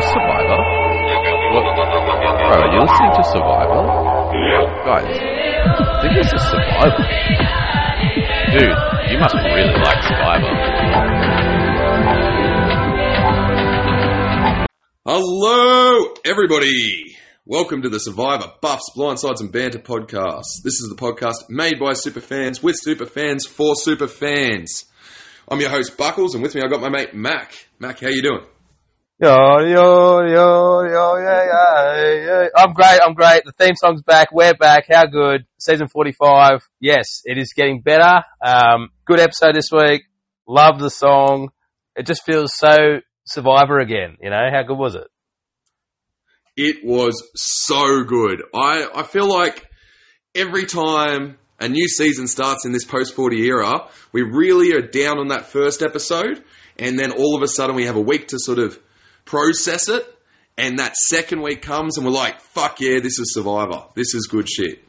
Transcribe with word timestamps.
Survivor? 0.00 0.58
What? 1.54 1.64
Bro, 1.74 2.54
are 2.54 2.72
you 2.72 2.80
listening 2.80 3.12
to 3.16 3.24
Survivor? 3.24 3.82
Guys, 4.86 5.10
I 5.10 6.02
think 6.02 6.14
this 6.14 6.32
is 6.32 6.42
Survivor. 6.48 7.02
Dude, 8.52 8.78
you 9.10 9.18
must 9.18 9.34
really 9.34 9.74
like 9.82 10.02
Survivor. 10.04 10.52
Hello, 15.04 16.14
everybody. 16.24 17.16
Welcome 17.44 17.82
to 17.82 17.88
the 17.88 17.98
Survivor 17.98 18.52
Buffs, 18.60 18.90
Blindsides, 18.96 19.40
and 19.40 19.50
Banter 19.50 19.78
podcast. 19.80 20.62
This 20.62 20.80
is 20.80 20.88
the 20.90 20.96
podcast 20.96 21.48
made 21.48 21.80
by 21.80 21.92
superfans 21.92 22.62
with 22.62 22.76
superfans 22.86 23.48
for 23.48 23.74
superfans. 23.74 24.84
I'm 25.48 25.60
your 25.60 25.70
host 25.70 25.96
Buckles, 25.96 26.34
and 26.34 26.42
with 26.42 26.54
me 26.54 26.60
I've 26.62 26.70
got 26.70 26.82
my 26.82 26.90
mate 26.90 27.14
Mac. 27.14 27.52
Mac, 27.80 28.00
how 28.00 28.08
you 28.08 28.22
doing? 28.22 28.44
Yo, 29.20 29.58
yo, 29.58 30.20
yo, 30.20 30.82
yo, 30.84 31.16
yeah, 31.16 31.44
yeah, 31.44 32.24
yeah. 32.24 32.48
I'm 32.54 32.72
great, 32.72 33.00
I'm 33.04 33.14
great. 33.14 33.42
The 33.44 33.50
theme 33.50 33.74
song's 33.74 34.00
back, 34.00 34.28
we're 34.30 34.54
back, 34.54 34.84
how 34.88 35.06
good? 35.06 35.44
Season 35.58 35.88
45, 35.88 36.60
yes, 36.78 37.22
it 37.24 37.36
is 37.36 37.52
getting 37.52 37.80
better. 37.80 38.22
Um, 38.40 38.90
good 39.06 39.18
episode 39.18 39.56
this 39.56 39.70
week, 39.72 40.02
love 40.46 40.78
the 40.78 40.88
song. 40.88 41.48
It 41.96 42.06
just 42.06 42.24
feels 42.24 42.52
so 42.54 43.00
Survivor 43.24 43.80
again, 43.80 44.18
you 44.22 44.30
know? 44.30 44.50
How 44.52 44.62
good 44.62 44.78
was 44.78 44.94
it? 44.94 45.08
It 46.56 46.84
was 46.84 47.20
so 47.34 48.04
good. 48.04 48.44
I, 48.54 48.86
I 48.94 49.02
feel 49.02 49.28
like 49.28 49.66
every 50.32 50.64
time 50.64 51.38
a 51.58 51.68
new 51.68 51.88
season 51.88 52.28
starts 52.28 52.64
in 52.64 52.70
this 52.70 52.84
post 52.84 53.16
40 53.16 53.44
era, 53.48 53.88
we 54.12 54.22
really 54.22 54.74
are 54.74 54.86
down 54.86 55.18
on 55.18 55.26
that 55.28 55.46
first 55.46 55.82
episode, 55.82 56.44
and 56.78 56.96
then 56.96 57.10
all 57.10 57.34
of 57.34 57.42
a 57.42 57.48
sudden 57.48 57.74
we 57.74 57.86
have 57.86 57.96
a 57.96 58.00
week 58.00 58.28
to 58.28 58.38
sort 58.38 58.60
of 58.60 58.78
process 59.28 59.88
it, 59.88 60.04
and 60.56 60.78
that 60.78 60.96
second 60.96 61.42
week 61.42 61.62
comes 61.62 61.96
and 61.96 62.06
we're 62.06 62.12
like, 62.12 62.40
fuck 62.40 62.80
yeah, 62.80 62.98
this 62.98 63.18
is 63.18 63.32
Survivor. 63.34 63.84
This 63.94 64.14
is 64.14 64.26
good 64.26 64.48
shit. 64.48 64.82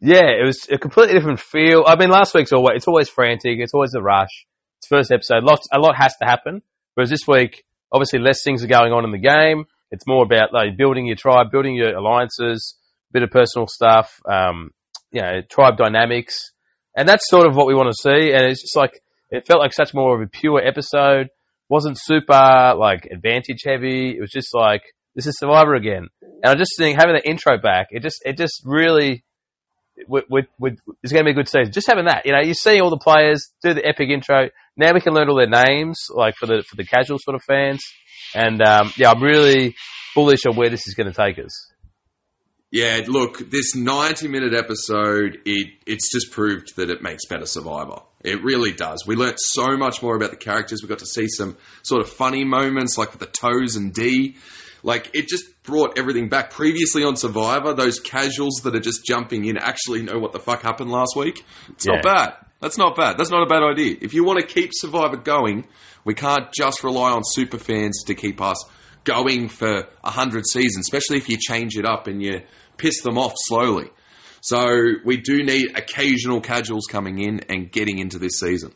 Yeah, 0.00 0.28
it 0.28 0.44
was 0.44 0.66
a 0.70 0.78
completely 0.78 1.14
different 1.14 1.40
feel. 1.40 1.84
I 1.86 1.96
mean, 1.96 2.10
last 2.10 2.34
week's 2.34 2.52
always, 2.52 2.76
it's 2.76 2.88
always 2.88 3.08
frantic, 3.08 3.58
it's 3.58 3.74
always 3.74 3.94
a 3.94 4.00
rush. 4.00 4.46
It's 4.78 4.86
first 4.86 5.10
episode, 5.10 5.42
lots, 5.42 5.66
a 5.72 5.78
lot 5.78 5.96
has 5.96 6.14
to 6.22 6.26
happen. 6.26 6.62
Whereas 6.94 7.10
this 7.10 7.26
week, 7.26 7.64
obviously 7.92 8.20
less 8.20 8.42
things 8.42 8.62
are 8.64 8.68
going 8.68 8.92
on 8.92 9.04
in 9.04 9.10
the 9.10 9.18
game. 9.18 9.64
It's 9.90 10.06
more 10.06 10.24
about 10.24 10.52
like 10.52 10.76
building 10.76 11.06
your 11.06 11.16
tribe, 11.16 11.50
building 11.50 11.74
your 11.74 11.94
alliances, 11.94 12.76
a 13.10 13.12
bit 13.12 13.22
of 13.22 13.30
personal 13.30 13.66
stuff, 13.66 14.20
um, 14.26 14.70
you 15.12 15.20
know, 15.20 15.40
tribe 15.50 15.76
dynamics. 15.76 16.52
And 16.96 17.08
that's 17.08 17.28
sort 17.28 17.46
of 17.46 17.54
what 17.54 17.66
we 17.66 17.74
want 17.74 17.88
to 17.94 18.02
see. 18.02 18.32
And 18.32 18.46
it's 18.46 18.62
just 18.62 18.76
like, 18.76 19.02
it 19.30 19.46
felt 19.46 19.60
like 19.60 19.72
such 19.72 19.92
more 19.92 20.14
of 20.14 20.22
a 20.22 20.30
pure 20.30 20.60
episode. 20.64 21.28
Wasn't 21.68 21.98
super 22.00 22.74
like 22.78 23.06
advantage 23.10 23.62
heavy. 23.64 24.10
It 24.16 24.20
was 24.20 24.30
just 24.30 24.54
like, 24.54 24.82
this 25.14 25.26
is 25.26 25.38
Survivor 25.38 25.74
again. 25.74 26.08
And 26.22 26.44
I 26.44 26.54
just 26.54 26.72
think 26.78 26.98
having 26.98 27.16
the 27.16 27.28
intro 27.28 27.58
back, 27.58 27.88
it 27.90 28.02
just, 28.02 28.22
it 28.24 28.36
just 28.36 28.62
really, 28.64 29.24
it's 29.96 30.06
going 30.08 30.44
to 31.02 31.24
be 31.24 31.30
a 31.30 31.34
good 31.34 31.48
season. 31.48 31.72
Just 31.72 31.88
having 31.88 32.04
that, 32.04 32.26
you 32.26 32.32
know, 32.32 32.40
you 32.40 32.54
see 32.54 32.80
all 32.80 32.90
the 32.90 32.98
players 32.98 33.50
do 33.62 33.74
the 33.74 33.86
epic 33.86 34.10
intro. 34.10 34.50
Now 34.76 34.92
we 34.92 35.00
can 35.00 35.14
learn 35.14 35.28
all 35.28 35.36
their 35.36 35.48
names, 35.48 35.98
like 36.10 36.34
for 36.36 36.46
the, 36.46 36.62
for 36.68 36.76
the 36.76 36.84
casual 36.84 37.18
sort 37.18 37.34
of 37.34 37.42
fans. 37.42 37.80
And, 38.34 38.60
um, 38.62 38.92
yeah, 38.96 39.10
I'm 39.10 39.22
really 39.22 39.74
bullish 40.14 40.44
on 40.46 40.56
where 40.56 40.68
this 40.68 40.86
is 40.86 40.94
going 40.94 41.10
to 41.10 41.16
take 41.16 41.38
us. 41.44 41.72
Yeah, 42.70 43.00
look, 43.06 43.50
this 43.50 43.74
90 43.74 44.28
minute 44.28 44.52
episode, 44.52 45.38
it, 45.46 45.68
it's 45.86 46.12
just 46.12 46.32
proved 46.32 46.76
that 46.76 46.90
it 46.90 47.00
makes 47.00 47.24
better 47.26 47.46
Survivor. 47.46 48.00
It 48.26 48.42
really 48.42 48.72
does. 48.72 49.04
We 49.06 49.14
learnt 49.14 49.38
so 49.38 49.76
much 49.76 50.02
more 50.02 50.16
about 50.16 50.30
the 50.30 50.36
characters. 50.36 50.82
We 50.82 50.88
got 50.88 50.98
to 50.98 51.06
see 51.06 51.28
some 51.28 51.56
sort 51.82 52.02
of 52.02 52.10
funny 52.10 52.44
moments, 52.44 52.98
like 52.98 53.12
with 53.12 53.20
the 53.20 53.26
toes 53.26 53.76
and 53.76 53.94
Dee. 53.94 54.36
Like, 54.82 55.10
it 55.14 55.28
just 55.28 55.62
brought 55.62 55.98
everything 55.98 56.28
back. 56.28 56.50
Previously 56.50 57.04
on 57.04 57.16
Survivor, 57.16 57.72
those 57.72 58.00
casuals 58.00 58.62
that 58.64 58.74
are 58.74 58.80
just 58.80 59.04
jumping 59.04 59.44
in 59.44 59.56
actually 59.56 60.02
know 60.02 60.18
what 60.18 60.32
the 60.32 60.40
fuck 60.40 60.62
happened 60.62 60.90
last 60.90 61.14
week. 61.16 61.44
It's 61.70 61.86
not 61.86 62.02
bad. 62.02 62.34
That's 62.60 62.78
not 62.78 62.96
bad. 62.96 63.16
That's 63.16 63.30
not 63.30 63.42
a 63.42 63.46
bad 63.46 63.62
idea. 63.62 63.96
If 64.00 64.12
you 64.12 64.24
want 64.24 64.40
to 64.40 64.46
keep 64.46 64.70
Survivor 64.72 65.16
going, 65.16 65.66
we 66.04 66.14
can't 66.14 66.52
just 66.52 66.82
rely 66.82 67.12
on 67.12 67.22
super 67.24 67.58
fans 67.58 68.02
to 68.06 68.14
keep 68.14 68.40
us 68.40 68.64
going 69.04 69.48
for 69.48 69.88
a 70.02 70.10
hundred 70.10 70.46
seasons, 70.46 70.86
especially 70.86 71.18
if 71.18 71.28
you 71.28 71.36
change 71.36 71.76
it 71.76 71.84
up 71.84 72.06
and 72.08 72.22
you 72.22 72.40
piss 72.76 73.02
them 73.02 73.18
off 73.18 73.34
slowly. 73.46 73.90
So 74.46 74.92
we 75.04 75.16
do 75.16 75.42
need 75.42 75.76
occasional 75.76 76.40
casuals 76.40 76.86
coming 76.86 77.18
in 77.18 77.40
and 77.48 77.70
getting 77.70 77.98
into 77.98 78.20
this 78.20 78.38
season. 78.38 78.72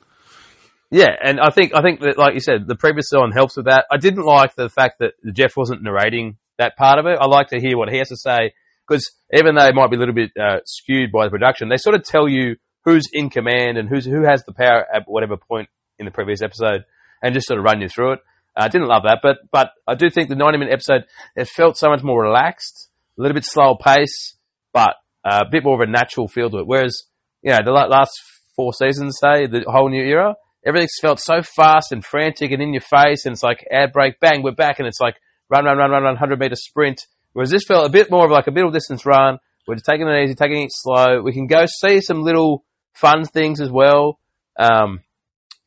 Yeah, 0.90 1.10
and 1.22 1.38
I 1.38 1.50
think 1.50 1.72
I 1.76 1.80
think 1.80 2.00
that, 2.00 2.18
like 2.18 2.34
you 2.34 2.40
said, 2.40 2.66
the 2.66 2.74
previous 2.74 3.08
song 3.08 3.30
helps 3.32 3.56
with 3.56 3.66
that. 3.66 3.84
I 3.88 3.96
didn't 3.96 4.24
like 4.24 4.56
the 4.56 4.68
fact 4.68 4.98
that 4.98 5.12
Jeff 5.32 5.56
wasn't 5.56 5.84
narrating 5.84 6.38
that 6.58 6.76
part 6.76 6.98
of 6.98 7.06
it. 7.06 7.18
I 7.20 7.26
like 7.26 7.50
to 7.50 7.60
hear 7.60 7.78
what 7.78 7.88
he 7.88 7.98
has 7.98 8.08
to 8.08 8.16
say 8.16 8.52
because 8.88 9.12
even 9.32 9.54
though 9.54 9.64
it 9.66 9.76
might 9.76 9.90
be 9.90 9.96
a 9.96 10.00
little 10.00 10.14
bit 10.14 10.32
uh, 10.36 10.58
skewed 10.64 11.12
by 11.12 11.26
the 11.26 11.30
production, 11.30 11.68
they 11.68 11.76
sort 11.76 11.94
of 11.94 12.02
tell 12.02 12.28
you 12.28 12.56
who's 12.84 13.08
in 13.12 13.30
command 13.30 13.78
and 13.78 13.88
who's 13.88 14.04
who 14.04 14.24
has 14.28 14.42
the 14.44 14.52
power 14.52 14.84
at 14.92 15.04
whatever 15.06 15.36
point 15.36 15.68
in 16.00 16.04
the 16.04 16.10
previous 16.10 16.42
episode, 16.42 16.84
and 17.22 17.32
just 17.32 17.46
sort 17.46 17.60
of 17.60 17.64
run 17.64 17.80
you 17.80 17.88
through 17.88 18.14
it. 18.14 18.18
I 18.56 18.66
didn't 18.66 18.88
love 18.88 19.04
that, 19.04 19.20
but 19.22 19.36
but 19.52 19.70
I 19.86 19.94
do 19.94 20.10
think 20.10 20.30
the 20.30 20.34
ninety 20.34 20.58
minute 20.58 20.72
episode 20.72 21.04
it 21.36 21.46
felt 21.46 21.76
so 21.76 21.90
much 21.90 22.02
more 22.02 22.20
relaxed, 22.20 22.88
a 23.16 23.22
little 23.22 23.36
bit 23.36 23.44
slower 23.44 23.76
pace, 23.80 24.34
but 24.72 24.90
uh, 24.90 24.92
a 25.24 25.44
bit 25.50 25.64
more 25.64 25.74
of 25.74 25.88
a 25.88 25.90
natural 25.90 26.28
feel 26.28 26.50
to 26.50 26.58
it. 26.58 26.66
Whereas 26.66 27.02
you 27.42 27.50
know 27.50 27.58
the 27.64 27.72
last 27.72 28.12
four 28.56 28.72
seasons, 28.72 29.18
say 29.20 29.46
the 29.46 29.64
whole 29.66 29.88
new 29.88 30.02
era, 30.02 30.34
everything's 30.66 30.96
felt 31.00 31.20
so 31.20 31.42
fast 31.42 31.92
and 31.92 32.04
frantic 32.04 32.50
and 32.52 32.62
in 32.62 32.72
your 32.72 32.82
face, 32.82 33.24
and 33.24 33.32
it's 33.32 33.42
like 33.42 33.66
ad 33.70 33.92
break, 33.92 34.20
bang, 34.20 34.42
we're 34.42 34.52
back, 34.52 34.78
and 34.78 34.88
it's 34.88 35.00
like 35.00 35.16
run, 35.48 35.64
run, 35.64 35.78
run, 35.78 35.90
run, 35.90 36.02
run, 36.02 36.16
hundred 36.16 36.38
meter 36.38 36.56
sprint. 36.56 37.06
Whereas 37.32 37.50
this 37.50 37.64
felt 37.66 37.86
a 37.86 37.90
bit 37.90 38.10
more 38.10 38.24
of 38.24 38.30
like 38.30 38.46
a 38.46 38.50
middle 38.50 38.70
distance 38.70 39.06
run. 39.06 39.38
We're 39.66 39.76
just 39.76 39.86
taking 39.86 40.08
it 40.08 40.22
easy, 40.22 40.34
taking 40.34 40.62
it 40.62 40.70
slow. 40.72 41.22
We 41.22 41.32
can 41.32 41.46
go 41.46 41.64
see 41.66 42.00
some 42.00 42.22
little 42.22 42.64
fun 42.94 43.24
things 43.24 43.60
as 43.60 43.70
well. 43.70 44.18
Um, 44.58 45.00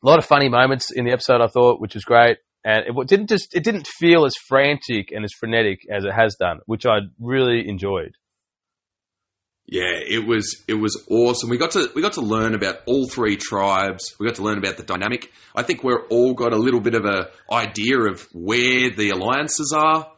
a 0.02 0.06
lot 0.06 0.18
of 0.18 0.26
funny 0.26 0.48
moments 0.48 0.90
in 0.90 1.06
the 1.06 1.12
episode, 1.12 1.40
I 1.40 1.46
thought, 1.46 1.80
which 1.80 1.94
was 1.94 2.04
great. 2.04 2.38
And 2.64 2.84
it 2.86 3.08
didn't 3.08 3.28
just, 3.28 3.54
it 3.54 3.64
didn't 3.64 3.86
feel 3.86 4.24
as 4.24 4.34
frantic 4.48 5.10
and 5.10 5.24
as 5.24 5.32
frenetic 5.32 5.80
as 5.90 6.04
it 6.04 6.12
has 6.12 6.36
done, 6.38 6.60
which 6.66 6.84
I 6.86 6.98
really 7.18 7.66
enjoyed. 7.68 8.14
Yeah, 9.66 9.98
it 10.06 10.26
was 10.26 10.62
it 10.68 10.74
was 10.74 11.04
awesome. 11.10 11.48
We 11.48 11.56
got 11.56 11.70
to 11.72 11.90
we 11.94 12.02
got 12.02 12.12
to 12.14 12.20
learn 12.20 12.54
about 12.54 12.80
all 12.86 13.08
three 13.08 13.36
tribes. 13.36 14.14
We 14.20 14.26
got 14.26 14.36
to 14.36 14.42
learn 14.42 14.58
about 14.58 14.76
the 14.76 14.82
dynamic. 14.82 15.32
I 15.54 15.62
think 15.62 15.82
we're 15.82 16.06
all 16.08 16.34
got 16.34 16.52
a 16.52 16.58
little 16.58 16.80
bit 16.80 16.94
of 16.94 17.04
a 17.06 17.30
idea 17.50 17.98
of 18.00 18.28
where 18.34 18.90
the 18.90 19.10
alliances 19.10 19.72
are. 19.74 20.12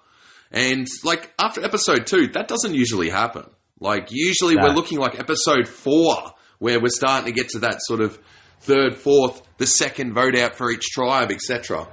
And 0.51 0.87
like 1.05 1.33
after 1.39 1.65
episode 1.65 2.07
2, 2.07 2.29
that 2.29 2.49
doesn't 2.49 2.75
usually 2.75 3.09
happen. 3.09 3.45
Like 3.79 4.09
usually 4.11 4.55
No. 4.57 4.65
we're 4.65 4.75
looking 4.75 4.99
like 4.99 5.19
episode 5.19 5.69
4 5.69 6.33
where 6.59 6.81
we're 6.81 6.89
starting 6.89 7.27
to 7.27 7.33
get 7.33 7.51
to 7.51 7.59
that 7.61 7.79
sort 7.83 8.01
of 8.01 8.19
third, 8.61 8.97
fourth, 8.97 9.43
the 9.59 9.67
second 9.67 10.15
vote 10.15 10.37
out 10.37 10.57
for 10.57 10.71
each 10.73 10.87
tribe, 10.93 11.31
etc. 11.31 11.87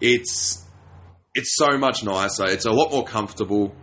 It's 0.00 0.64
it's 1.34 1.54
so 1.54 1.78
much 1.78 2.02
nicer. 2.02 2.46
It's 2.46 2.64
a 2.64 2.72
lot 2.72 2.90
more 2.90 3.04
comfortable. 3.04 3.74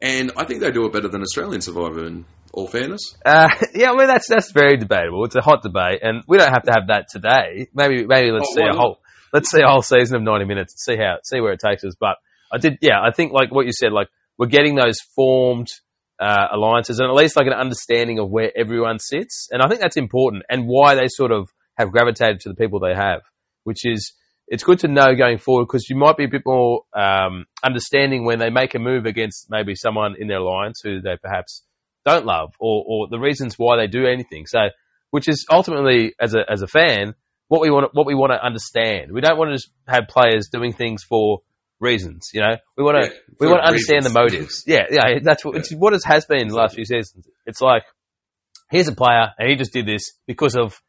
And 0.00 0.32
I 0.36 0.44
think 0.44 0.60
they 0.60 0.70
do 0.70 0.86
it 0.86 0.92
better 0.92 1.08
than 1.08 1.22
Australian 1.22 1.60
Survivor 1.60 2.06
in 2.06 2.24
all 2.54 2.66
fairness. 2.66 3.16
Uh, 3.24 3.48
yeah, 3.74 3.90
I 3.90 3.96
mean 3.96 4.06
that's 4.06 4.28
that's 4.28 4.52
very 4.52 4.76
debatable. 4.76 5.24
It's 5.24 5.34
a 5.36 5.40
hot 5.42 5.62
debate, 5.62 6.00
and 6.02 6.22
we 6.26 6.38
don't 6.38 6.50
have 6.52 6.62
to 6.64 6.72
have 6.72 6.88
that 6.88 7.06
today. 7.10 7.68
Maybe 7.74 8.06
maybe 8.06 8.30
let's 8.30 8.48
Oh, 8.50 8.54
see 8.54 8.62
a 8.62 8.74
whole 8.74 9.00
let's 9.32 9.50
see 9.50 9.60
a 9.60 9.66
whole 9.68 9.82
season 9.82 10.16
of 10.16 10.22
ninety 10.22 10.44
minutes 10.46 10.74
and 10.74 10.96
see 10.96 11.02
how 11.02 11.16
see 11.22 11.40
where 11.40 11.52
it 11.52 11.60
takes 11.60 11.84
us. 11.84 11.94
But 11.98 12.16
I 12.52 12.58
did, 12.58 12.78
yeah, 12.80 13.00
I 13.02 13.10
think 13.10 13.32
like 13.32 13.52
what 13.52 13.66
you 13.66 13.72
said, 13.72 13.92
like 13.92 14.08
we're 14.38 14.46
getting 14.46 14.76
those 14.76 14.98
formed 15.16 15.68
uh, 16.20 16.46
alliances 16.52 17.00
and 17.00 17.08
at 17.08 17.14
least 17.14 17.36
like 17.36 17.46
an 17.46 17.52
understanding 17.52 18.18
of 18.18 18.30
where 18.30 18.50
everyone 18.56 18.98
sits, 18.98 19.48
and 19.50 19.60
I 19.62 19.68
think 19.68 19.80
that's 19.80 19.96
important 19.96 20.44
and 20.48 20.66
why 20.66 20.94
they 20.94 21.08
sort 21.08 21.32
of 21.32 21.48
have 21.76 21.90
gravitated 21.90 22.40
to 22.40 22.48
the 22.48 22.54
people 22.54 22.80
they 22.80 22.94
have, 22.94 23.20
which 23.64 23.84
is. 23.84 24.12
It's 24.46 24.62
good 24.62 24.80
to 24.80 24.88
know 24.88 25.14
going 25.16 25.38
forward 25.38 25.68
because 25.68 25.88
you 25.88 25.96
might 25.96 26.18
be 26.18 26.24
a 26.24 26.28
bit 26.28 26.42
more 26.44 26.82
um, 26.94 27.46
understanding 27.62 28.26
when 28.26 28.38
they 28.38 28.50
make 28.50 28.74
a 28.74 28.78
move 28.78 29.06
against 29.06 29.46
maybe 29.48 29.74
someone 29.74 30.16
in 30.18 30.28
their 30.28 30.36
alliance 30.36 30.82
who 30.84 31.00
they 31.00 31.16
perhaps 31.16 31.62
don't 32.04 32.26
love 32.26 32.54
or, 32.58 32.84
or 32.86 33.08
the 33.08 33.18
reasons 33.18 33.54
why 33.56 33.76
they 33.76 33.86
do 33.86 34.06
anything. 34.06 34.46
So, 34.46 34.58
which 35.10 35.28
is 35.28 35.46
ultimately, 35.50 36.14
as 36.20 36.34
a, 36.34 36.40
as 36.50 36.62
a 36.62 36.66
fan, 36.66 37.14
what 37.48 37.60
we 37.60 37.70
want, 37.70 37.90
what 37.94 38.06
we 38.06 38.14
want 38.14 38.32
to 38.32 38.44
understand. 38.44 39.12
We 39.12 39.20
don't 39.20 39.38
want 39.38 39.50
to 39.50 39.54
just 39.54 39.70
have 39.86 40.08
players 40.08 40.48
doing 40.52 40.72
things 40.72 41.02
for 41.02 41.40
reasons, 41.80 42.30
you 42.32 42.40
know, 42.40 42.56
we 42.76 42.84
want 42.84 43.02
to, 43.02 43.10
Yeah, 43.10 43.18
we 43.40 43.46
want 43.48 43.60
to 43.60 43.66
understand 43.66 44.04
the 44.04 44.10
motives. 44.10 44.64
Yeah. 44.66 44.84
Yeah. 44.90 45.18
That's 45.22 45.44
what, 45.44 45.56
it's 45.56 45.72
what 45.72 45.92
it 45.92 46.02
has 46.04 46.24
been 46.26 46.48
the 46.48 46.54
last 46.54 46.74
few 46.74 46.84
seasons. 46.84 47.26
It's 47.46 47.60
like, 47.60 47.82
here's 48.70 48.88
a 48.88 48.94
player 48.94 49.28
and 49.38 49.50
he 49.50 49.56
just 49.56 49.72
did 49.72 49.86
this 49.86 50.12
because 50.26 50.56
of 50.56 50.80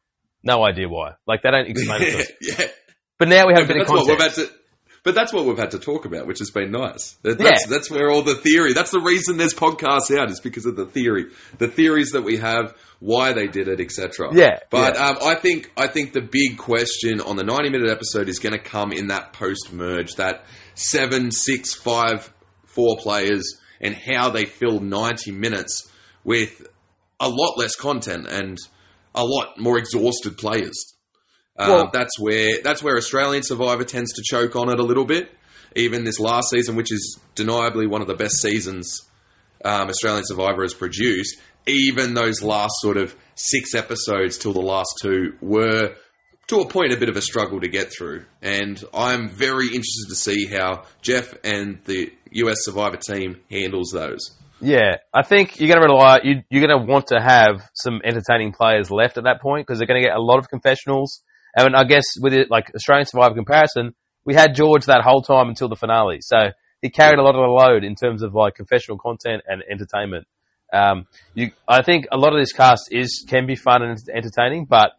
no 0.44 0.64
idea 0.66 0.88
why. 0.88 1.14
Like 1.28 1.42
they 1.44 1.52
don't 1.52 1.68
explain 1.68 2.02
it 2.02 2.12
to 2.12 2.18
us. 2.20 2.32
yeah. 2.60 2.68
But 3.18 3.30
now 3.30 3.48
we 3.48 3.54
have 3.54 3.64
a 3.64 3.68
bit 3.68 3.78
of 3.78 3.88
that's 3.88 3.92
what 3.92 4.08
we're 4.08 4.16
about 4.16 4.34
to. 4.36 4.50
But 5.06 5.13
that's 5.16 5.31
what 5.31 5.46
we've 5.46 5.57
had 5.57 5.72
to 5.72 5.80
talk 5.80 6.04
about, 6.06 6.25
which 6.28 6.40
has 6.40 6.50
been 6.50 6.72
nice. 6.72 7.16
That- 7.22 7.38
That's, 7.38 7.62
Yeah. 7.66 7.69
that's 7.69 7.90
where 7.92 8.10
all 8.12 8.24
the 8.24 8.36
theory, 8.36 8.74
that's 8.74 8.90
the 8.92 9.00
reason 9.00 9.38
there's 9.38 9.54
podcasts 9.54 10.10
out, 10.18 10.30
is 10.31 10.40
because 10.42 10.66
of 10.66 10.75
the 10.75 10.86
theory. 10.88 11.28
The 11.60 11.68
theories 11.68 12.12
that 12.12 12.24
we 12.24 12.38
have, 12.38 12.74
why 13.00 13.31
they 13.31 13.46
did 13.48 13.68
it, 13.68 13.80
etc. 13.80 14.30
Yeah, 14.34 14.60
But 14.72 14.96
yeah. 14.96 15.06
Um, 15.10 15.18
I 15.22 15.36
think 15.36 15.72
I 15.78 15.88
think 15.88 16.13
the 16.13 16.22
big 16.22 16.57
question 16.57 17.22
on 17.22 17.36
the 17.38 17.44
90 17.44 17.69
minute 17.69 17.90
episode 17.90 18.28
is 18.28 18.40
going 18.40 18.54
to 18.54 18.60
come 18.60 18.92
in 18.92 19.07
that 19.07 19.31
post 19.31 19.72
merge, 19.72 20.16
that 20.16 20.44
seven, 20.74 21.30
six, 21.31 21.74
five, 21.74 22.34
four 22.66 22.98
players, 22.98 23.44
and 23.80 23.96
how 23.96 24.30
they 24.31 24.46
fill 24.46 24.80
90 24.80 25.31
minutes 25.31 25.88
with 26.24 26.68
a 27.19 27.30
lot 27.30 27.57
less 27.57 27.75
content 27.75 28.25
and 28.28 28.57
a 29.13 29.24
lot 29.24 29.60
more 29.60 29.78
exhausted 29.78 30.36
players. 30.38 30.94
Um, 31.57 31.69
Well- 31.69 31.90
that's 31.94 32.19
where 32.19 32.60
that's 32.63 32.84
where 32.84 32.98
Australian 32.98 33.44
Survivor 33.44 33.84
tends 33.84 34.13
to 34.13 34.22
choke 34.24 34.56
on 34.56 34.69
it 34.69 34.80
a 34.80 34.84
little 34.84 35.06
bit. 35.06 35.31
Even 35.75 36.04
this 36.04 36.19
last 36.19 36.50
season, 36.52 36.75
which 36.75 36.92
is 36.92 37.19
deniably 37.36 37.88
one 37.88 38.02
of 38.02 38.07
the 38.07 38.16
best 38.16 38.42
seasons 38.42 39.02
um, 39.66 39.90
Australian 39.90 40.24
Survivor 40.25 40.62
has 40.62 40.74
produced, 40.74 41.38
even 41.68 42.13
those 42.13 42.42
last 42.42 42.74
sort 42.80 42.98
of 42.98 43.16
six 43.36 43.74
episodes 43.74 44.38
till 44.38 44.54
the 44.54 44.62
last 44.62 44.90
two 45.02 45.34
were 45.42 45.96
to 46.48 46.60
a 46.60 46.68
point 46.68 46.94
a 46.94 46.98
bit 46.98 47.10
of 47.10 47.18
a 47.18 47.22
struggle 47.22 47.60
to 47.60 47.68
get 47.68 47.92
through. 47.92 48.25
And 48.42 48.81
I'm 48.94 49.30
very 49.30 49.66
interested 49.66 50.10
to 50.10 50.16
see 50.16 50.46
how 50.46 50.84
Jeff 51.02 51.34
and 51.44 51.80
the 51.86 52.12
US 52.34 52.57
Survivor 52.62 52.98
team 52.98 53.42
handles 53.50 53.90
those. 53.92 54.19
Yeah, 54.62 54.98
I 55.13 55.24
think 55.24 55.60
you're 55.60 55.68
going 55.68 55.81
to 55.81 55.88
rely. 55.88 56.19
You, 56.24 56.44
you're 56.50 56.66
going 56.66 56.80
to 56.80 56.86
want 56.86 57.07
to 57.07 57.19
have 57.19 57.68
some 57.74 58.00
entertaining 58.06 58.54
players 58.54 58.90
left 58.90 59.18
at 59.18 59.25
that 59.25 59.42
point 59.42 59.66
because 59.66 59.80
they're 59.80 59.88
going 59.88 60.02
to 60.02 60.07
get 60.07 60.16
a 60.16 60.22
lot 60.22 60.40
of 60.40 60.48
confessionals. 60.48 61.24
And 61.56 61.75
I 61.75 61.84
guess 61.84 62.04
with 62.19 62.34
it, 62.34 62.52
like 62.52 62.72
Australian 62.75 63.06
Survivor 63.06 63.36
comparison, 63.36 63.96
we 64.25 64.34
had 64.34 64.56
George 64.56 64.86
that 64.86 65.02
whole 65.04 65.22
time 65.22 65.50
until 65.50 65.69
the 65.69 65.75
finale, 65.75 66.19
so 66.22 66.52
he 66.81 66.90
carried 66.90 67.19
a 67.19 67.24
lot 67.24 67.36
of 67.36 67.42
the 67.42 67.48
load 67.48 67.84
in 67.84 67.96
terms 67.96 68.22
of 68.22 68.34
like 68.34 68.56
confessional 68.56 68.98
content 68.98 69.44
and 69.48 69.63
entertainment. 69.69 70.28
Um, 70.74 71.07
you, 71.34 71.52
I 71.68 71.81
think 71.84 72.07
a 72.12 72.18
lot 72.18 72.34
of 72.34 72.40
this 72.40 72.52
cast 72.52 72.90
is 72.92 73.25
can 73.28 73.46
be 73.46 73.56
fun 73.56 73.84
and 73.84 73.98
entertaining, 74.13 74.66
but 74.66 74.92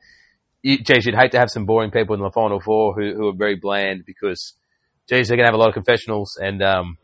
you, 0.62 0.79
geez, 0.79 1.05
you'd 1.05 1.17
hate 1.17 1.32
to 1.32 1.38
have 1.38 1.50
some 1.50 1.67
boring 1.67 1.91
people 1.91 2.14
in 2.14 2.23
the 2.23 2.31
final 2.31 2.61
four 2.61 2.94
who, 2.94 3.14
who 3.14 3.29
are 3.29 3.37
very 3.37 3.56
bland 3.56 4.05
because, 4.06 4.55
geez, 5.08 5.29
they're 5.29 5.37
to 5.37 5.44
have 5.44 5.55
a 5.55 5.58
lot 5.58 5.69
of 5.69 5.75
confessionals 5.75 6.38
and. 6.41 6.62
Um, 6.62 6.99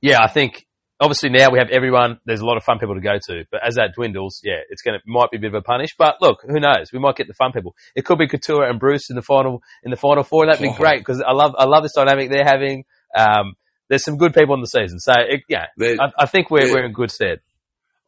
yeah, 0.00 0.18
I 0.22 0.28
think 0.28 0.66
obviously 1.00 1.30
now 1.30 1.50
we 1.50 1.58
have 1.58 1.68
everyone. 1.70 2.18
There's 2.26 2.40
a 2.40 2.46
lot 2.46 2.56
of 2.56 2.64
fun 2.64 2.78
people 2.78 2.94
to 2.94 3.00
go 3.00 3.18
to, 3.28 3.44
but 3.50 3.60
as 3.66 3.74
that 3.76 3.94
dwindles, 3.96 4.40
yeah, 4.44 4.60
it's 4.68 4.82
gonna 4.82 4.98
might 5.06 5.30
be 5.30 5.38
a 5.38 5.40
bit 5.40 5.48
of 5.48 5.54
a 5.54 5.62
punish. 5.62 5.90
But 5.98 6.16
look, 6.20 6.38
who 6.46 6.60
knows? 6.60 6.92
We 6.92 6.98
might 6.98 7.16
get 7.16 7.26
the 7.28 7.34
fun 7.34 7.52
people. 7.52 7.74
It 7.96 8.04
could 8.04 8.18
be 8.18 8.26
Katurah 8.28 8.68
and 8.70 8.78
Bruce 8.78 9.10
in 9.10 9.16
the 9.16 9.22
final 9.22 9.62
in 9.82 9.90
the 9.90 9.96
final 9.96 10.22
four. 10.22 10.46
That'd 10.46 10.60
be 10.62 10.68
Oh. 10.68 10.74
great 10.74 10.98
because 11.00 11.20
I 11.20 11.32
love 11.32 11.54
I 11.58 11.64
love 11.64 11.82
this 11.82 11.94
dynamic 11.94 12.30
they're 12.30 12.44
having. 12.44 12.84
Um, 13.16 13.54
there's 13.88 14.04
some 14.04 14.18
good 14.18 14.34
people 14.34 14.54
in 14.54 14.60
the 14.60 14.66
season, 14.66 14.98
so 15.00 15.12
it, 15.16 15.40
yeah, 15.48 15.66
I, 15.80 16.10
I 16.20 16.26
think 16.26 16.50
we're 16.50 16.72
we're 16.72 16.84
in 16.84 16.92
good 16.92 17.10
stead. 17.10 17.40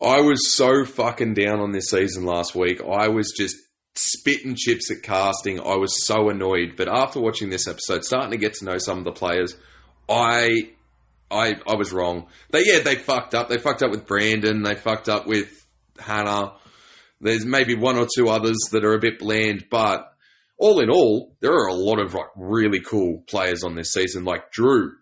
I 0.01 0.21
was 0.21 0.55
so 0.55 0.85
fucking 0.85 1.35
down 1.35 1.61
on 1.61 1.73
this 1.73 1.87
season 1.91 2.25
last 2.25 2.55
week. 2.55 2.81
I 2.83 3.09
was 3.09 3.33
just 3.37 3.57
spitting 3.95 4.55
chips 4.57 4.91
at 4.91 5.03
casting. 5.03 5.61
I 5.61 5.77
was 5.77 6.07
so 6.07 6.29
annoyed. 6.29 6.75
But 6.77 6.89
after 6.89 7.21
watching 7.21 7.51
this 7.51 7.69
episode, 7.69 8.05
starting 8.05 8.31
to 8.33 8.37
get 8.37 8.55
to 8.55 8.65
know 8.65 8.79
some 8.79 8.99
of 8.99 9.05
the 9.05 9.13
players, 9.13 9.55
I 10.09 10.71
I 11.33 11.57
I 11.67 11.75
was 11.77 11.93
wrong. 11.93 12.27
They 12.51 12.63
yeah, 12.65 12.81
they 12.81 12.97
fucked 12.97 13.35
up. 13.35 13.49
They 13.49 13.59
fucked 13.59 13.83
up 13.83 13.91
with 13.91 14.07
Brandon, 14.07 14.63
they 14.63 14.75
fucked 14.75 15.09
up 15.09 15.27
with 15.27 15.67
Hannah. 15.99 16.53
There's 17.21 17.45
maybe 17.47 17.75
one 17.77 17.97
or 17.97 18.07
two 18.17 18.29
others 18.29 18.59
that 18.73 18.85
are 18.85 18.95
a 18.95 18.99
bit 19.01 19.19
bland, 19.21 19.67
but 19.71 20.09
all 20.59 20.81
in 20.81 20.91
all, 20.91 21.37
there 21.41 21.53
are 21.53 21.69
a 21.69 21.75
lot 21.75 22.01
of 22.01 22.15
like 22.15 22.27
really 22.37 22.81
cool 22.81 23.23
players 23.29 23.63
on 23.65 23.75
this 23.75 23.93
season, 23.93 24.25
like 24.25 24.51
Drew. 24.53 24.93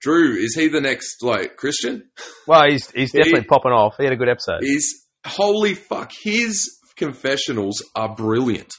Drew, 0.00 0.34
is 0.36 0.54
he 0.54 0.68
the 0.68 0.80
next 0.80 1.22
like 1.22 1.56
Christian? 1.56 2.08
Well, 2.46 2.64
he's 2.68 2.90
he's 2.90 3.10
He- 3.12 3.18
definitely 3.18 3.44
popping 3.48 3.72
off. 3.72 3.96
He 3.98 4.04
had 4.04 4.12
a 4.12 4.16
good 4.16 4.28
episode. 4.28 4.60
He's 4.62 5.06
holy 5.26 5.74
fuck. 5.74 6.10
His 6.22 6.78
confessionals 6.96 7.82
are 7.94 8.14
brilliant. 8.14 8.72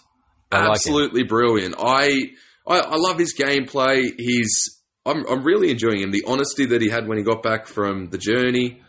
I 0.52 0.62
like. 0.62 0.69
Absolutely 0.78 1.24
brilliant. 1.24 1.75
I, 1.78 2.31
I 2.68 2.80
I 2.80 2.95
love 2.95 3.19
his 3.19 3.36
gameplay. 3.38 4.12
He's 4.18 4.79
I'm 5.06 5.25
I'm 5.28 5.44
really 5.44 5.72
enjoying 5.72 6.01
him. 6.01 6.12
The 6.12 6.24
honesty 6.28 6.66
that 6.68 6.81
he 6.81 6.90
had 6.90 7.07
when 7.07 7.18
he 7.18 7.24
got 7.24 7.42
back 7.44 7.68
from 7.68 8.10
the 8.10 8.18
journey. 8.18 8.81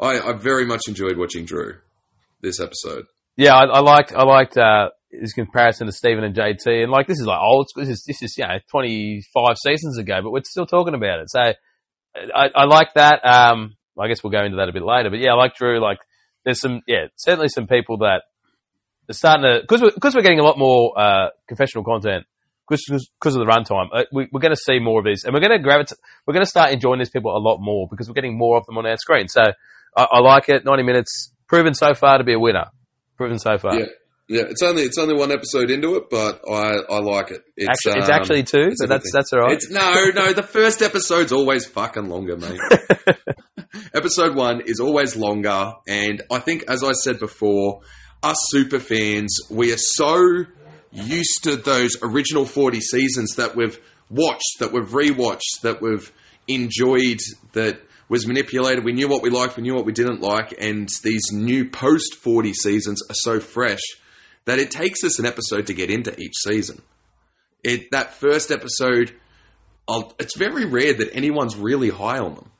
I, 0.00 0.20
I 0.20 0.32
very 0.32 0.66
much 0.66 0.88
enjoyed 0.88 1.16
watching 1.16 1.44
Drew 1.44 1.78
this 2.40 2.60
episode. 2.60 3.06
Yeah, 3.36 3.54
I, 3.54 3.64
I 3.64 3.80
liked 3.80 4.12
I 4.12 4.24
liked 4.24 4.58
uh, 4.58 4.90
his 5.10 5.32
comparison 5.32 5.86
to 5.86 5.92
Stephen 5.92 6.24
and 6.24 6.34
JT, 6.34 6.66
and 6.66 6.90
like 6.90 7.06
this 7.06 7.20
is 7.20 7.26
like 7.26 7.40
old. 7.40 7.68
This 7.76 7.88
is 7.88 8.04
this 8.06 8.22
is 8.22 8.36
you 8.36 8.44
know 8.44 8.58
25 8.70 9.56
seasons 9.58 9.98
ago, 9.98 10.20
but 10.22 10.32
we're 10.32 10.42
still 10.44 10.66
talking 10.66 10.94
about 10.94 11.20
it. 11.20 11.30
So 11.30 11.40
I, 12.34 12.48
I 12.54 12.64
like 12.64 12.94
that. 12.94 13.24
Um, 13.24 13.76
I 13.98 14.08
guess 14.08 14.22
we'll 14.22 14.32
go 14.32 14.44
into 14.44 14.56
that 14.56 14.68
a 14.68 14.72
bit 14.72 14.82
later, 14.82 15.10
but 15.10 15.20
yeah, 15.20 15.32
I 15.32 15.34
like 15.34 15.54
Drew. 15.54 15.80
Like 15.80 15.98
there's 16.44 16.60
some 16.60 16.80
yeah, 16.86 17.06
certainly 17.16 17.48
some 17.48 17.66
people 17.66 17.98
that 17.98 18.22
are 19.08 19.14
starting 19.14 19.44
to 19.44 19.60
because 19.60 19.82
we're, 19.82 19.92
because 19.92 20.14
we're 20.14 20.22
getting 20.22 20.40
a 20.40 20.44
lot 20.44 20.58
more 20.58 20.98
uh, 20.98 21.28
confessional 21.48 21.84
content 21.84 22.26
because 22.86 23.10
because 23.20 23.36
of 23.36 23.40
the 23.40 23.50
runtime. 23.50 23.88
Uh, 23.92 24.04
we, 24.12 24.28
we're 24.32 24.40
going 24.40 24.54
to 24.54 24.60
see 24.60 24.78
more 24.78 25.00
of 25.00 25.04
these, 25.04 25.24
and 25.24 25.34
we're 25.34 25.40
going 25.40 25.56
to 25.56 25.62
gravitate. 25.62 25.98
We're 26.26 26.34
going 26.34 26.44
to 26.44 26.50
start 26.50 26.70
enjoying 26.70 26.98
these 26.98 27.10
people 27.10 27.36
a 27.36 27.38
lot 27.38 27.58
more 27.60 27.86
because 27.90 28.08
we're 28.08 28.14
getting 28.14 28.38
more 28.38 28.56
of 28.56 28.66
them 28.66 28.78
on 28.78 28.86
our 28.86 28.96
screen. 28.96 29.28
So 29.28 29.42
I, 29.96 30.06
I 30.10 30.20
like 30.20 30.48
it. 30.48 30.64
90 30.64 30.82
minutes 30.82 31.32
proven 31.46 31.74
so 31.74 31.94
far 31.94 32.18
to 32.18 32.24
be 32.24 32.34
a 32.34 32.38
winner. 32.38 32.66
Proven 33.16 33.38
so 33.38 33.58
far. 33.58 33.78
Yeah. 33.78 33.86
Yeah, 34.28 34.44
it's 34.48 34.62
only 34.62 34.82
it's 34.82 34.96
only 34.96 35.14
one 35.14 35.30
episode 35.30 35.70
into 35.70 35.96
it, 35.96 36.04
but 36.08 36.40
I, 36.48 36.76
I 36.88 37.00
like 37.00 37.32
it. 37.32 37.42
It's, 37.56 37.68
Actually, 37.68 38.00
it's 38.00 38.08
um, 38.08 38.14
actually 38.14 38.42
two, 38.44 38.68
it's 38.70 38.80
so 38.80 38.86
that's 38.86 39.12
that's 39.12 39.32
all 39.32 39.40
right. 39.40 39.52
It's 39.52 39.68
no, 39.68 40.10
no. 40.14 40.32
The 40.32 40.44
first 40.44 40.80
episode's 40.80 41.32
always 41.32 41.66
fucking 41.66 42.08
longer, 42.08 42.36
mate. 42.36 42.58
Episode 43.94 44.34
one 44.34 44.62
is 44.64 44.80
always 44.80 45.16
longer, 45.16 45.74
and 45.86 46.22
I 46.30 46.38
think, 46.38 46.64
as 46.68 46.82
I 46.84 46.92
said 46.92 47.18
before, 47.18 47.80
us 48.22 48.36
super 48.50 48.78
fans, 48.78 49.36
we 49.50 49.72
are 49.72 49.78
so 49.78 50.44
used 50.92 51.44
to 51.44 51.56
those 51.56 51.96
original 52.02 52.44
forty 52.44 52.80
seasons 52.80 53.36
that 53.36 53.56
we've 53.56 53.78
watched, 54.10 54.58
that 54.60 54.72
we've 54.72 54.88
rewatched, 54.88 55.60
that 55.62 55.80
we've 55.80 56.12
enjoyed, 56.46 57.18
that 57.52 57.80
was 58.08 58.26
manipulated. 58.26 58.84
We 58.84 58.92
knew 58.92 59.08
what 59.08 59.22
we 59.22 59.30
liked, 59.30 59.56
we 59.56 59.62
knew 59.62 59.74
what 59.74 59.86
we 59.86 59.92
didn't 59.92 60.20
like, 60.20 60.54
and 60.58 60.88
these 61.02 61.32
new 61.32 61.70
post 61.70 62.16
forty 62.16 62.52
seasons 62.52 63.02
are 63.08 63.14
so 63.14 63.40
fresh 63.40 63.80
that 64.44 64.58
it 64.58 64.70
takes 64.70 65.04
us 65.04 65.18
an 65.18 65.26
episode 65.26 65.66
to 65.68 65.74
get 65.74 65.90
into 65.90 66.18
each 66.20 66.34
season. 66.46 66.82
It 67.64 67.90
that 67.92 68.14
first 68.14 68.50
episode, 68.50 69.14
I'll, 69.88 70.14
it's 70.18 70.36
very 70.36 70.64
rare 70.66 70.94
that 70.94 71.14
anyone's 71.14 71.56
really 71.56 71.90
high 71.90 72.18
on 72.18 72.34
them. 72.34 72.50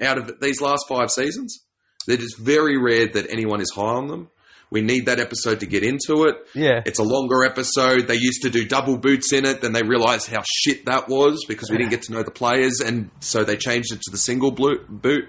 Out 0.00 0.18
of 0.18 0.40
these 0.40 0.60
last 0.60 0.86
five 0.88 1.10
seasons, 1.10 1.62
it 2.08 2.20
is 2.20 2.34
very 2.40 2.78
rare 2.78 3.06
that 3.06 3.30
anyone 3.30 3.60
is 3.60 3.70
high 3.70 3.82
on 3.82 4.08
them. 4.08 4.30
We 4.70 4.82
need 4.82 5.06
that 5.06 5.18
episode 5.18 5.60
to 5.60 5.66
get 5.66 5.82
into 5.82 6.24
it. 6.24 6.36
yeah, 6.54 6.80
It's 6.86 7.00
a 7.00 7.02
longer 7.02 7.44
episode. 7.44 8.06
They 8.06 8.14
used 8.14 8.42
to 8.42 8.50
do 8.50 8.64
double 8.64 8.96
boots 8.98 9.32
in 9.32 9.44
it, 9.44 9.60
then 9.62 9.72
they 9.72 9.82
realized 9.82 10.28
how 10.28 10.42
shit 10.46 10.86
that 10.86 11.08
was 11.08 11.44
because 11.48 11.70
we 11.70 11.76
didn't 11.76 11.90
get 11.90 12.02
to 12.02 12.12
know 12.12 12.22
the 12.22 12.30
players, 12.30 12.80
and 12.80 13.10
so 13.20 13.42
they 13.42 13.56
changed 13.56 13.92
it 13.92 14.00
to 14.02 14.10
the 14.12 14.18
single 14.18 14.52
boot. 14.52 15.28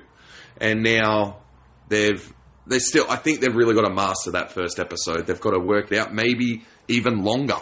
And 0.59 0.83
now 0.83 1.39
they've 1.89 2.31
they 2.67 2.77
still. 2.79 3.05
I 3.09 3.15
think 3.15 3.41
they've 3.41 3.55
really 3.55 3.73
got 3.73 3.87
to 3.87 3.93
master 3.93 4.31
that 4.31 4.51
first 4.51 4.79
episode. 4.79 5.25
They've 5.25 5.39
got 5.41 5.51
to 5.51 5.59
work 5.59 5.91
it 5.91 5.97
out, 5.97 6.13
maybe 6.13 6.63
even 6.87 7.23
longer, 7.23 7.57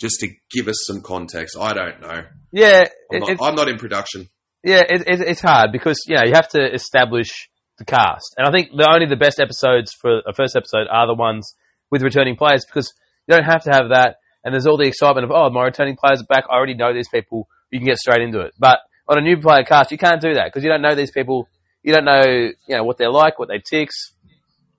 just 0.00 0.20
to 0.20 0.28
give 0.52 0.68
us 0.68 0.84
some 0.86 1.00
context. 1.02 1.56
I 1.60 1.72
don't 1.74 2.00
know. 2.00 2.22
yeah. 2.52 2.84
I'm 3.12 3.22
It, 3.24 3.38
not, 3.40 3.48
I'm 3.48 3.54
not 3.56 3.68
in 3.68 3.76
production. 3.78 4.28
yeah, 4.62 4.82
it, 4.88 5.02
it, 5.08 5.20
it's 5.20 5.40
hard 5.40 5.70
because 5.72 5.98
you 6.06 6.14
know 6.14 6.22
you 6.24 6.32
have 6.34 6.48
to 6.50 6.72
establish 6.72 7.48
the 7.78 7.84
cast, 7.84 8.34
and 8.36 8.46
I 8.46 8.50
think 8.50 8.70
the 8.76 8.88
only 8.90 9.06
the 9.06 9.16
best 9.16 9.40
episodes 9.40 9.92
for 9.92 10.20
a 10.26 10.32
first 10.32 10.56
episode 10.56 10.86
are 10.90 11.06
the 11.06 11.14
ones 11.14 11.54
with 11.90 12.02
returning 12.02 12.36
players 12.36 12.64
because 12.64 12.92
you 13.26 13.34
don't 13.34 13.44
have 13.44 13.62
to 13.64 13.70
have 13.70 13.90
that, 13.90 14.16
and 14.44 14.52
there's 14.52 14.66
all 14.66 14.76
the 14.76 14.86
excitement 14.86 15.24
of 15.24 15.30
oh 15.30 15.50
my 15.50 15.64
returning 15.64 15.96
players 15.96 16.20
are 16.20 16.26
back. 16.26 16.44
I 16.50 16.54
already 16.54 16.74
know 16.74 16.92
these 16.92 17.08
people. 17.08 17.48
You 17.70 17.78
can 17.78 17.86
get 17.86 17.98
straight 17.98 18.20
into 18.20 18.40
it, 18.40 18.52
but 18.58 18.80
on 19.08 19.18
a 19.18 19.20
new 19.20 19.38
player 19.38 19.64
cast, 19.64 19.90
you 19.90 19.98
can't 19.98 20.20
do 20.20 20.34
that 20.34 20.46
because 20.46 20.62
you 20.62 20.70
don't 20.70 20.82
know 20.82 20.94
these 20.94 21.10
people. 21.10 21.48
You 21.82 21.92
don't 21.94 22.04
know 22.04 22.22
you 22.24 22.76
know 22.76 22.84
what 22.84 22.98
they're 22.98 23.10
like, 23.10 23.38
what 23.38 23.48
they 23.48 23.58
ticks, 23.58 24.12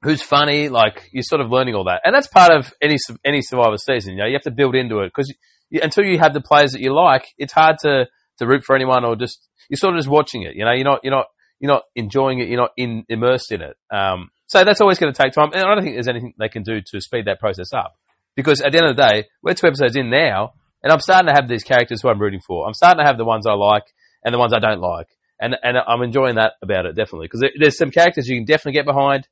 who's 0.02 0.22
funny. 0.22 0.70
Like 0.70 1.10
you're 1.12 1.24
sort 1.24 1.42
of 1.42 1.52
learning 1.52 1.76
all 1.76 1.86
that, 1.86 2.02
and 2.04 2.14
that's 2.14 2.28
part 2.28 2.52
of 2.52 2.74
any 2.82 2.98
any 3.26 3.42
Survivor 3.42 3.78
season. 3.78 4.14
You 4.14 4.20
know, 4.20 4.28
you 4.28 4.34
have 4.34 4.44
to 4.44 4.52
build 4.52 4.76
into 4.76 5.00
it 5.00 5.08
because 5.08 5.34
until 5.72 6.04
you 6.04 6.20
have 6.20 6.34
the 6.34 6.42
players 6.42 6.72
that 6.74 6.82
you 6.82 6.94
like, 6.94 7.26
it's 7.38 7.54
hard 7.54 7.78
to 7.80 8.06
to 8.38 8.48
root 8.48 8.64
for 8.64 8.76
anyone 8.76 9.06
or 9.06 9.16
just 9.16 9.48
you're 9.70 9.78
sort 9.78 9.96
of 9.96 10.00
just 10.00 10.10
watching 10.10 10.44
it. 10.44 10.56
You 10.56 10.66
know, 10.66 10.72
you're 10.72 10.86
not 10.86 11.00
you're 11.04 11.14
not 11.14 11.28
you're 11.64 11.72
not 11.72 11.84
enjoying 11.96 12.40
it. 12.40 12.50
You're 12.50 12.60
not 12.60 12.72
in 12.76 13.06
immersed 13.08 13.54
in 13.54 13.62
it. 13.62 13.78
Um, 13.90 14.32
so 14.48 14.66
that's 14.66 14.82
always 14.82 15.00
going 15.00 15.14
to 15.14 15.24
take 15.24 15.32
time, 15.32 15.52
and 15.54 15.64
I 15.64 15.74
don't 15.74 15.82
think 15.82 15.96
there's 15.96 16.10
anything 16.10 16.34
they 16.38 16.50
can 16.50 16.62
do 16.62 16.82
to 16.82 17.00
speed 17.00 17.26
that 17.28 17.40
process 17.40 17.72
up. 17.74 17.96
Because 18.36 18.60
at 18.60 18.74
the 18.74 18.80
end 18.80 18.90
of 18.90 18.98
the 18.98 19.02
day, 19.02 19.28
we're 19.42 19.54
two 19.54 19.68
episodes 19.68 19.96
in 19.96 20.10
now, 20.10 20.56
and 20.84 20.92
I'm 20.92 21.00
starting 21.00 21.28
to 21.28 21.34
have 21.34 21.48
these 21.48 21.64
characters 21.64 22.02
who 22.02 22.10
I'm 22.10 22.20
rooting 22.20 22.42
for. 22.46 22.68
I'm 22.68 22.74
starting 22.74 23.02
to 23.02 23.08
have 23.08 23.18
the 23.18 23.24
ones 23.24 23.48
I 23.48 23.54
like 23.54 23.86
and 24.26 24.34
the 24.34 24.40
ones 24.40 24.52
I 24.54 24.60
don't 24.60 24.82
like, 24.82 25.08
and 25.40 25.56
and 25.64 25.78
I'm 25.78 26.02
enjoying 26.02 26.36
that 26.36 26.54
about 26.62 26.86
it 26.86 26.98
definitely. 26.98 27.28
Because 27.28 27.50
there's 27.58 27.78
some 27.78 27.92
characters 27.92 28.28
you 28.28 28.36
can 28.36 28.46
definitely 28.46 28.74
get 28.74 28.86
behind 28.86 29.26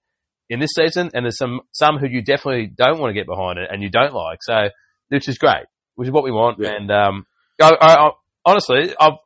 in 0.49 0.61
this 0.61 0.71
season, 0.73 1.11
and 1.13 1.25
there's 1.25 1.37
some 1.37 1.59
some 1.73 1.97
who 1.97 2.07
you 2.07 2.21
definitely 2.21 2.67
don't 2.67 2.97
want 2.97 3.09
to 3.09 3.13
get 3.13 3.27
behind 3.27 3.59
it 3.59 3.67
and 3.69 3.83
you 3.83 3.89
don't 3.89 4.13
like. 4.13 4.39
So 4.41 4.69
which 5.09 5.27
is 5.27 5.37
great, 5.37 5.65
which 5.95 6.07
is 6.07 6.13
what 6.13 6.23
we 6.23 6.31
want. 6.31 6.59
Yeah. 6.59 6.75
And 6.77 6.89
um, 6.89 7.25
I, 7.61 7.71
I, 7.81 7.93
I, 8.07 8.11
honestly, 8.45 8.95
I've 8.97 9.19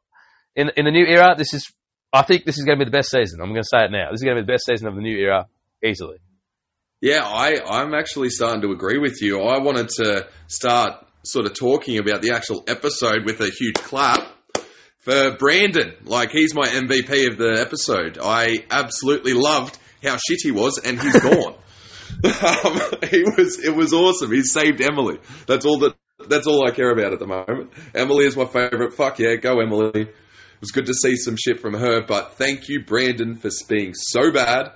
in 0.56 0.72
in 0.76 0.86
the 0.86 0.92
new 0.92 1.06
era, 1.06 1.36
this 1.38 1.54
is. 1.54 1.72
I 2.16 2.22
think 2.24 2.46
this 2.46 2.58
is 2.58 2.64
going 2.64 2.80
to 2.80 2.86
be 2.86 2.90
the 2.90 2.96
best 2.96 3.12
season. 3.12 3.42
I'm 3.42 3.50
going 3.50 3.62
to 3.62 3.68
say 3.70 3.84
it 3.84 3.92
now. 3.92 4.10
This 4.10 4.22
is 4.22 4.24
going 4.24 4.38
to 4.38 4.42
be 4.42 4.46
the 4.46 4.54
best 4.54 4.66
season 4.66 4.88
of 4.88 4.96
the 4.96 5.02
new 5.02 5.18
era, 5.18 5.48
easily. 5.84 6.18
Yeah, 7.02 7.24
I, 7.26 7.58
I'm 7.70 7.94
actually 7.94 8.30
starting 8.30 8.62
to 8.62 8.72
agree 8.72 9.00
with 9.00 9.22
you. 9.22 9.42
I 9.42 9.60
wanted 9.60 9.90
to 9.98 10.28
start 10.48 11.06
sort 11.24 11.46
of 11.46 11.54
talking 11.54 11.98
about 11.98 12.22
the 12.22 12.32
actual 12.32 12.64
episode 12.68 13.26
with 13.26 13.42
a 13.42 13.50
huge 13.50 13.76
clap 13.76 14.26
for 15.00 15.36
Brandon. 15.38 15.94
Like, 16.06 16.32
he's 16.32 16.56
my 16.56 16.68
MVP 16.68 17.28
of 17.28 17.38
the 17.38 17.58
episode. 17.60 18.18
I 18.22 18.66
absolutely 18.72 19.34
loved 19.34 19.78
how 20.02 20.18
shit 20.18 20.40
he 20.42 20.52
was, 20.52 20.80
and 20.84 21.00
he's 21.00 21.20
gone. 21.20 21.56
um, 22.24 22.82
he 23.10 23.24
was, 23.24 23.60
it 23.62 23.76
was 23.76 23.92
awesome. 23.92 24.32
He 24.32 24.42
saved 24.42 24.80
Emily. 24.80 25.18
That's 25.48 25.66
all 25.66 25.80
that, 25.80 25.96
that's 26.30 26.48
all 26.48 26.66
I 26.66 26.72
care 26.72 26.92
about 26.92 27.12
at 27.12 27.20
the 27.20 27.28
moment. 27.28 27.74
Emily 27.94 28.26
is 28.26 28.38
my 28.38 28.46
favorite. 28.46 28.94
Fuck 28.94 29.20
yeah, 29.20 29.36
go 29.36 29.60
Emily. 29.60 30.08
It 30.66 30.74
was 30.74 30.84
good 30.84 30.88
to 30.88 30.96
see 30.96 31.16
some 31.16 31.36
shit 31.38 31.60
from 31.60 31.76
her, 31.76 32.02
but 32.02 32.40
thank 32.40 32.70
you, 32.70 32.84
Brandon, 32.84 33.36
for 33.36 33.52
being 33.70 33.94
so 33.94 34.32
bad 34.32 34.72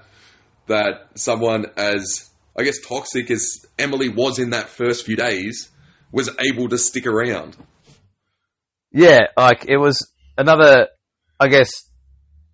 that 0.68 1.10
someone 1.16 1.66
as, 1.78 2.30
I 2.56 2.62
guess, 2.62 2.80
toxic 2.88 3.32
as 3.32 3.66
Emily 3.80 4.08
was 4.08 4.38
in 4.38 4.52
that 4.52 4.70
first 4.70 5.04
few 5.04 5.16
days 5.16 5.70
was 6.12 6.30
able 6.40 6.70
to 6.70 6.78
stick 6.78 7.08
around. 7.08 7.58
Yeah, 8.92 9.22
like 9.36 9.66
it 9.68 9.78
was 9.78 9.98
another, 10.38 10.90
I 11.40 11.48
guess, 11.48 11.72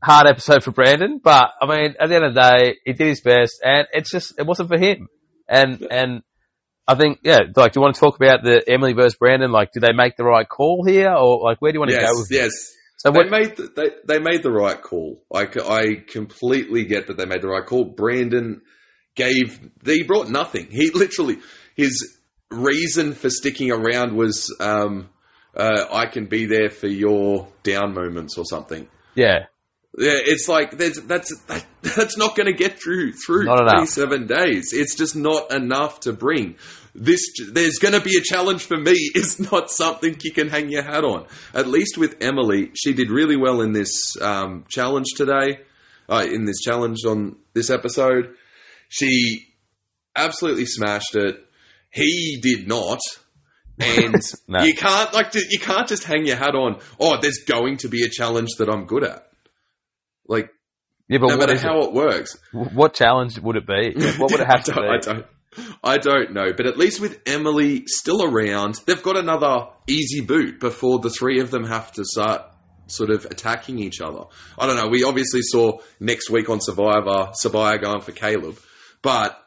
hard 0.01 0.27
episode 0.27 0.63
for 0.63 0.71
Brandon. 0.71 1.19
But 1.21 1.49
I 1.61 1.65
mean, 1.67 1.95
at 1.99 2.07
the 2.07 2.15
end 2.15 2.23
of 2.23 2.35
the 2.35 2.39
day, 2.39 2.77
he 2.85 2.93
did 2.93 3.07
his 3.07 3.19
best, 3.19 3.59
and 3.61 3.85
it's 3.91 4.09
just 4.09 4.39
it 4.39 4.47
wasn't 4.47 4.69
for 4.69 4.77
him. 4.77 5.09
And 5.49 5.85
and 5.91 6.21
I 6.87 6.95
think 6.95 7.19
yeah, 7.21 7.39
like, 7.53 7.73
do 7.73 7.79
you 7.79 7.81
want 7.81 7.95
to 7.95 7.99
talk 7.99 8.15
about 8.15 8.43
the 8.43 8.63
Emily 8.65 8.93
versus 8.93 9.15
Brandon? 9.15 9.51
Like, 9.51 9.73
did 9.73 9.83
they 9.83 9.91
make 9.91 10.15
the 10.15 10.23
right 10.23 10.47
call 10.47 10.85
here, 10.87 11.11
or 11.11 11.41
like, 11.43 11.61
where 11.61 11.73
do 11.73 11.75
you 11.75 11.79
want 11.81 11.91
to 11.91 11.97
Yes, 11.97 12.09
go 12.09 12.17
with 12.17 12.31
yes. 12.31 12.45
this? 12.45 12.71
So 12.97 13.11
They 13.11 13.19
what? 13.19 13.29
made 13.29 13.55
the, 13.57 13.71
they 13.75 13.89
they 14.05 14.19
made 14.19 14.41
the 14.43 14.51
right 14.51 14.81
call. 14.81 15.23
I, 15.33 15.47
I 15.67 15.95
completely 16.07 16.85
get 16.85 17.07
that 17.07 17.17
they 17.17 17.25
made 17.25 17.41
the 17.41 17.49
right 17.49 17.65
call. 17.65 17.83
Brandon 17.85 18.61
gave 19.15 19.59
he 19.83 20.03
brought 20.03 20.29
nothing. 20.29 20.67
He 20.71 20.89
literally 20.93 21.37
his 21.75 22.17
reason 22.51 23.13
for 23.13 23.29
sticking 23.29 23.71
around 23.71 24.15
was 24.15 24.55
um, 24.59 25.09
uh, 25.55 25.85
I 25.91 26.05
can 26.07 26.25
be 26.27 26.45
there 26.45 26.69
for 26.69 26.87
your 26.87 27.47
down 27.63 27.93
moments 27.93 28.37
or 28.37 28.45
something. 28.45 28.87
Yeah, 29.15 29.45
Yeah, 29.97 30.19
it's 30.23 30.47
like 30.47 30.77
there's, 30.77 30.97
that's 31.01 31.37
that, 31.47 31.65
that's 31.81 32.17
not 32.17 32.35
going 32.35 32.47
to 32.47 32.57
get 32.57 32.81
through 32.81 33.13
through 33.13 33.43
enough. 33.43 33.93
27 33.93 34.27
days. 34.27 34.73
It's 34.73 34.95
just 34.95 35.15
not 35.15 35.51
enough 35.53 36.01
to 36.01 36.13
bring. 36.13 36.55
This 36.97 37.21
there's 37.51 37.77
going 37.79 37.93
to 37.93 37.99
be 37.99 38.15
a 38.17 38.21
challenge 38.21 38.63
for 38.63 38.77
me. 38.77 38.93
Is 39.15 39.39
not 39.51 39.69
something 39.69 40.15
you 40.23 40.31
can 40.31 40.47
hang 40.49 40.69
your 40.69 40.83
hat 40.83 41.03
on. 41.03 41.25
At 41.53 41.67
least 41.67 41.97
with 41.97 42.15
Emily, 42.21 42.71
she 42.73 42.93
did 42.93 43.09
really 43.09 43.35
well 43.35 43.59
in 43.61 43.73
this 43.73 43.91
um, 44.21 44.63
challenge 44.69 45.07
today. 45.17 45.59
Uh, 46.07 46.25
in 46.31 46.45
this 46.45 46.61
challenge 46.61 46.99
on 47.05 47.35
this 47.53 47.69
episode, 47.69 48.35
she 48.89 49.45
absolutely 50.15 50.65
smashed 50.65 51.15
it. 51.15 51.35
He 51.91 52.39
did 52.41 52.67
not. 52.67 52.99
And 53.79 54.21
No. 54.47 54.63
you 54.63 54.73
can't 54.75 55.13
like 55.13 55.33
you 55.35 55.59
can't 55.59 55.87
just 55.87 56.03
hang 56.05 56.25
your 56.25 56.37
hat 56.37 56.55
on. 56.55 56.79
Oh, 56.99 57.17
there's 57.19 57.39
going 57.45 57.77
to 57.77 57.89
be 57.89 58.03
a 58.03 58.09
challenge 58.09 58.51
that 58.59 58.69
I'm 58.69 58.85
good 58.85 59.03
at. 59.03 59.27
Like 60.27 60.49
yeah, 61.09 61.17
but 61.19 61.27
no 61.29 61.37
what, 61.37 61.49
matter 61.49 61.59
how 61.59 61.79
it? 61.81 61.83
it 61.87 61.93
works, 61.93 62.37
what 62.53 62.93
challenge 62.93 63.37
would 63.39 63.57
it 63.57 63.67
be? 63.67 63.93
What 64.17 64.31
would 64.31 64.39
it 64.39 64.47
have 64.49 64.63
to 64.65 64.71
I 64.71 64.75
don't, 64.75 64.85
I 64.85 64.97
be? 64.97 65.01
don't, 65.05 65.25
I 65.83 65.97
don't 65.97 66.33
know. 66.33 66.53
But 66.55 66.67
at 66.67 66.77
least 66.77 66.99
with 66.99 67.21
Emily 67.25 67.83
still 67.87 68.23
around, 68.23 68.81
they've 68.85 69.01
got 69.01 69.17
another 69.17 69.67
easy 69.87 70.21
boot 70.21 70.59
before 70.59 70.99
the 70.99 71.09
three 71.09 71.39
of 71.39 71.51
them 71.51 71.65
have 71.65 71.91
to 71.93 72.05
start 72.05 72.43
sort 72.87 73.09
of 73.09 73.25
attacking 73.25 73.79
each 73.79 74.01
other. 74.01 74.23
I 74.57 74.67
don't 74.67 74.77
know. 74.77 74.87
We 74.87 75.03
obviously 75.03 75.41
saw 75.41 75.79
next 75.99 76.29
week 76.29 76.49
on 76.49 76.59
Survivor, 76.61 77.31
Sabiyah 77.43 77.81
going 77.81 78.01
for 78.01 78.11
Kaleb, 78.11 78.59
but 79.01 79.41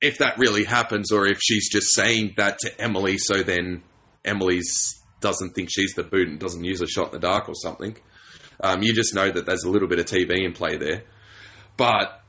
if 0.00 0.18
that 0.18 0.38
really 0.38 0.64
happens, 0.64 1.10
or 1.10 1.26
if 1.26 1.38
she's 1.42 1.70
just 1.70 1.94
saying 1.94 2.34
that 2.36 2.58
to 2.58 2.80
Emily, 2.80 3.16
so 3.16 3.42
then 3.42 3.82
Emily's 4.24 5.02
doesn't 5.20 5.54
think 5.54 5.70
she's 5.72 5.94
the 5.94 6.02
boot 6.02 6.28
and 6.28 6.38
doesn't 6.38 6.64
use 6.64 6.82
a 6.82 6.86
shot 6.86 7.06
in 7.06 7.12
the 7.12 7.18
dark 7.18 7.48
or 7.48 7.54
something. 7.54 7.96
Um, 8.60 8.82
you 8.82 8.92
just 8.92 9.14
know 9.14 9.30
that 9.30 9.46
there's 9.46 9.64
a 9.64 9.70
little 9.70 9.88
bit 9.88 9.98
of 9.98 10.04
TV 10.04 10.44
in 10.44 10.52
play 10.52 10.76
there, 10.76 11.04
but 11.76 12.23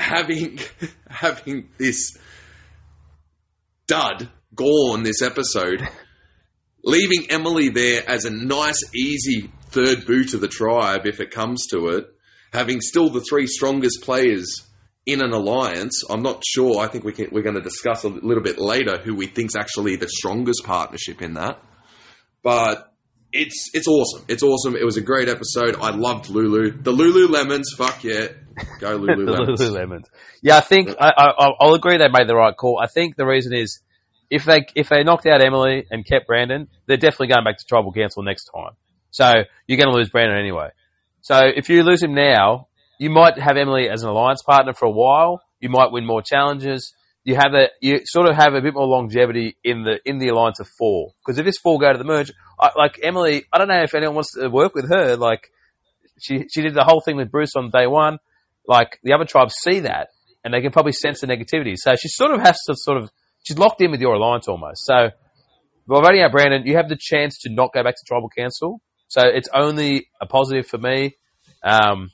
having 0.00 0.58
having 1.08 1.68
this 1.78 2.16
dud 3.86 4.28
gone 4.54 5.02
this 5.02 5.22
episode, 5.22 5.86
leaving 6.84 7.30
Emily 7.30 7.68
there 7.68 8.08
as 8.08 8.24
a 8.24 8.30
nice, 8.30 8.82
easy 8.94 9.50
third 9.68 10.06
boot 10.06 10.34
of 10.34 10.40
the 10.40 10.48
tribe 10.48 11.06
if 11.06 11.20
it 11.20 11.30
comes 11.30 11.66
to 11.68 11.88
it, 11.88 12.06
having 12.52 12.80
still 12.80 13.10
the 13.10 13.24
three 13.28 13.46
strongest 13.46 14.02
players 14.02 14.66
in 15.06 15.22
an 15.22 15.32
alliance. 15.32 16.02
I'm 16.08 16.22
not 16.22 16.42
sure. 16.44 16.80
I 16.80 16.88
think 16.88 17.04
we 17.04 17.12
can, 17.12 17.28
we're 17.30 17.42
going 17.42 17.56
to 17.56 17.62
discuss 17.62 18.04
a 18.04 18.08
little 18.08 18.42
bit 18.42 18.58
later 18.58 18.98
who 18.98 19.14
we 19.14 19.26
think's 19.26 19.56
actually 19.56 19.96
the 19.96 20.08
strongest 20.08 20.64
partnership 20.64 21.22
in 21.22 21.34
that. 21.34 21.62
But 22.42 22.89
it's 23.32 23.70
it's 23.74 23.86
awesome. 23.86 24.24
It's 24.28 24.42
awesome. 24.42 24.76
It 24.76 24.84
was 24.84 24.96
a 24.96 25.00
great 25.00 25.28
episode. 25.28 25.76
I 25.80 25.90
loved 25.90 26.30
Lulu. 26.30 26.82
The 26.82 26.90
Lulu 26.90 27.28
Lemons. 27.28 27.72
Fuck 27.76 28.04
yeah, 28.04 28.28
go 28.80 28.96
Lulu 28.96 29.26
the 29.56 29.70
Lemons. 29.70 30.08
Yeah, 30.42 30.56
I 30.56 30.60
think 30.60 30.90
I, 31.00 31.12
I, 31.16 31.50
I'll 31.60 31.74
agree 31.74 31.98
they 31.98 32.08
made 32.08 32.28
the 32.28 32.34
right 32.34 32.56
call. 32.56 32.80
I 32.82 32.86
think 32.86 33.16
the 33.16 33.26
reason 33.26 33.54
is 33.54 33.80
if 34.30 34.44
they 34.44 34.66
if 34.74 34.88
they 34.88 35.02
knocked 35.02 35.26
out 35.26 35.42
Emily 35.42 35.86
and 35.90 36.04
kept 36.06 36.26
Brandon, 36.26 36.68
they're 36.86 36.96
definitely 36.96 37.28
going 37.28 37.44
back 37.44 37.58
to 37.58 37.64
tribal 37.64 37.92
council 37.92 38.22
next 38.22 38.50
time. 38.54 38.72
So 39.10 39.30
you're 39.66 39.78
going 39.78 39.90
to 39.90 39.96
lose 39.96 40.10
Brandon 40.10 40.38
anyway. 40.38 40.68
So 41.20 41.40
if 41.44 41.68
you 41.68 41.82
lose 41.82 42.02
him 42.02 42.14
now, 42.14 42.68
you 42.98 43.10
might 43.10 43.38
have 43.38 43.56
Emily 43.56 43.88
as 43.88 44.02
an 44.02 44.08
alliance 44.08 44.42
partner 44.42 44.72
for 44.72 44.86
a 44.86 44.90
while. 44.90 45.42
You 45.60 45.68
might 45.68 45.92
win 45.92 46.06
more 46.06 46.22
challenges. 46.22 46.94
You 47.24 47.34
have 47.34 47.52
a 47.54 47.68
you 47.80 48.00
sort 48.04 48.28
of 48.28 48.36
have 48.36 48.54
a 48.54 48.62
bit 48.62 48.74
more 48.74 48.86
longevity 48.86 49.56
in 49.62 49.82
the 49.82 49.98
in 50.04 50.18
the 50.18 50.28
alliance 50.28 50.58
of 50.60 50.68
four. 50.78 51.12
Because 51.24 51.38
if 51.38 51.44
this 51.44 51.58
four 51.58 51.78
go 51.78 51.92
to 51.92 51.98
the 51.98 52.04
merge, 52.04 52.32
I, 52.60 52.70
like 52.76 53.00
Emily, 53.02 53.44
I 53.52 53.58
don't 53.58 53.68
know 53.68 53.82
if 53.82 53.94
anyone 53.94 54.14
wants 54.16 54.32
to 54.32 54.48
work 54.48 54.74
with 54.74 54.90
her. 54.90 55.16
Like 55.16 55.50
she 56.20 56.46
she 56.52 56.62
did 56.62 56.74
the 56.74 56.84
whole 56.84 57.00
thing 57.00 57.16
with 57.16 57.30
Bruce 57.30 57.56
on 57.56 57.70
day 57.70 57.86
one. 57.86 58.18
Like 58.66 58.98
the 59.02 59.14
other 59.14 59.24
tribes 59.24 59.54
see 59.54 59.80
that 59.80 60.08
and 60.44 60.52
they 60.52 60.60
can 60.60 60.70
probably 60.70 60.92
sense 60.92 61.20
the 61.20 61.26
negativity. 61.26 61.74
So 61.76 61.94
she 61.96 62.08
sort 62.08 62.32
of 62.32 62.40
has 62.40 62.58
to 62.66 62.74
sort 62.76 62.98
of 62.98 63.10
she's 63.42 63.58
locked 63.58 63.80
in 63.82 63.90
with 63.90 64.00
your 64.00 64.14
alliance 64.14 64.48
almost. 64.48 64.84
So 64.84 65.10
by 65.88 66.00
voting 66.02 66.22
out 66.22 66.32
Brandon, 66.32 66.66
you 66.66 66.76
have 66.76 66.88
the 66.88 66.98
chance 66.98 67.38
to 67.40 67.50
not 67.50 67.72
go 67.72 67.82
back 67.82 67.94
to 67.96 68.04
tribal 68.06 68.30
council. 68.36 68.80
So 69.08 69.22
it's 69.24 69.48
only 69.52 70.08
a 70.20 70.26
positive 70.26 70.66
for 70.66 70.78
me. 70.78 71.16
Um, 71.64 72.10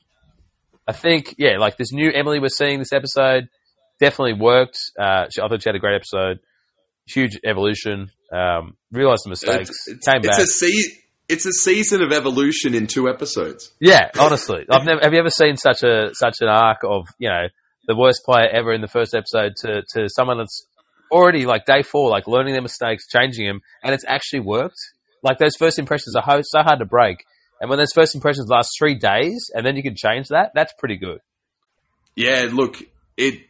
I 0.89 0.93
think, 0.93 1.35
yeah, 1.37 1.59
like 1.59 1.77
this 1.77 1.93
new 1.93 2.11
Emily 2.11 2.41
we're 2.41 2.49
seeing 2.49 2.79
this 2.79 2.93
episode 2.93 3.49
definitely 4.01 4.35
worked. 4.41 4.79
Uh, 4.99 5.27
she, 5.31 5.43
I 5.43 5.49
thought 5.49 5.63
she 5.63 5.69
had 5.69 5.77
a 5.77 5.81
great 5.81 5.97
episode. 5.97 6.41
Huge 7.07 7.39
evolution. 7.45 8.11
Um, 8.33 8.77
realized 8.93 9.23
the 9.25 9.31
mistakes. 9.31 9.71
It's, 9.71 9.89
it's, 9.89 10.07
came 10.07 10.19
it's 10.19 10.29
back. 10.29 10.39
a 10.41 10.47
se- 10.47 11.03
it's 11.29 11.47
a 11.47 11.53
season 11.53 12.03
of 12.03 12.13
evolution 12.13 12.75
in 12.75 12.87
two 12.87 13.09
episodes. 13.09 13.73
Yeah, 13.81 14.11
honestly, 14.19 14.65
I've 14.71 14.85
never. 14.85 15.01
Have 15.03 15.13
you 15.13 15.19
ever 15.19 15.31
seen 15.31 15.57
such 15.57 15.83
a 15.83 16.11
such 16.15 16.37
an 16.41 16.49
arc 16.49 16.79
of 16.85 17.07
you 17.19 17.29
know 17.29 17.49
the 17.87 17.97
worst 17.97 18.23
player 18.25 18.49
ever 18.49 18.73
in 18.73 18.81
the 18.81 18.89
first 18.89 19.15
episode 19.15 19.53
to 19.63 19.83
to 19.95 20.09
someone 20.09 20.39
that's 20.39 20.67
already 21.11 21.47
like 21.47 21.65
day 21.67 21.83
four, 21.83 22.11
like 22.11 22.27
learning 22.27 22.53
their 22.53 22.63
mistakes, 22.63 23.07
changing 23.09 23.47
them, 23.47 23.61
and 23.83 23.95
it's 23.95 24.05
actually 24.07 24.41
worked. 24.41 24.79
Like 25.23 25.39
those 25.39 25.57
first 25.57 25.79
impressions 25.79 26.15
are 26.17 26.23
ho- 26.23 26.43
so 26.43 26.63
hard 26.63 26.79
to 26.81 26.85
break, 26.85 27.25
and 27.61 27.71
when 27.71 27.79
those 27.79 27.93
first 27.95 28.15
impressions 28.15 28.49
last 28.49 28.71
three 28.79 28.95
days, 28.95 29.51
and 29.55 29.65
then 29.65 29.77
you 29.77 29.83
can 29.83 29.97
change 29.97 30.29
that, 30.29 30.53
that's 30.55 30.73
pretty 30.79 30.97
good. 30.97 31.19
Yeah, 32.15 32.49
look, 32.53 32.77
it. 33.17 33.43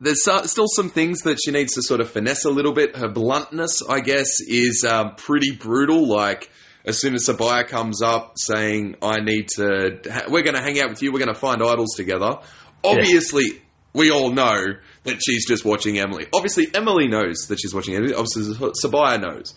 Her, 0.00 0.04
there's 0.04 0.22
still 0.22 0.68
some 0.68 0.90
things 0.90 1.22
that 1.22 1.38
she 1.44 1.50
needs 1.50 1.74
to 1.74 1.82
sort 1.82 2.00
of 2.00 2.10
finesse 2.10 2.44
a 2.44 2.50
little 2.50 2.72
bit. 2.72 2.96
Her 2.96 3.08
bluntness, 3.08 3.82
I 3.88 4.00
guess, 4.00 4.40
is 4.40 4.84
um, 4.88 5.14
pretty 5.16 5.52
brutal. 5.52 6.06
Like 6.06 6.50
as 6.84 7.00
soon 7.00 7.14
as 7.14 7.26
Sabiyah 7.28 7.68
comes 7.68 8.02
up 8.02 8.34
saying, 8.36 8.96
"I 9.02 9.20
need 9.20 9.48
to," 9.56 10.00
ha- 10.10 10.26
we're 10.28 10.42
going 10.42 10.54
to 10.54 10.62
hang 10.62 10.80
out 10.80 10.90
with 10.90 11.02
you. 11.02 11.12
We're 11.12 11.18
going 11.18 11.34
to 11.34 11.38
find 11.38 11.62
idols 11.62 11.94
together. 11.96 12.38
Obviously, 12.84 13.62
we 13.92 14.10
all 14.10 14.30
know 14.30 14.58
that 15.04 15.20
she's 15.24 15.46
just 15.46 15.64
watching 15.64 15.98
Emily. 15.98 16.26
Obviously, 16.32 16.68
Emily 16.74 17.08
knows 17.08 17.46
that 17.48 17.58
she's 17.60 17.74
watching 17.74 17.94
Emily. 17.94 18.14
Obviously, 18.14 18.54
Sabiyah 18.54 19.20
knows. 19.20 19.54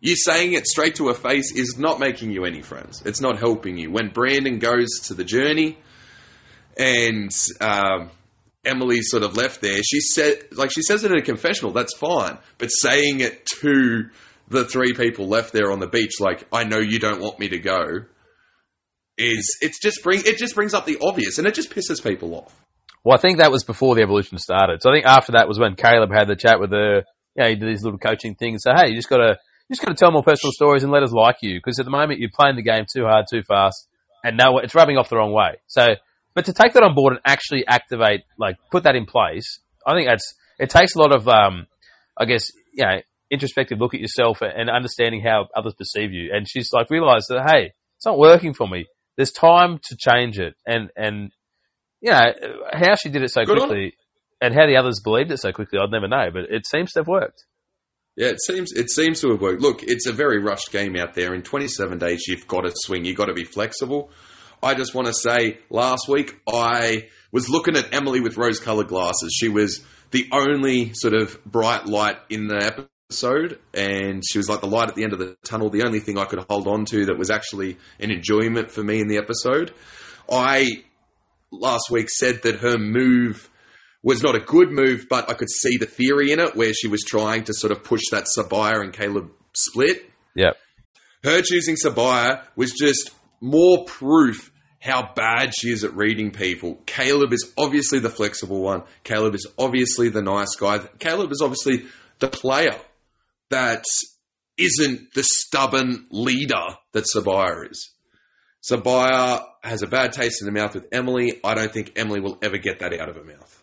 You 0.00 0.16
saying 0.16 0.52
it 0.54 0.66
straight 0.66 0.96
to 0.96 1.08
her 1.08 1.14
face 1.14 1.52
is 1.54 1.78
not 1.78 2.00
making 2.00 2.32
you 2.32 2.44
any 2.44 2.60
friends. 2.60 3.02
It's 3.06 3.20
not 3.20 3.38
helping 3.38 3.78
you. 3.78 3.90
When 3.90 4.08
Brandon 4.08 4.58
goes 4.58 4.88
to 5.04 5.14
the 5.14 5.22
journey 5.22 5.78
and 6.76 7.30
um, 7.60 8.10
Emily's 8.64 9.10
sort 9.10 9.22
of 9.22 9.36
left 9.36 9.60
there, 9.60 9.82
she 9.82 10.00
said, 10.00 10.44
like 10.52 10.70
she 10.70 10.82
says 10.82 11.04
it 11.04 11.10
in 11.10 11.18
a 11.18 11.22
confessional, 11.22 11.72
that's 11.72 11.96
fine. 11.96 12.38
But 12.58 12.68
saying 12.68 13.20
it 13.20 13.44
to 13.60 14.10
the 14.48 14.64
three 14.64 14.92
people 14.92 15.26
left 15.26 15.52
there 15.52 15.72
on 15.72 15.80
the 15.80 15.88
beach, 15.88 16.20
like, 16.20 16.46
I 16.52 16.64
know 16.64 16.78
you 16.78 16.98
don't 16.98 17.20
want 17.20 17.38
me 17.38 17.48
to 17.48 17.58
go, 17.58 18.04
is 19.18 19.58
it's 19.60 19.80
just 19.80 20.02
bring 20.02 20.22
it 20.24 20.38
just 20.38 20.54
brings 20.54 20.74
up 20.74 20.86
the 20.86 20.98
obvious 21.02 21.38
and 21.38 21.46
it 21.46 21.54
just 21.54 21.70
pisses 21.70 22.02
people 22.02 22.34
off. 22.34 22.54
Well, 23.04 23.16
I 23.16 23.20
think 23.20 23.38
that 23.38 23.50
was 23.50 23.64
before 23.64 23.94
the 23.94 24.02
evolution 24.02 24.38
started. 24.38 24.80
So 24.80 24.90
I 24.90 24.94
think 24.94 25.06
after 25.06 25.32
that 25.32 25.48
was 25.48 25.58
when 25.58 25.74
Kaleb 25.74 26.14
had 26.14 26.28
the 26.28 26.36
chat 26.36 26.60
with 26.60 26.70
her. 26.70 27.02
You 27.34 27.42
know, 27.42 27.48
he 27.48 27.56
did 27.56 27.68
these 27.68 27.82
little 27.82 27.98
coaching 27.98 28.34
things. 28.34 28.62
So 28.62 28.72
hey, 28.74 28.90
you 28.90 28.94
just 28.96 29.08
got 29.08 29.18
to 29.18 29.38
You 29.68 29.74
just 29.74 29.86
got 29.86 29.96
to 29.96 29.98
tell 29.98 30.12
more 30.12 30.22
personal 30.22 30.52
stories 30.52 30.82
and 30.82 30.92
let 30.92 31.02
us 31.02 31.12
like 31.12 31.36
you 31.40 31.58
because 31.58 31.78
at 31.78 31.84
the 31.84 31.90
moment 31.90 32.20
you're 32.20 32.30
playing 32.32 32.56
the 32.56 32.62
game 32.62 32.84
too 32.92 33.04
hard, 33.04 33.24
too 33.30 33.42
fast, 33.42 33.88
and 34.22 34.36
no, 34.36 34.58
it's 34.58 34.74
rubbing 34.74 34.98
off 34.98 35.08
the 35.08 35.16
wrong 35.16 35.32
way. 35.32 35.60
So, 35.66 35.94
but 36.34 36.46
to 36.46 36.52
take 36.52 36.72
that 36.74 36.82
on 36.82 36.94
board 36.94 37.14
and 37.14 37.22
actually 37.26 37.64
activate, 37.66 38.22
like 38.38 38.56
put 38.70 38.84
that 38.84 38.96
in 38.96 39.06
place, 39.06 39.60
I 39.86 39.94
think 39.94 40.08
that's 40.08 40.34
it 40.58 40.70
takes 40.70 40.94
a 40.94 40.98
lot 40.98 41.12
of, 41.12 41.28
um, 41.28 41.66
I 42.16 42.24
guess, 42.24 42.46
you 42.72 42.84
know, 42.84 43.00
introspective 43.30 43.78
look 43.80 43.94
at 43.94 44.00
yourself 44.00 44.42
and 44.42 44.68
understanding 44.70 45.22
how 45.22 45.48
others 45.56 45.74
perceive 45.74 46.12
you. 46.12 46.30
And 46.32 46.46
she's 46.48 46.68
like 46.72 46.90
realized 46.90 47.26
that 47.28 47.50
hey, 47.50 47.72
it's 47.96 48.06
not 48.06 48.18
working 48.18 48.54
for 48.54 48.68
me. 48.68 48.86
There's 49.16 49.32
time 49.32 49.78
to 49.84 49.96
change 49.96 50.38
it, 50.38 50.54
and 50.66 50.90
and 50.96 51.30
you 52.00 52.10
know 52.10 52.32
how 52.72 52.94
she 52.96 53.10
did 53.10 53.22
it 53.22 53.30
so 53.30 53.44
Good 53.44 53.58
on 53.58 53.68
quickly, 53.68 53.94
and 54.40 54.54
how 54.54 54.66
the 54.66 54.76
others 54.76 55.00
believed 55.04 55.30
it 55.30 55.38
so 55.38 55.52
quickly. 55.52 55.78
I'd 55.78 55.90
never 55.90 56.08
know, 56.08 56.30
but 56.32 56.44
it 56.50 56.66
seems 56.66 56.92
to 56.92 57.00
have 57.00 57.08
worked. 57.08 57.44
Yeah, 58.16 58.28
it 58.28 58.42
seems 58.42 58.72
it 58.72 58.90
seems 58.90 59.20
to 59.20 59.30
have 59.30 59.40
worked. 59.40 59.62
Look, 59.62 59.82
it's 59.82 60.06
a 60.06 60.12
very 60.12 60.38
rushed 60.38 60.72
game 60.72 60.96
out 60.96 61.14
there. 61.14 61.34
In 61.34 61.42
27 61.42 61.98
days, 61.98 62.24
you've 62.26 62.48
got 62.48 62.62
to 62.62 62.72
swing. 62.74 63.04
You've 63.04 63.16
got 63.16 63.26
to 63.26 63.34
be 63.34 63.44
flexible. 63.44 64.10
I 64.62 64.74
just 64.74 64.94
want 64.94 65.08
to 65.08 65.14
say, 65.14 65.58
last 65.70 66.08
week 66.08 66.38
I 66.48 67.08
was 67.32 67.48
looking 67.48 67.76
at 67.76 67.92
Emily 67.92 68.20
with 68.20 68.36
rose-colored 68.36 68.88
glasses. 68.88 69.36
She 69.38 69.48
was 69.48 69.84
the 70.12 70.28
only 70.30 70.92
sort 70.94 71.14
of 71.14 71.42
bright 71.44 71.86
light 71.86 72.18
in 72.30 72.46
the 72.46 72.88
episode, 73.10 73.58
and 73.74 74.22
she 74.24 74.38
was 74.38 74.48
like 74.48 74.60
the 74.60 74.68
light 74.68 74.88
at 74.88 74.94
the 74.94 75.02
end 75.02 75.12
of 75.12 75.18
the 75.18 75.36
tunnel. 75.44 75.68
The 75.70 75.84
only 75.84 75.98
thing 75.98 76.16
I 76.16 76.26
could 76.26 76.44
hold 76.48 76.68
on 76.68 76.84
to 76.86 77.06
that 77.06 77.18
was 77.18 77.30
actually 77.30 77.76
an 77.98 78.12
enjoyment 78.12 78.70
for 78.70 78.84
me 78.84 79.00
in 79.00 79.08
the 79.08 79.16
episode. 79.16 79.74
I 80.30 80.84
last 81.50 81.90
week 81.90 82.08
said 82.08 82.42
that 82.44 82.60
her 82.60 82.78
move 82.78 83.50
was 84.02 84.22
not 84.22 84.34
a 84.34 84.40
good 84.40 84.70
move, 84.70 85.06
but 85.08 85.28
I 85.28 85.34
could 85.34 85.50
see 85.50 85.76
the 85.76 85.86
theory 85.86 86.30
in 86.30 86.40
it 86.40 86.54
where 86.54 86.72
she 86.72 86.88
was 86.88 87.02
trying 87.02 87.44
to 87.44 87.54
sort 87.54 87.72
of 87.72 87.82
push 87.82 88.02
that 88.10 88.26
Sabiyah 88.36 88.80
and 88.80 88.92
Kaleb 88.92 89.30
split. 89.54 90.08
Yeah, 90.34 90.52
Her 91.24 91.42
choosing 91.42 91.76
Sabiyah 91.76 92.44
was 92.56 92.72
just 92.72 93.10
more 93.40 93.84
proof 93.84 94.51
how 94.82 95.12
bad 95.14 95.54
she 95.54 95.68
is 95.68 95.84
at 95.84 95.94
reading 95.94 96.32
people. 96.32 96.80
Kaleb 96.86 97.32
is 97.32 97.52
obviously 97.56 98.00
the 98.00 98.10
flexible 98.10 98.60
one. 98.60 98.82
Kaleb 99.04 99.32
is 99.36 99.46
obviously 99.56 100.08
the 100.08 100.22
nice 100.22 100.56
guy. 100.56 100.78
Kaleb 100.78 101.30
is 101.30 101.40
obviously 101.40 101.86
the 102.18 102.26
player 102.26 102.74
that 103.50 103.84
isn't 104.58 105.14
the 105.14 105.22
stubborn 105.22 106.06
leader 106.10 106.76
that 106.92 107.04
Sabiyah 107.04 107.70
is. 107.70 107.90
Sabiyah 108.68 109.44
has 109.62 109.82
a 109.82 109.86
bad 109.86 110.12
taste 110.12 110.42
in 110.42 110.52
the 110.52 110.60
mouth 110.60 110.74
with 110.74 110.86
Emily. 110.90 111.38
I 111.44 111.54
don't 111.54 111.72
think 111.72 111.92
Emily 111.94 112.18
will 112.18 112.38
ever 112.42 112.58
get 112.58 112.80
that 112.80 112.92
out 112.92 113.08
of 113.08 113.14
her 113.14 113.24
mouth. 113.24 113.62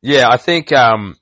yeah. 0.00 0.28
I 0.28 0.36
think 0.36 0.72
um, 0.72 1.14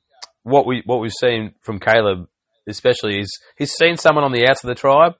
what 0.42 0.66
we 0.66 0.82
what 0.86 1.00
we've 1.00 1.12
seen 1.12 1.54
from 1.60 1.80
Kaleb, 1.80 2.28
especially, 2.66 3.20
is 3.20 3.38
he's 3.58 3.72
seen 3.72 3.98
someone 3.98 4.24
on 4.24 4.32
the 4.32 4.48
outs 4.48 4.64
of 4.64 4.68
the 4.68 4.74
tribe, 4.74 5.16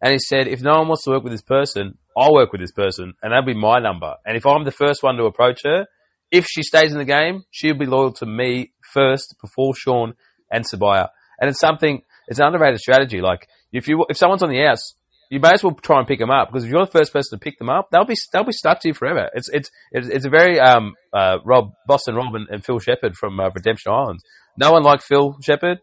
and 0.00 0.12
he 0.12 0.18
said, 0.20 0.46
if 0.46 0.62
no 0.62 0.78
one 0.78 0.86
wants 0.86 1.02
to 1.04 1.10
work 1.10 1.24
with 1.24 1.32
this 1.32 1.42
person, 1.42 1.98
I'll 2.16 2.34
work 2.34 2.52
with 2.52 2.60
this 2.60 2.72
person, 2.72 3.14
and 3.22 3.32
that'll 3.32 3.44
be 3.44 3.54
my 3.54 3.78
number. 3.78 4.14
And 4.26 4.36
if 4.36 4.46
I'm 4.46 4.64
the 4.64 4.72
first 4.72 5.02
one 5.02 5.16
to 5.16 5.24
approach 5.24 5.60
her, 5.64 5.86
if 6.30 6.46
she 6.46 6.62
stays 6.62 6.92
in 6.92 6.98
the 6.98 7.04
game, 7.04 7.44
she'll 7.50 7.78
be 7.78 7.86
loyal 7.86 8.12
to 8.14 8.26
me 8.26 8.72
first 8.92 9.34
before 9.40 9.74
Sean 9.74 10.14
and 10.50 10.64
Sabiyah. 10.64 11.08
And 11.40 11.50
it's 11.50 11.60
something, 11.60 12.02
it's 12.28 12.38
an 12.38 12.46
underrated 12.46 12.80
strategy. 12.80 13.20
Like 13.20 13.48
if 13.72 13.88
you 13.88 14.04
if 14.08 14.16
someone's 14.16 14.42
on 14.42 14.50
the 14.50 14.62
outs, 14.62 14.94
you 15.30 15.40
may 15.40 15.52
as 15.52 15.62
well 15.62 15.74
try 15.74 15.98
and 15.98 16.08
pick 16.08 16.18
them 16.18 16.30
up 16.30 16.48
because 16.48 16.64
if 16.64 16.70
you're 16.70 16.84
the 16.84 16.90
first 16.90 17.12
person 17.12 17.38
to 17.38 17.42
pick 17.42 17.58
them 17.58 17.70
up, 17.70 17.88
they'll 17.90 18.04
be 18.04 18.16
they'll 18.32 18.44
be 18.44 18.52
stuck 18.52 18.80
to 18.80 18.88
you 18.88 18.94
forever. 18.94 19.30
It's 19.34 19.48
it's 19.48 19.70
it's, 19.92 20.08
it's 20.08 20.26
a 20.26 20.30
very 20.30 20.58
um 20.58 20.94
uh 21.12 21.38
Rob 21.44 21.72
Boston 21.86 22.16
Rob 22.16 22.34
and, 22.34 22.48
and 22.48 22.64
Phil 22.64 22.78
Sheppard 22.78 23.16
from 23.16 23.38
uh, 23.38 23.50
Redemption 23.54 23.92
Islands. 23.92 24.22
No 24.56 24.72
one 24.72 24.82
liked 24.82 25.04
Phil 25.04 25.36
Sheppard. 25.42 25.78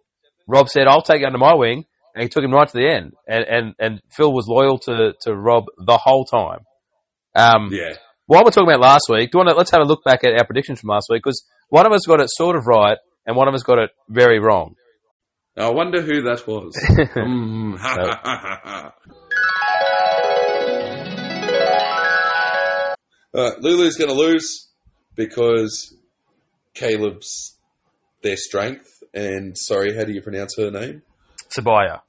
Rob 0.47 0.69
said, 0.69 0.87
"I'll 0.87 1.01
take 1.01 1.21
you 1.21 1.27
under 1.27 1.37
my 1.37 1.55
wing," 1.55 1.85
and 2.17 2.23
he 2.23 2.29
took 2.29 2.43
him 2.43 2.51
right 2.51 2.67
to 2.67 2.73
the 2.77 2.89
end. 2.89 3.13
And 3.27 3.43
and 3.45 3.75
and 3.79 4.01
Phil 4.09 4.33
was 4.33 4.47
loyal 4.47 4.79
to 4.79 5.13
to 5.21 5.35
Rob 5.35 5.65
the 5.85 5.97
whole 5.97 6.25
time. 6.25 6.59
Um, 7.35 7.69
Yeah. 7.71 7.93
while 8.25 8.43
we're 8.43 8.49
talking 8.51 8.67
about 8.67 8.81
last 8.81 9.05
week, 9.09 9.29
do 9.31 9.37
you 9.37 9.39
want 9.45 9.49
to, 9.49 9.55
let's 9.55 9.69
have 9.71 9.81
a 9.81 9.85
look 9.85 10.03
back 10.03 10.23
at 10.23 10.33
our 10.39 10.45
predictions 10.45 10.79
from 10.81 10.89
last 10.89 11.07
week 11.09 11.21
because 11.23 11.45
one 11.69 11.85
of 11.85 11.91
us 11.91 12.05
got 12.07 12.19
it 12.19 12.29
sort 12.31 12.55
of 12.55 12.65
right 12.65 12.97
and 13.27 13.35
one 13.35 13.47
of 13.47 13.53
us 13.53 13.61
got 13.63 13.77
it 13.77 13.91
very 14.09 14.39
wrong. 14.39 14.73
I 15.55 15.69
wonder 15.69 16.01
who 16.01 16.21
that 16.23 16.47
was. 16.47 16.75
Mm, 17.15 17.77
ha, 17.77 17.95
ha, 17.99 18.19
ha, 18.23 18.39
ha, 18.41 18.59
ha. 18.63 18.93
Uh, 23.33 23.51
Lulu's 23.59 23.97
going 23.97 24.09
to 24.09 24.15
lose 24.15 24.67
because 25.15 25.95
Kaleb's 26.75 27.55
their 28.23 28.37
strength. 28.37 29.03
And 29.13 29.57
sorry, 29.57 29.95
how 29.95 30.03
do 30.05 30.11
you 30.13 30.21
pronounce 30.21 30.55
her 30.57 30.71
name? 30.71 31.03
Sabiyah. 31.49 32.01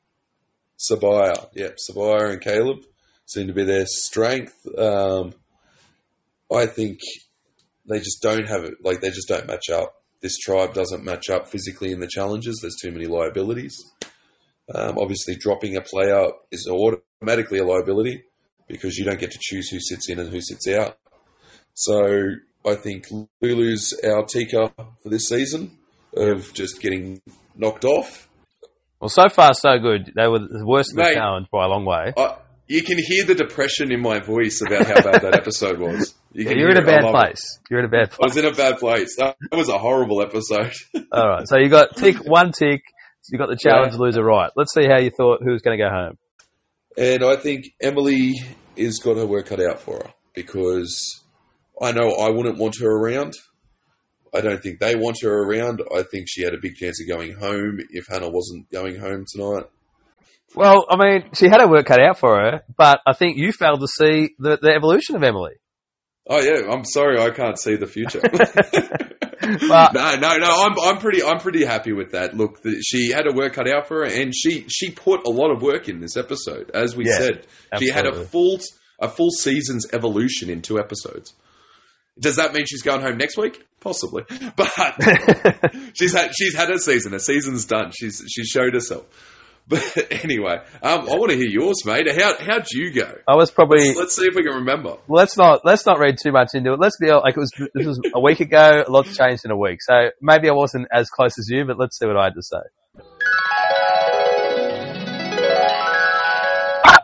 Sabiyah. 0.79 1.49
Yep, 1.55 1.79
Sabiyah 1.91 2.33
and 2.33 2.41
Kaleb 2.41 2.85
seem 3.27 3.47
to 3.49 3.53
be 3.53 3.65
their 3.65 3.87
strength. 3.87 4.67
Um, 4.77 5.35
I 6.55 6.67
think 6.67 7.01
they 7.89 7.99
just 7.99 8.23
don't 8.23 8.47
have 8.47 8.65
it. 8.65 8.75
Like 8.83 9.01
they 9.01 9.11
just 9.11 9.29
don't 9.29 9.47
match 9.47 9.71
up. 9.71 9.95
This 10.21 10.37
tribe 10.39 10.75
doesn't 10.75 11.05
match 11.05 11.31
up 11.31 11.49
physically 11.49 11.93
in 11.93 12.01
the 12.01 12.09
challenges. 12.09 12.59
There's 12.61 12.77
too 12.81 12.91
many 12.91 13.07
liabilities. 13.07 13.77
Um, 14.75 14.99
obviously, 14.99 15.37
dropping 15.37 15.77
a 15.77 15.81
player 15.81 16.29
is 16.51 16.69
automatically 16.69 17.59
a 17.59 17.65
liability 17.65 18.25
because 18.67 18.97
you 18.97 19.05
don't 19.05 19.21
get 19.21 19.31
to 19.31 19.39
choose 19.41 19.69
who 19.69 19.81
sits 19.81 20.09
in 20.11 20.19
and 20.19 20.31
who 20.31 20.41
sits 20.41 20.69
out. 20.69 20.99
So 21.75 22.33
I 22.67 22.75
think 22.75 23.07
Lulu's 23.41 23.95
our 24.05 24.25
Tika 24.25 24.73
for 25.03 25.09
this 25.09 25.29
season 25.29 25.79
of 26.15 26.53
just 26.53 26.81
getting 26.81 27.23
knocked 27.55 27.85
off. 27.85 28.28
Well, 29.01 29.09
so 29.09 29.29
far 29.29 29.55
so 29.55 29.79
good. 29.79 30.13
They 30.17 30.27
were 30.27 30.41
the 30.41 30.65
worst 30.67 30.93
of 30.93 30.97
the 30.97 31.03
Mate. 31.05 31.15
challenge 31.15 31.47
by 31.53 31.65
a 31.65 31.69
long 31.69 31.85
way. 31.85 32.13
I, 32.17 32.37
you 32.67 32.83
can 32.83 32.99
hear 32.99 33.25
the 33.25 33.35
depression 33.35 33.93
in 33.93 34.01
my 34.03 34.19
voice 34.19 34.61
about 34.67 34.87
how 34.87 35.01
bad 35.01 35.23
that 35.23 35.35
episode 35.35 35.79
was. 35.79 36.15
You 36.33 36.45
yeah, 36.45 36.53
you're 36.57 36.71
in 36.71 36.77
a 36.77 36.81
hear 36.81 36.89
it. 36.91 36.93
I 36.93 36.97
bad 36.97 37.05
love 37.05 37.15
it. 37.15 37.19
place. 37.19 37.59
You're 37.71 37.81
in 37.81 37.87
a 37.87 37.89
bad 37.89 38.11
place. 38.11 38.19
I 38.21 38.27
was 38.27 38.37
in 38.37 38.45
a 38.45 38.53
bad 38.55 38.79
place. 38.79 39.17
That 39.17 39.37
was 39.53 39.69
a 39.69 39.79
horrible 39.79 40.21
episode. 40.21 40.73
All 41.13 41.29
right. 41.29 41.49
So 41.49 41.57
you 41.59 41.69
got 41.69 41.97
tick 41.97 42.17
one 42.27 42.53
tick. 42.53 42.83
You 43.31 43.39
got 43.39 43.49
the 43.49 43.57
challenge 43.57 43.95
loser 43.95 44.23
right. 44.25 44.51
Let's 44.57 44.73
see 44.75 44.87
how 44.87 44.99
you 44.99 45.11
thought 45.11 45.43
who 45.43 45.53
was 45.53 45.63
going 45.63 45.79
to 45.79 45.85
go 45.85 45.91
home. 45.91 46.19
and 46.97 47.23
I 47.25 47.37
think 47.37 47.67
Emily 47.81 48.35
is 48.77 48.99
got 49.01 49.17
her 49.17 49.27
work 49.27 49.47
cut 49.47 49.61
out 49.61 49.81
for 49.81 49.97
her 49.97 50.13
because 50.35 51.25
I 51.81 51.93
know 51.93 52.09
I 52.11 52.31
wouldn't 52.31 52.59
want 52.59 52.77
her 52.81 52.89
around. 52.91 53.35
I 54.35 54.41
don't 54.41 54.63
think 54.63 54.79
they 54.81 54.95
want 54.95 55.19
her 55.23 55.43
around. 55.43 55.83
I 55.95 56.03
think 56.03 56.27
she 56.29 56.43
had 56.43 56.55
a 56.55 56.59
big 56.61 56.75
chance 56.77 57.01
of 57.01 57.09
going 57.09 57.35
home 57.35 57.81
if 57.91 58.07
Hannah 58.09 58.31
wasn't 58.31 58.71
going 58.71 58.99
home 58.99 59.25
tonight. 59.29 59.65
Well, 60.55 60.87
I 60.89 60.97
mean, 60.97 61.31
she 61.35 61.47
had 61.49 61.61
her 61.61 61.69
work 61.69 61.87
cut 61.87 62.01
out 62.01 62.19
for 62.19 62.37
her, 62.37 62.63
but 62.77 63.01
I 63.07 63.13
think 63.13 63.37
you 63.37 63.53
failed 63.53 63.81
to 63.81 63.87
see 63.87 64.35
the, 64.39 64.59
the 64.61 64.73
evolution 64.75 65.17
of 65.17 65.23
Emily. 65.23 65.55
Oh 66.27 66.41
yeah, 66.41 66.71
I'm 66.71 66.85
sorry 66.85 67.19
I 67.21 67.31
can't 67.31 67.59
see 67.59 67.77
the 67.77 67.87
future. 67.87 68.21
No, 69.49 70.17
no, 70.17 70.37
no. 70.37 70.47
I'm 70.67 70.79
I'm 70.79 70.99
pretty 70.99 71.23
I'm 71.23 71.39
pretty 71.39 71.65
happy 71.65 71.93
with 71.93 72.11
that. 72.13 72.37
Look, 72.37 72.61
the, 72.63 72.83
she 72.83 73.11
had 73.11 73.25
her 73.25 73.33
work 73.33 73.55
cut 73.55 73.69
out 73.69 73.87
for 73.87 73.99
her, 73.99 74.05
and 74.05 74.35
she 74.35 74.67
she 74.69 74.91
put 74.91 75.27
a 75.27 75.31
lot 75.31 75.51
of 75.51 75.63
work 75.63 75.89
in 75.89 76.01
this 76.01 76.17
episode. 76.17 76.71
As 76.75 76.97
we 76.97 77.07
Yeah, 77.07 77.17
said, 77.19 77.47
she 77.79 77.89
had 77.89 78.07
a 78.07 78.25
full 78.27 78.59
a 79.01 79.09
full 79.09 79.31
season's 79.31 79.87
evolution 79.95 80.51
in 80.51 80.61
two 80.61 80.79
episodes. 80.79 81.35
Does 82.21 82.37
that 82.37 82.53
mean 82.53 82.67
she's 82.67 82.83
going 82.83 83.01
home 83.01 83.17
next 83.17 83.39
week? 83.39 83.65
Possibly, 83.81 84.25
but 84.57 84.69
she's 85.95 86.13
had 86.13 86.33
she's 86.35 86.55
had 86.55 86.69
her 86.69 86.79
season. 86.79 87.13
Her 87.13 87.19
season's 87.19 87.65
done. 87.65 87.93
She's 87.97 88.23
she's 88.29 88.49
showed 88.49 88.75
herself. 88.75 89.07
But 89.71 89.85
anyway, 90.25 90.63
um, 90.83 91.01
I 91.11 91.17
want 91.17 91.31
to 91.31 91.37
hear 91.37 91.47
yours, 91.47 91.85
mate. 91.85 92.09
How 92.19 92.35
how'd 92.39 92.71
you 92.71 92.91
go? 92.91 93.17
I 93.29 93.37
was 93.37 93.51
probably 93.51 93.93
Let's 93.93 94.17
see 94.17 94.25
if 94.25 94.35
we 94.35 94.43
can 94.43 94.55
remember. 94.61 94.97
let's 95.09 95.37
not 95.37 95.61
let's 95.63 95.85
not 95.85 95.99
read 95.99 96.17
too 96.17 96.33
much 96.33 96.55
into 96.55 96.73
it. 96.73 96.81
Let's 96.81 96.97
be 96.97 97.13
like 97.13 97.37
it 97.37 97.39
was 97.39 97.51
this 97.75 97.87
was 97.87 98.01
a 98.15 98.19
week 98.19 98.41
ago. 98.41 98.85
A 98.87 98.91
lot's 98.91 99.15
changed 99.15 99.45
in 99.45 99.51
a 99.51 99.59
week, 99.59 99.81
so 99.83 100.09
maybe 100.23 100.49
I 100.49 100.53
wasn't 100.53 100.89
as 100.91 101.11
close 101.11 101.39
as 101.39 101.51
you, 101.51 101.67
but 101.67 101.79
let's 101.79 101.99
see 101.99 102.07
what 102.07 102.17
I 102.17 102.25
had 102.25 102.35
to 102.37 102.43
say. 102.43 102.57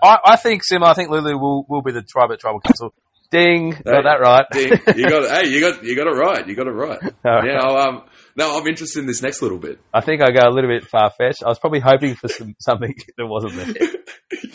I, 0.02 0.18
I 0.24 0.36
think 0.36 0.64
Sim. 0.64 0.82
I 0.82 0.94
think 0.94 1.10
Lulu 1.10 1.38
will, 1.38 1.66
will 1.68 1.82
be 1.82 1.92
the 1.92 2.02
tribe 2.02 2.30
at 2.32 2.40
tribal 2.40 2.60
council. 2.60 2.94
Ding, 3.34 3.70
got 3.70 4.04
that 4.04 4.20
right. 4.20 4.46
Ding. 4.52 4.70
You 4.96 5.08
got 5.08 5.28
hey, 5.44 5.48
you 5.50 5.60
got 5.60 5.82
you 5.82 5.96
got 5.96 6.06
it 6.06 6.16
right. 6.16 6.46
You 6.46 6.54
got 6.54 6.66
it 6.68 6.70
right. 6.70 7.00
Right. 7.24 7.44
Now, 7.44 7.76
um, 7.76 8.02
now 8.36 8.56
I'm 8.58 8.66
interested 8.66 9.00
in 9.00 9.06
this 9.06 9.22
next 9.22 9.42
little 9.42 9.58
bit. 9.58 9.80
I 9.92 10.00
think 10.00 10.22
I 10.22 10.30
go 10.30 10.40
a 10.48 10.50
little 10.54 10.70
bit 10.70 10.84
far 10.86 11.10
fetched. 11.10 11.42
I 11.44 11.48
was 11.48 11.58
probably 11.58 11.80
hoping 11.80 12.14
for 12.14 12.28
some, 12.28 12.54
something 12.60 12.94
that 13.18 13.26
wasn't 13.26 13.54
there. 13.56 13.88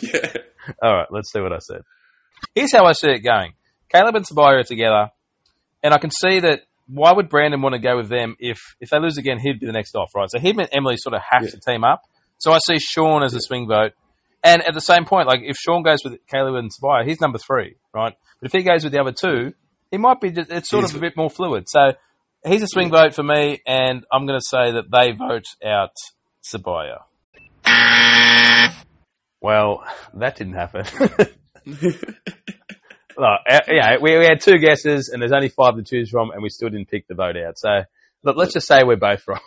yeah. 0.00 0.32
All 0.82 0.94
right, 0.96 1.06
let's 1.10 1.30
see 1.32 1.40
what 1.40 1.52
I 1.52 1.58
said. 1.58 1.82
Here's 2.54 2.72
how 2.72 2.84
I 2.86 2.92
see 2.92 3.10
it 3.10 3.20
going. 3.20 3.52
Kaleb 3.94 4.14
and 4.16 4.26
Sabiyah 4.26 4.60
are 4.60 4.64
together, 4.64 5.10
and 5.82 5.92
I 5.92 5.98
can 5.98 6.10
see 6.10 6.40
that 6.40 6.60
why 6.86 7.12
would 7.12 7.28
Brandon 7.28 7.60
want 7.62 7.74
to 7.74 7.80
go 7.80 7.96
with 7.96 8.08
them 8.08 8.34
if 8.38 8.58
if 8.80 8.90
they 8.90 8.98
lose 8.98 9.18
again, 9.18 9.38
he'd 9.38 9.60
be 9.60 9.66
the 9.66 9.72
next 9.72 9.94
off, 9.94 10.10
right? 10.16 10.28
So 10.30 10.38
him 10.38 10.58
and 10.58 10.68
Emily 10.72 10.96
sort 10.96 11.14
of 11.14 11.20
have 11.28 11.42
Yeah. 11.44 11.50
to 11.50 11.60
team 11.60 11.84
up. 11.84 12.02
So 12.38 12.52
I 12.52 12.58
see 12.58 12.78
Sean 12.78 13.22
as 13.22 13.34
a 13.34 13.40
swing 13.40 13.68
vote. 13.68 13.92
And 14.42 14.62
at 14.66 14.72
the 14.74 14.80
same 14.80 15.04
point, 15.04 15.28
like 15.28 15.40
if 15.42 15.56
Sean 15.56 15.82
goes 15.82 15.98
with 16.04 16.14
Kaleb 16.32 16.58
and 16.58 16.70
Sabiyah, 16.70 17.06
he's 17.06 17.20
number 17.20 17.38
three, 17.38 17.76
right? 17.94 18.14
But 18.40 18.46
if 18.46 18.52
he 18.52 18.62
goes 18.62 18.84
with 18.84 18.92
the 18.92 19.00
other 19.00 19.12
two, 19.12 19.52
he 19.90 19.98
might 19.98 20.20
be. 20.20 20.30
Just, 20.30 20.50
it's 20.50 20.70
sort 20.70 20.84
He's- 20.84 20.92
of 20.92 20.96
a 20.98 21.00
bit 21.00 21.16
more 21.16 21.28
fluid. 21.28 21.64
So 21.68 21.92
he's 22.46 22.62
a 22.62 22.66
swing 22.68 22.90
vote 22.90 23.14
for 23.14 23.22
me, 23.22 23.60
and 23.66 24.04
I'm 24.12 24.26
going 24.26 24.38
to 24.38 24.44
say 24.46 24.72
that 24.72 24.90
they 24.90 25.12
vote 25.12 25.44
out 25.64 25.90
Sabiyah. 26.42 27.02
Well, 29.42 29.82
that 30.14 30.36
didn't 30.36 30.54
happen. 30.54 30.84
Look, 31.66 33.40
uh, 33.48 33.58
yeah, 33.68 33.96
we, 34.00 34.16
we 34.18 34.24
had 34.24 34.40
two 34.40 34.58
guesses, 34.58 35.08
and 35.12 35.20
there's 35.20 35.32
only 35.32 35.48
five 35.48 35.76
to 35.76 35.82
choose 35.82 36.08
from, 36.10 36.30
and 36.30 36.42
we 36.42 36.48
still 36.48 36.68
didn't 36.70 36.88
pick 36.88 37.06
the 37.08 37.14
vote 37.14 37.36
out. 37.36 37.58
So, 37.58 37.82
look, 38.22 38.36
let's 38.36 38.54
just 38.54 38.66
say 38.66 38.82
we're 38.84 38.96
both 38.96 39.22
wrong. 39.28 39.40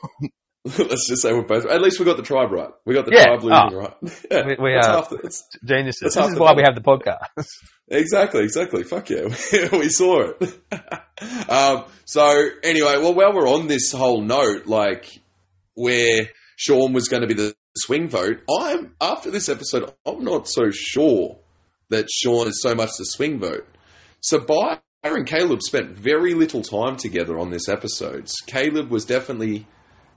Let's 0.77 1.09
just 1.09 1.21
say 1.21 1.33
we're 1.33 1.41
both. 1.43 1.65
At 1.65 1.81
least 1.81 1.99
we 1.99 2.05
got 2.05 2.15
the 2.17 2.23
tribe 2.23 2.51
right. 2.51 2.69
We 2.85 2.93
got 2.93 3.05
the 3.05 3.11
Yeah. 3.13 3.25
tribe 3.25 3.43
losing 3.43 3.53
Oh. 3.53 3.79
right. 3.79 3.93
Yeah, 4.31 4.45
We- 4.57 4.63
we 4.63 4.73
are- 4.75 5.05
the- 5.09 5.15
it's- 5.17 5.43
Geniuses. 5.65 5.99
That's 6.01 6.15
This 6.15 6.27
is 6.27 6.33
the 6.35 6.41
why 6.41 6.53
we 6.53 6.63
have 6.63 6.75
the 6.75 6.81
podcast. 6.81 7.47
Exactly, 7.89 8.43
exactly. 8.43 8.83
Fuck 8.83 9.09
yeah, 9.09 9.25
we 9.73 9.89
saw 9.89 10.21
it. 10.39 10.59
um, 11.49 11.83
so 12.05 12.49
anyway, 12.63 12.93
well, 12.97 13.13
while 13.13 13.33
we're 13.33 13.47
on 13.47 13.67
this 13.67 13.91
whole 13.91 14.21
note, 14.21 14.65
like 14.67 15.05
where 15.75 16.29
Sean 16.55 16.93
was 16.93 17.09
going 17.09 17.21
to 17.21 17.27
be 17.27 17.33
the 17.33 17.53
swing 17.75 18.07
vote, 18.07 18.41
I'm 18.49 18.95
after 19.01 19.29
this 19.29 19.49
episode, 19.49 19.93
I'm 20.05 20.23
not 20.23 20.47
so 20.47 20.71
sure 20.71 21.37
that 21.89 22.07
Sean 22.09 22.47
is 22.47 22.61
so 22.63 22.73
much 22.73 22.91
the 22.97 23.03
swing 23.03 23.37
vote. 23.39 23.67
Sabiyah 24.27 24.79
and 25.03 25.27
Kaleb 25.27 25.61
spent 25.61 25.91
very 25.91 26.33
little 26.33 26.61
time 26.61 26.95
together 26.95 27.37
on 27.37 27.49
this 27.51 27.67
episode. 27.67 28.27
Kaleb 28.47 28.89
was 28.89 29.03
definitely 29.05 29.67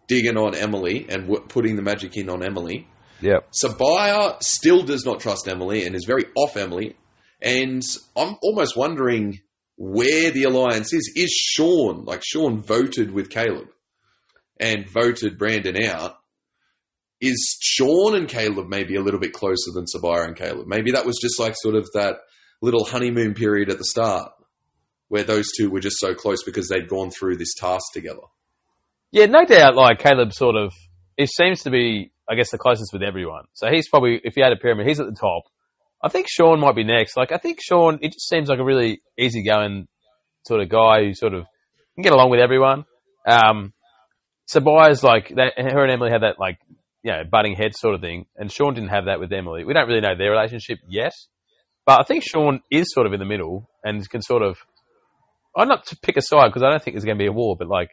digging 0.06 0.36
on 0.36 0.54
Emily 0.54 1.06
and 1.08 1.28
w- 1.28 1.44
putting 1.48 1.76
the 1.76 1.82
magic 1.82 2.16
in 2.16 2.28
on 2.28 2.42
Emily. 2.42 2.86
Yeah. 3.20 3.40
Sabiyah 3.62 4.42
still 4.42 4.82
does 4.82 5.04
not 5.04 5.20
trust 5.20 5.48
Emily 5.48 5.86
and 5.86 5.94
is 5.94 6.04
very 6.06 6.24
off 6.36 6.56
Emily. 6.56 6.96
And 7.40 7.82
I'm 8.16 8.36
almost 8.42 8.76
wondering 8.76 9.40
where 9.76 10.30
the 10.30 10.44
alliance 10.44 10.92
is. 10.92 11.12
Is 11.16 11.30
Sean, 11.30 12.04
like 12.04 12.22
Sean 12.24 12.62
voted 12.62 13.10
with 13.10 13.30
Kaleb 13.30 13.68
and 14.58 14.88
voted 14.88 15.38
Brandon 15.38 15.82
out. 15.84 16.16
Is 17.20 17.58
Sean 17.60 18.14
and 18.14 18.28
Kaleb 18.28 18.68
maybe 18.68 18.96
a 18.96 19.02
little 19.02 19.20
bit 19.20 19.32
closer 19.32 19.72
than 19.74 19.84
Sabiyah 19.84 20.26
and 20.26 20.36
Kaleb? 20.36 20.66
Maybe 20.66 20.92
that 20.92 21.06
was 21.06 21.18
just 21.20 21.40
like 21.40 21.54
sort 21.56 21.74
of 21.74 21.88
that 21.94 22.16
little 22.60 22.84
honeymoon 22.84 23.34
period 23.34 23.70
at 23.70 23.78
the 23.78 23.84
start 23.84 24.32
where 25.08 25.24
those 25.24 25.46
two 25.56 25.70
were 25.70 25.80
just 25.80 25.98
so 25.98 26.14
close 26.14 26.42
because 26.42 26.68
they'd 26.68 26.88
gone 26.88 27.10
through 27.10 27.36
this 27.36 27.54
task 27.54 27.84
together. 27.92 28.20
Yeah, 29.12 29.26
no 29.26 29.44
doubt. 29.44 29.76
Like 29.76 30.00
Kaleb, 30.00 30.32
sort 30.32 30.56
of, 30.56 30.72
it 31.16 31.30
seems 31.30 31.62
to 31.62 31.70
be, 31.70 32.12
I 32.28 32.34
guess, 32.34 32.50
the 32.50 32.58
closest 32.58 32.92
with 32.92 33.02
everyone. 33.02 33.44
So 33.54 33.68
he's 33.70 33.88
probably, 33.88 34.20
if 34.24 34.36
you 34.36 34.42
had 34.42 34.52
a 34.52 34.56
pyramid, 34.56 34.86
he's 34.86 35.00
at 35.00 35.06
the 35.06 35.16
top. 35.18 35.44
I 36.02 36.08
think 36.08 36.26
Sean 36.28 36.60
might 36.60 36.76
be 36.76 36.84
next. 36.84 37.16
Like 37.16 37.32
I 37.32 37.38
think 37.38 37.58
Sean, 37.62 37.98
it 38.02 38.12
just 38.12 38.28
seems 38.28 38.48
like 38.48 38.58
a 38.58 38.64
really 38.64 39.00
easygoing 39.18 39.88
sort 40.46 40.60
of 40.60 40.68
guy 40.68 41.04
who 41.04 41.14
sort 41.14 41.34
of 41.34 41.46
can 41.94 42.02
get 42.02 42.12
along 42.12 42.30
with 42.30 42.40
everyone. 42.40 42.84
Um, 43.26 43.72
Sabiyah's 44.52 45.02
like 45.02 45.30
that. 45.30 45.54
Her 45.56 45.82
and 45.82 45.92
Emily 45.92 46.10
had 46.10 46.22
that 46.22 46.38
like, 46.38 46.58
you 47.02 47.12
know, 47.12 47.22
butting 47.28 47.54
heads 47.54 47.80
sort 47.80 47.94
of 47.94 48.00
thing, 48.00 48.26
and 48.36 48.52
Sean 48.52 48.74
didn't 48.74 48.90
have 48.90 49.06
that 49.06 49.18
with 49.18 49.32
Emily. 49.32 49.64
We 49.64 49.72
don't 49.74 49.88
really 49.88 50.00
know 50.00 50.16
their 50.16 50.30
relationship 50.30 50.78
yet, 50.88 51.12
but 51.84 52.00
I 52.00 52.04
think 52.04 52.24
Sean 52.24 52.60
is 52.70 52.86
sort 52.92 53.06
of 53.06 53.12
in 53.12 53.20
the 53.20 53.26
middle 53.26 53.68
and 53.82 54.08
can 54.08 54.22
sort 54.22 54.42
of. 54.42 54.58
I'm 55.56 55.68
not 55.68 55.86
to 55.86 55.96
pick 55.96 56.18
a 56.18 56.22
side 56.22 56.48
because 56.48 56.62
I 56.62 56.70
don't 56.70 56.82
think 56.82 56.94
there's 56.94 57.04
going 57.06 57.16
to 57.16 57.22
be 57.22 57.28
a 57.28 57.32
war, 57.32 57.56
but 57.58 57.68
like 57.68 57.90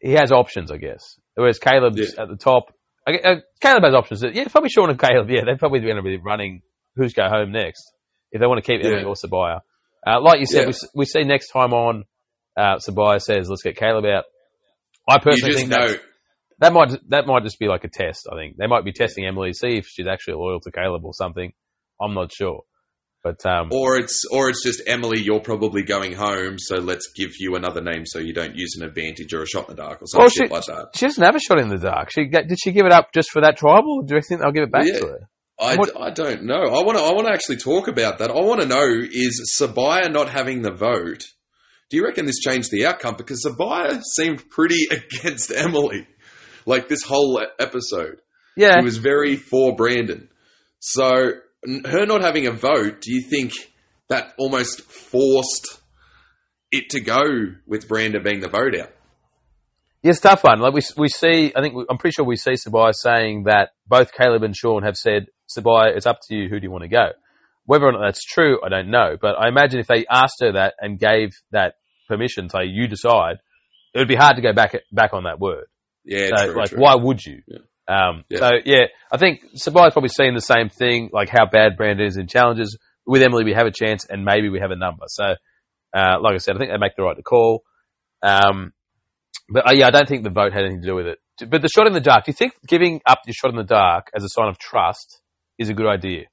he 0.00 0.12
has 0.12 0.32
options, 0.32 0.70
I 0.70 0.76
guess. 0.76 1.18
Whereas 1.34 1.58
Kaleb's 1.58 2.14
Yeah. 2.16 2.22
at 2.22 2.28
the 2.28 2.36
top. 2.36 2.72
I 3.06 3.12
Uh, 3.18 3.36
Kaleb 3.62 3.84
has 3.84 3.94
options. 3.94 4.22
Yeah, 4.22 4.44
probably 4.48 4.70
Sean 4.70 4.90
and 4.90 4.98
Kaleb. 4.98 5.30
Yeah, 5.30 5.42
they're 5.44 5.56
probably 5.58 5.80
going 5.80 5.96
to 5.96 6.02
be 6.02 6.18
running 6.18 6.62
who's 6.96 7.14
go 7.14 7.28
home 7.28 7.52
next 7.52 7.82
if 8.32 8.40
they 8.40 8.46
want 8.46 8.62
to 8.62 8.70
keep 8.72 8.84
Emily 8.84 9.02
Yeah. 9.02 9.06
or 9.08 9.14
Sabiyah. 9.14 9.60
Uh, 10.06 10.20
like 10.20 10.40
you 10.40 10.46
said, 10.46 10.62
Yeah. 10.62 10.66
we, 10.94 11.00
we 11.00 11.04
see 11.04 11.22
next 11.24 11.48
time 11.50 11.72
on. 11.72 12.04
Uh, 12.56 12.76
Sabiyah 12.76 13.20
says, 13.20 13.48
"Let's 13.48 13.62
get 13.62 13.76
Kaleb 13.76 14.04
out." 14.06 14.24
I 15.08 15.18
personally 15.18 15.54
think 15.54 15.70
know. 15.70 15.94
that 16.58 16.72
might 16.72 16.90
that 17.08 17.26
might 17.26 17.44
just 17.44 17.58
be 17.58 17.66
like 17.68 17.84
a 17.84 17.88
test. 17.88 18.28
I 18.30 18.36
think 18.36 18.56
they 18.56 18.66
might 18.66 18.84
be 18.84 18.92
testing 18.92 19.24
Emily, 19.26 19.52
see 19.52 19.78
if 19.78 19.86
she's 19.86 20.06
actually 20.06 20.34
loyal 20.34 20.60
to 20.60 20.70
Kaleb 20.70 21.04
or 21.04 21.14
something. 21.14 21.52
I'm 22.00 22.14
not 22.14 22.32
sure, 22.32 22.62
but 23.22 23.44
um, 23.46 23.68
Or 23.72 23.96
it's 23.98 24.24
or 24.30 24.48
it's 24.48 24.62
just 24.64 24.82
Emily. 24.86 25.20
You're 25.20 25.40
probably 25.40 25.82
going 25.82 26.12
home, 26.12 26.58
so 26.58 26.76
let's 26.76 27.10
give 27.16 27.30
you 27.38 27.56
another 27.56 27.80
name 27.80 28.04
so 28.06 28.18
you 28.18 28.32
don't 28.32 28.54
use 28.56 28.76
an 28.78 28.86
advantage 28.86 29.32
or 29.34 29.42
a 29.42 29.46
shot 29.46 29.68
in 29.68 29.76
the 29.76 29.82
dark 29.82 30.00
or 30.02 30.06
some 30.06 30.20
Well, 30.20 30.28
shit 30.28 30.48
she- 30.48 30.52
like 30.54 30.64
that. 30.66 30.86
she 30.94 31.06
doesn't 31.06 31.24
have 31.24 31.34
a 31.36 31.40
shot 31.40 31.58
in 31.60 31.68
the 31.68 31.78
dark. 31.78 32.10
She 32.12 32.26
did 32.26 32.56
she 32.62 32.72
give 32.72 32.86
it 32.86 32.92
up 32.92 33.08
just 33.12 33.30
for 33.30 33.42
that 33.42 33.56
tribal? 33.56 34.00
Or 34.00 34.06
do 34.06 34.14
you 34.14 34.22
think 34.22 34.40
they'll 34.40 34.52
give 34.52 34.64
it 34.64 34.72
back 34.72 34.84
Yeah. 34.86 34.98
to 35.00 35.06
her? 35.06 35.28
I, 35.60 35.74
What- 35.76 36.00
I 36.00 36.10
don't 36.10 36.44
know. 36.44 36.62
I 36.62 36.82
want 36.84 36.96
to 36.98 37.02
I 37.04 37.12
want 37.12 37.26
to 37.26 37.32
actually 37.32 37.56
talk 37.56 37.88
about 37.88 38.18
that. 38.18 38.30
I 38.30 38.34
want 38.34 38.60
to 38.60 38.66
know 38.68 38.86
is 39.10 39.52
Sabiyah 39.60 40.12
not 40.12 40.28
having 40.28 40.62
the 40.62 40.70
vote? 40.72 41.24
Do 41.90 41.96
you 41.96 42.04
reckon 42.04 42.26
this 42.26 42.38
changed 42.38 42.70
the 42.70 42.86
outcome? 42.86 43.14
Because 43.18 43.44
Sabiyah 43.44 44.02
seemed 44.14 44.48
pretty 44.50 44.86
against 44.90 45.50
Emily, 45.50 46.06
like 46.66 46.86
this 46.88 47.02
whole 47.02 47.40
episode. 47.58 48.20
Yeah, 48.56 48.76
He 48.78 48.84
was 48.84 48.98
very 48.98 49.36
for 49.36 49.74
Brandon. 49.74 50.28
So 50.80 51.32
her 51.64 52.06
not 52.06 52.22
having 52.22 52.46
a 52.46 52.52
vote, 52.52 53.00
do 53.00 53.12
you 53.12 53.22
think 53.22 53.52
that 54.08 54.34
almost 54.38 54.82
forced 54.82 55.80
it 56.70 56.90
to 56.90 57.00
go 57.00 57.22
with 57.66 57.88
Brandon 57.88 58.22
being 58.22 58.40
the 58.40 58.48
vote 58.48 58.74
out? 58.74 58.90
Yeah, 60.02 60.10
it's 60.10 60.20
a 60.20 60.22
tough 60.22 60.44
one. 60.44 60.60
Like 60.60 60.74
we 60.74 60.82
we 60.96 61.08
see, 61.08 61.52
I 61.56 61.60
think 61.60 61.74
we, 61.74 61.84
I'm 61.90 61.98
pretty 61.98 62.14
sure 62.14 62.24
we 62.24 62.36
see 62.36 62.52
Sabiyah 62.52 62.92
saying 62.94 63.44
that 63.44 63.70
both 63.88 64.12
Kaleb 64.12 64.44
and 64.44 64.56
Sean 64.56 64.84
have 64.84 64.96
said, 64.96 65.26
"Sabiyah, 65.56 65.96
it's 65.96 66.06
up 66.06 66.18
to 66.28 66.36
you. 66.36 66.48
Who 66.48 66.60
do 66.60 66.64
you 66.64 66.70
want 66.70 66.82
to 66.82 66.88
go?" 66.88 67.08
Whether 67.66 67.86
or 67.86 67.92
not 67.92 68.02
that's 68.06 68.24
true, 68.24 68.60
I 68.64 68.68
don't 68.68 68.90
know. 68.90 69.16
But 69.20 69.34
I 69.38 69.48
imagine 69.48 69.80
if 69.80 69.88
they 69.88 70.06
asked 70.08 70.36
her 70.40 70.52
that 70.52 70.74
and 70.80 70.98
gave 70.98 71.30
that 71.50 71.74
permission, 72.06 72.48
say 72.48 72.64
you 72.64 72.86
decide, 72.88 73.38
it 73.92 73.98
would 73.98 74.08
be 74.08 74.14
hard 74.14 74.36
to 74.36 74.42
go 74.42 74.52
back 74.52 74.74
back 74.92 75.12
on 75.12 75.24
that 75.24 75.38
word. 75.40 75.66
Yeah, 76.04 76.28
So, 76.34 76.46
true, 76.46 76.56
like, 76.56 76.70
true. 76.70 76.80
why 76.80 76.94
would 76.94 77.24
you? 77.26 77.42
Yeah. 77.46 77.58
Um, 77.88 78.24
Yeah. 78.28 78.38
So 78.38 78.50
yeah, 78.64 78.84
I 79.10 79.16
think 79.16 79.40
Sabiyah's 79.56 79.94
probably 79.94 80.10
seeing 80.10 80.34
the 80.34 80.40
same 80.40 80.68
thing, 80.68 81.10
like 81.12 81.30
how 81.30 81.46
bad 81.46 81.76
Brandon 81.76 82.06
is 82.06 82.16
in 82.16 82.26
challenges. 82.26 82.78
With 83.06 83.22
Emily, 83.22 83.44
we 83.44 83.54
have 83.54 83.66
a 83.66 83.70
chance, 83.70 84.04
and 84.04 84.24
maybe 84.24 84.50
we 84.50 84.60
have 84.60 84.70
a 84.70 84.76
number. 84.76 85.04
So, 85.08 85.24
uh, 85.96 86.20
like 86.20 86.34
I 86.34 86.36
said, 86.36 86.56
I 86.56 86.58
think 86.58 86.70
they 86.70 86.76
make 86.76 86.94
the 86.94 87.02
right 87.02 87.16
to 87.16 87.22
call. 87.22 87.62
Um, 88.22 88.74
but 89.48 89.66
uh, 89.70 89.72
yeah, 89.72 89.86
I 89.86 89.90
don't 89.90 90.06
think 90.06 90.24
the 90.24 90.30
vote 90.30 90.52
had 90.52 90.64
anything 90.64 90.82
to 90.82 90.86
do 90.86 90.94
with 90.94 91.06
it. 91.06 91.18
But 91.48 91.62
the 91.62 91.68
shot 91.68 91.86
in 91.86 91.94
the 91.94 92.00
dark, 92.00 92.26
do 92.26 92.30
you 92.30 92.34
think 92.34 92.52
giving 92.66 93.00
up 93.06 93.20
your 93.26 93.32
shot 93.32 93.50
in 93.50 93.56
the 93.56 93.64
dark 93.64 94.10
as 94.14 94.24
a 94.24 94.28
sign 94.28 94.48
of 94.48 94.58
trust 94.58 95.22
is 95.58 95.70
a 95.70 95.74
good 95.74 95.86
idea? 95.86 96.24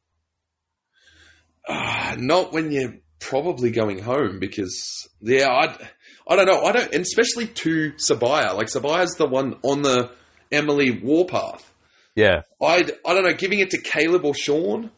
Ah, 1.68 2.15
not 2.18 2.52
when 2.52 2.72
you're 2.72 2.96
probably 3.20 3.72
going 3.72 4.00
home 4.00 4.39
because 4.39 5.08
yeah, 5.22 5.48
I 5.48 5.78
I 6.28 6.36
don't 6.36 6.46
know. 6.48 6.62
I 6.63 6.72
don't, 6.72 6.94
and 6.94 7.02
especially 7.02 7.48
to 7.48 7.94
Sabiyah. 7.94 8.56
Like 8.56 8.68
Sabiyah's 8.68 9.15
the 9.15 9.28
one 9.28 9.56
on 9.63 9.82
the 9.82 10.12
Emily 10.56 10.91
warpath. 10.91 11.72
Yeah, 12.15 12.41
I 12.62 12.86
I 13.06 13.13
don't 13.13 13.24
know. 13.24 13.34
Giving 13.34 13.60
it 13.60 13.72
to 13.72 13.82
Kaleb 13.82 14.24
or 14.24 14.34
Sean, 14.34 14.89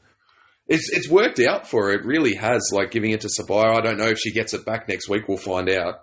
it's 0.67 0.89
it's 0.93 1.09
worked 1.09 1.39
out 1.39 1.67
for 1.67 1.85
her. 1.87 1.93
It 1.93 2.05
really 2.05 2.35
has. 2.35 2.69
Like 2.71 2.91
giving 2.91 3.11
it 3.11 3.21
to 3.21 3.27
Sabiyah. 3.27 3.77
I 3.77 3.81
don't 3.81 3.97
know 3.97 4.07
if 4.07 4.19
she 4.19 4.31
gets 4.31 4.53
it 4.53 4.65
back 4.65 4.87
next 4.87 5.09
week. 5.09 5.27
We'll 5.27 5.37
find 5.37 5.69
out. 5.69 6.01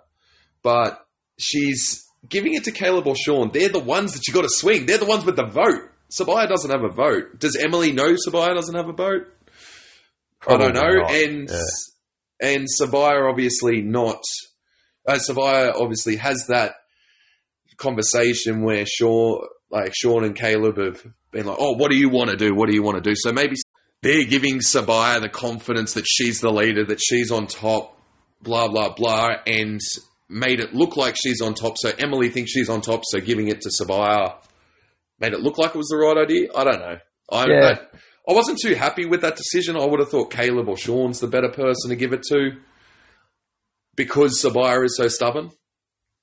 But 0.61 1.05
she's 1.37 2.03
giving 2.27 2.53
it 2.55 2.63
to 2.65 2.71
Kaleb 2.71 3.05
or 3.05 3.15
Sean. 3.15 3.51
They're 3.53 3.69
the 3.69 3.79
ones 3.79 4.13
that 4.13 4.27
you 4.27 4.33
got 4.33 4.41
to 4.41 4.49
swing. 4.49 4.85
They're 4.87 4.97
the 4.97 5.05
ones 5.05 5.23
with 5.25 5.35
the 5.37 5.45
vote. 5.45 5.89
Sabiyah 6.11 6.49
doesn't 6.49 6.69
have 6.71 6.83
a 6.83 6.89
vote. 6.93 7.39
Does 7.39 7.55
Emily 7.55 7.91
know 7.91 8.15
Sabiyah 8.27 8.53
doesn't 8.55 8.75
have 8.75 8.89
a 8.89 8.93
vote? 8.93 9.27
I 10.47 10.57
don't 10.57 10.73
know. 10.73 10.81
not. 11.01 11.11
And 11.11 11.49
Yeah. 11.49 11.59
and 12.41 12.67
Sabiyah 12.81 13.29
obviously 13.29 13.81
not. 13.81 14.21
Uh, 15.07 15.13
Sabiyah 15.29 15.73
obviously 15.79 16.17
has 16.17 16.45
that 16.49 16.73
conversation 17.77 18.63
where 18.63 18.85
Sean, 18.85 19.41
like 19.69 19.93
Sean 19.95 20.23
and 20.23 20.35
Kaleb 20.35 20.77
have 20.77 21.05
been 21.31 21.45
like, 21.45 21.57
"Oh, 21.59 21.73
what 21.73 21.91
do 21.91 21.97
you 21.97 22.09
want 22.09 22.29
to 22.29 22.37
do? 22.37 22.53
What 22.55 22.69
do 22.69 22.75
you 22.75 22.83
want 22.83 23.03
to 23.03 23.09
do?" 23.09 23.15
So 23.15 23.31
maybe 23.31 23.55
they're 24.01 24.25
giving 24.25 24.59
Sabiyah 24.59 25.21
the 25.21 25.29
confidence 25.29 25.93
that 25.93 26.05
she's 26.07 26.39
the 26.41 26.51
leader, 26.51 26.85
that 26.85 26.99
she's 27.01 27.31
on 27.31 27.47
top, 27.47 27.99
blah 28.41 28.67
blah 28.67 28.93
blah, 28.93 29.37
and 29.47 29.79
made 30.29 30.59
it 30.59 30.73
look 30.73 30.97
like 30.97 31.15
she's 31.21 31.41
on 31.41 31.53
top. 31.53 31.77
So 31.77 31.91
Emily 31.97 32.29
thinks 32.29 32.51
she's 32.51 32.69
on 32.69 32.81
top, 32.81 33.01
so 33.05 33.19
giving 33.19 33.47
it 33.47 33.61
to 33.61 33.69
Sabiyah 33.69 34.35
made 35.19 35.33
it 35.33 35.39
look 35.41 35.57
like 35.57 35.69
it 35.73 35.77
was 35.77 35.87
the 35.87 35.97
right 35.97 36.17
idea. 36.17 36.49
I 36.55 36.63
don't 36.63 36.79
know. 36.79 36.97
I, 37.31 37.45
Yeah. 37.47 37.77
I, 37.79 38.31
I 38.31 38.33
wasn't 38.33 38.59
too 38.61 38.75
happy 38.75 39.05
with 39.05 39.21
that 39.21 39.35
decision. 39.35 39.77
I 39.77 39.85
would 39.85 39.99
have 39.99 40.09
thought 40.09 40.31
Kaleb 40.31 40.67
or 40.67 40.77
Sean's 40.77 41.19
the 41.19 41.27
better 41.27 41.49
person 41.49 41.89
to 41.89 41.95
give 41.95 42.11
it 42.11 42.23
to 42.29 42.57
because 43.95 44.41
Sabiyah 44.43 44.85
is 44.85 44.97
so 44.97 45.07
stubborn. 45.07 45.51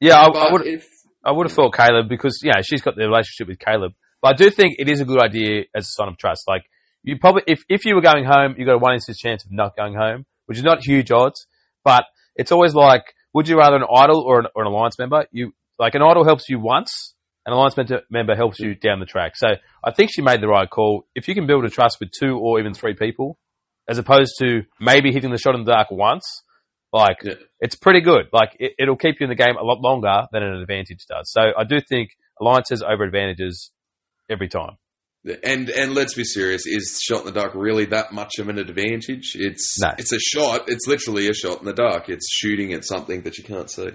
yeah, 0.00 0.16
I, 0.16 0.26
I 0.26 0.52
would. 0.52 0.66
if 0.66 0.86
I 1.24 1.32
would 1.32 1.46
have 1.46 1.54
thought 1.54 1.74
Kaleb 1.74 2.08
because 2.08 2.40
yeah, 2.42 2.60
she's 2.62 2.82
got 2.82 2.96
the 2.96 3.06
relationship 3.06 3.48
with 3.48 3.58
Kaleb. 3.58 3.94
But 4.20 4.34
I 4.34 4.36
do 4.36 4.50
think 4.50 4.76
it 4.78 4.88
is 4.88 5.00
a 5.00 5.04
good 5.04 5.20
idea 5.20 5.64
as 5.74 5.84
a 5.84 5.90
sign 5.90 6.08
of 6.08 6.18
trust. 6.18 6.44
Like 6.48 6.62
you 7.02 7.18
probably, 7.18 7.42
if 7.46 7.64
if 7.68 7.84
you 7.84 7.94
were 7.94 8.00
going 8.00 8.24
home, 8.24 8.54
you 8.58 8.66
got 8.66 8.74
a 8.74 8.78
one 8.78 8.94
in 8.94 9.00
six 9.00 9.18
chance 9.18 9.44
of 9.44 9.50
not 9.50 9.76
going 9.76 9.94
home, 9.94 10.24
which 10.46 10.58
is 10.58 10.64
not 10.64 10.84
huge 10.84 11.10
odds. 11.10 11.46
But 11.84 12.04
it's 12.36 12.52
always 12.52 12.74
like, 12.74 13.02
would 13.34 13.48
you 13.48 13.56
rather 13.58 13.76
an 13.76 13.84
idol 13.92 14.20
or 14.20 14.40
an, 14.40 14.46
or 14.54 14.62
an 14.62 14.68
alliance 14.68 14.98
member? 14.98 15.26
You 15.32 15.52
like 15.78 15.94
an 15.94 16.02
idol 16.02 16.24
helps 16.24 16.48
you 16.48 16.60
once, 16.60 17.14
an 17.46 17.52
alliance 17.52 17.76
member- 17.76 18.02
member 18.10 18.36
helps 18.36 18.60
you 18.60 18.74
down 18.74 19.00
the 19.00 19.06
track. 19.06 19.32
So 19.36 19.48
I 19.84 19.90
think 19.92 20.10
she 20.12 20.22
made 20.22 20.40
the 20.40 20.48
right 20.48 20.70
call. 20.70 21.06
If 21.14 21.28
you 21.28 21.34
can 21.34 21.46
build 21.46 21.64
a 21.64 21.70
trust 21.70 21.98
with 21.98 22.10
two 22.12 22.38
or 22.38 22.60
even 22.60 22.74
three 22.74 22.94
people, 22.94 23.38
as 23.88 23.98
opposed 23.98 24.34
to 24.38 24.62
maybe 24.80 25.12
hitting 25.12 25.32
the 25.32 25.38
shot 25.38 25.54
in 25.54 25.64
the 25.64 25.72
dark 25.72 25.90
once, 25.90 26.24
like 26.92 27.18
Yeah. 27.22 27.34
it's 27.60 27.74
pretty 27.76 28.00
good. 28.00 28.26
Like 28.32 28.50
it, 28.60 28.72
it'll 28.78 28.96
keep 28.96 29.16
you 29.20 29.24
in 29.24 29.30
the 29.30 29.34
game 29.36 29.56
a 29.58 29.62
lot 29.64 29.80
longer 29.80 30.26
than 30.32 30.42
an 30.42 30.60
advantage 30.60 31.06
does. 31.08 31.30
So 31.30 31.40
I 31.56 31.64
do 31.64 31.78
think 31.80 32.10
alliances 32.40 32.82
over 32.82 33.04
advantages 33.04 33.70
every 34.30 34.48
time. 34.48 34.76
And 35.44 35.70
and 35.70 35.94
let's 35.94 36.14
be 36.14 36.24
serious, 36.24 36.66
is 36.66 36.98
shot 37.00 37.20
in 37.20 37.26
the 37.26 37.40
dark 37.40 37.54
really 37.54 37.84
that 37.86 38.12
much 38.12 38.38
of 38.40 38.48
an 38.48 38.58
advantage? 38.58 39.36
It's 39.36 39.80
No. 39.80 39.90
it's 39.96 40.12
a 40.12 40.18
shot. 40.18 40.64
It's 40.68 40.86
literally 40.88 41.28
a 41.28 41.32
shot 41.34 41.60
in 41.60 41.64
the 41.64 41.72
dark. 41.72 42.08
It's 42.08 42.28
shooting 42.32 42.72
at 42.72 42.84
something 42.84 43.22
that 43.22 43.38
you 43.38 43.44
can't 43.44 43.70
see. 43.70 43.90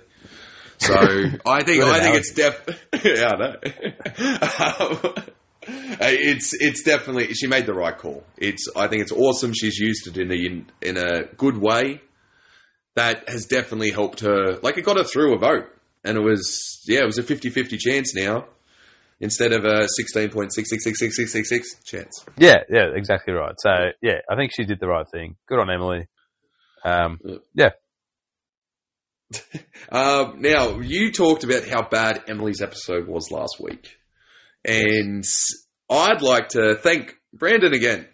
So 0.79 0.93
I 1.45 1.63
think 1.63 1.83
I 1.83 1.99
think 1.99 2.15
it's 2.15 2.31
def. 2.33 2.65
yeah, 3.03 3.31
I 3.33 3.37
know. 3.37 5.13
Um, 5.69 5.97
it's 5.99 6.53
it's 6.61 6.81
definitely 6.83 7.33
she 7.33 7.47
made 7.47 7.65
the 7.65 7.73
right 7.73 7.97
call. 7.97 8.23
It's 8.37 8.67
I 8.75 8.87
think 8.87 9.01
it's 9.01 9.11
awesome. 9.11 9.51
She's 9.53 9.77
used 9.77 10.07
it 10.07 10.17
in 10.17 10.31
a 10.31 10.87
in 10.87 10.95
a 10.97 11.25
good 11.35 11.57
way. 11.57 11.99
That 12.97 13.29
has 13.29 13.45
definitely 13.45 13.91
helped 13.91 14.21
her. 14.21 14.57
Like 14.63 14.79
it 14.79 14.81
got 14.81 14.97
her 14.97 15.03
through 15.03 15.35
a 15.35 15.37
vote, 15.37 15.69
and 16.03 16.17
it 16.17 16.21
was 16.21 16.81
yeah, 16.87 17.01
it 17.01 17.05
was 17.05 17.19
a 17.19 17.23
50-50 17.23 17.77
chance 17.77 18.15
now 18.15 18.47
instead 19.19 19.53
of 19.53 19.65
a 19.65 19.87
sixteen 19.87 20.29
point 20.29 20.51
six 20.51 20.69
six 20.71 20.83
six 20.83 20.99
six 20.99 21.15
six 21.15 21.31
six 21.31 21.49
six 21.49 21.75
chance. 21.85 22.25
Yeah, 22.37 22.57
yeah, 22.69 22.87
exactly 22.95 23.33
right. 23.33 23.53
So 23.59 23.69
yeah, 24.01 24.21
I 24.27 24.35
think 24.35 24.51
she 24.51 24.65
did 24.65 24.79
the 24.79 24.87
right 24.87 25.05
thing. 25.11 25.35
Good 25.47 25.59
on 25.59 25.69
Emily. 25.69 26.07
Um, 26.83 27.19
yeah. 27.53 27.69
Um, 29.91 30.35
now 30.41 30.79
you 30.79 31.11
talked 31.11 31.43
about 31.43 31.67
how 31.67 31.87
bad 31.87 32.23
Emily's 32.27 32.61
episode 32.61 33.07
was 33.07 33.29
last 33.29 33.57
week, 33.59 33.97
and 34.65 35.23
I'd 35.87 36.23
like 36.23 36.49
to 36.49 36.75
thank 36.75 37.15
Brandon 37.31 37.73
again 37.73 38.07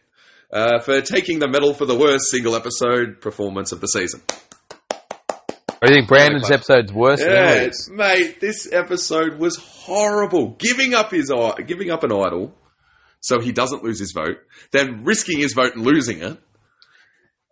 uh, 0.52 0.80
for 0.80 1.02
taking 1.02 1.40
the 1.40 1.48
medal 1.48 1.74
for 1.74 1.86
the 1.86 1.98
worst 1.98 2.26
single 2.30 2.56
episode 2.56 3.22
performance 3.22 3.72
of 3.72 3.82
the 3.82 3.88
season. 3.88 4.22
I 5.84 5.88
think 5.88 6.08
Brandon's 6.08 6.50
episode's 6.50 6.94
worse 6.94 7.20
than 7.20 7.30
Yeah, 7.30 7.64
mate, 7.90 8.40
this 8.40 8.72
episode 8.72 9.38
was 9.38 9.58
horrible. 9.58 10.56
Giving 10.58 10.94
up 10.94 11.12
his 11.12 11.32
giving 11.68 11.92
up 11.92 12.04
an 12.04 12.12
idol 12.12 12.56
so 13.20 13.40
he 13.40 13.52
doesn't 13.52 13.84
lose 13.84 14.00
his 14.00 14.12
vote, 14.12 14.38
then 14.72 15.04
risking 15.04 15.40
his 15.40 15.54
vote 15.54 15.76
and 15.76 15.84
losing 15.86 16.22
it. 16.22 16.38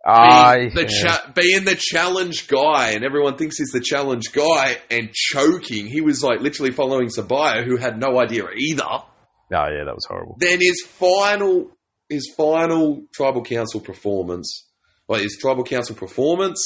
I 0.04 0.58
being 0.58 0.74
the 0.74 0.84
cha- 0.86 1.32
being 1.34 1.64
the 1.64 1.76
challenge 1.78 2.48
guy, 2.48 2.90
and 2.90 3.04
everyone 3.04 3.36
thinks 3.36 3.58
he's 3.58 3.70
the 3.70 3.80
challenge 3.80 4.32
guy, 4.32 4.78
and 4.90 5.12
choking. 5.12 5.86
He 5.86 6.00
was 6.00 6.24
like 6.24 6.40
literally 6.40 6.72
following 6.72 7.08
Sabiyah, 7.08 7.64
who 7.64 7.76
had 7.76 7.98
no 7.98 8.18
idea 8.18 8.44
either. 8.56 8.82
oh 8.84 9.04
yeah, 9.50 9.84
that 9.84 9.94
was 9.94 10.06
horrible. 10.08 10.36
Then 10.40 10.60
his 10.60 10.82
final, 10.82 11.70
his 12.08 12.32
final 12.36 13.04
tribal 13.14 13.44
council 13.44 13.80
performance, 13.80 14.66
well, 15.06 15.20
his 15.20 15.38
tribal 15.40 15.64
council 15.64 15.94
performance. 15.94 16.60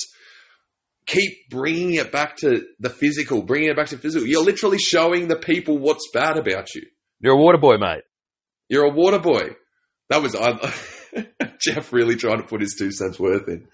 Keep 1.07 1.51
bringing 1.51 1.95
it 1.95 2.11
back 2.11 2.37
to 2.39 2.65
the 2.81 2.91
physical, 2.91 3.43
bringing 3.43 3.71
it 3.71 3.77
back 3.77 3.89
to 3.89 3.99
physical. 3.99 4.27
You're 4.27 4.45
literally 4.45 4.79
showing 4.79 5.29
the 5.29 5.37
people 5.37 5.79
what's 5.79 6.11
bad 6.13 6.37
about 6.37 6.75
you. 6.75 6.83
You're 7.21 7.35
a 7.35 7.41
water 7.41 7.59
boy, 7.59 7.77
mate. 7.79 8.03
You're 8.69 8.87
a 8.87 8.91
water 8.95 9.21
boy. 9.21 9.57
That 10.09 10.23
was 10.23 10.35
I, 10.35 10.73
Jeff 11.61 11.93
really 11.93 12.17
trying 12.17 12.39
to 12.39 12.47
put 12.47 12.61
his 12.61 12.75
two 12.79 12.91
cents 12.91 13.19
worth 13.19 13.49
in, 13.49 13.69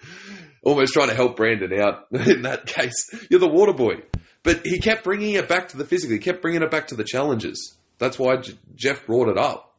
almost 0.63 0.93
trying 0.93 1.09
to 1.09 1.15
help 1.15 1.37
Brandon 1.37 1.73
out 1.81 2.07
in 2.29 2.43
that 2.43 2.67
case. 2.67 3.09
You're 3.31 3.41
the 3.41 3.49
water 3.49 3.73
boy, 3.73 4.03
but 4.43 4.67
he 4.67 4.79
kept 4.79 5.05
bringing 5.05 5.33
it 5.35 5.49
back 5.49 5.69
to 5.69 5.77
the 5.77 5.85
physical. 5.85 6.15
He 6.15 6.21
kept 6.21 6.43
bringing 6.43 6.63
it 6.63 6.71
back 6.71 6.89
to 6.89 6.95
the 6.95 7.05
challenges. 7.05 7.77
That's 7.99 8.19
why 8.19 8.37
J- 8.37 8.59
Jeff 8.75 9.07
brought 9.07 9.29
it 9.29 9.39
up. 9.39 9.75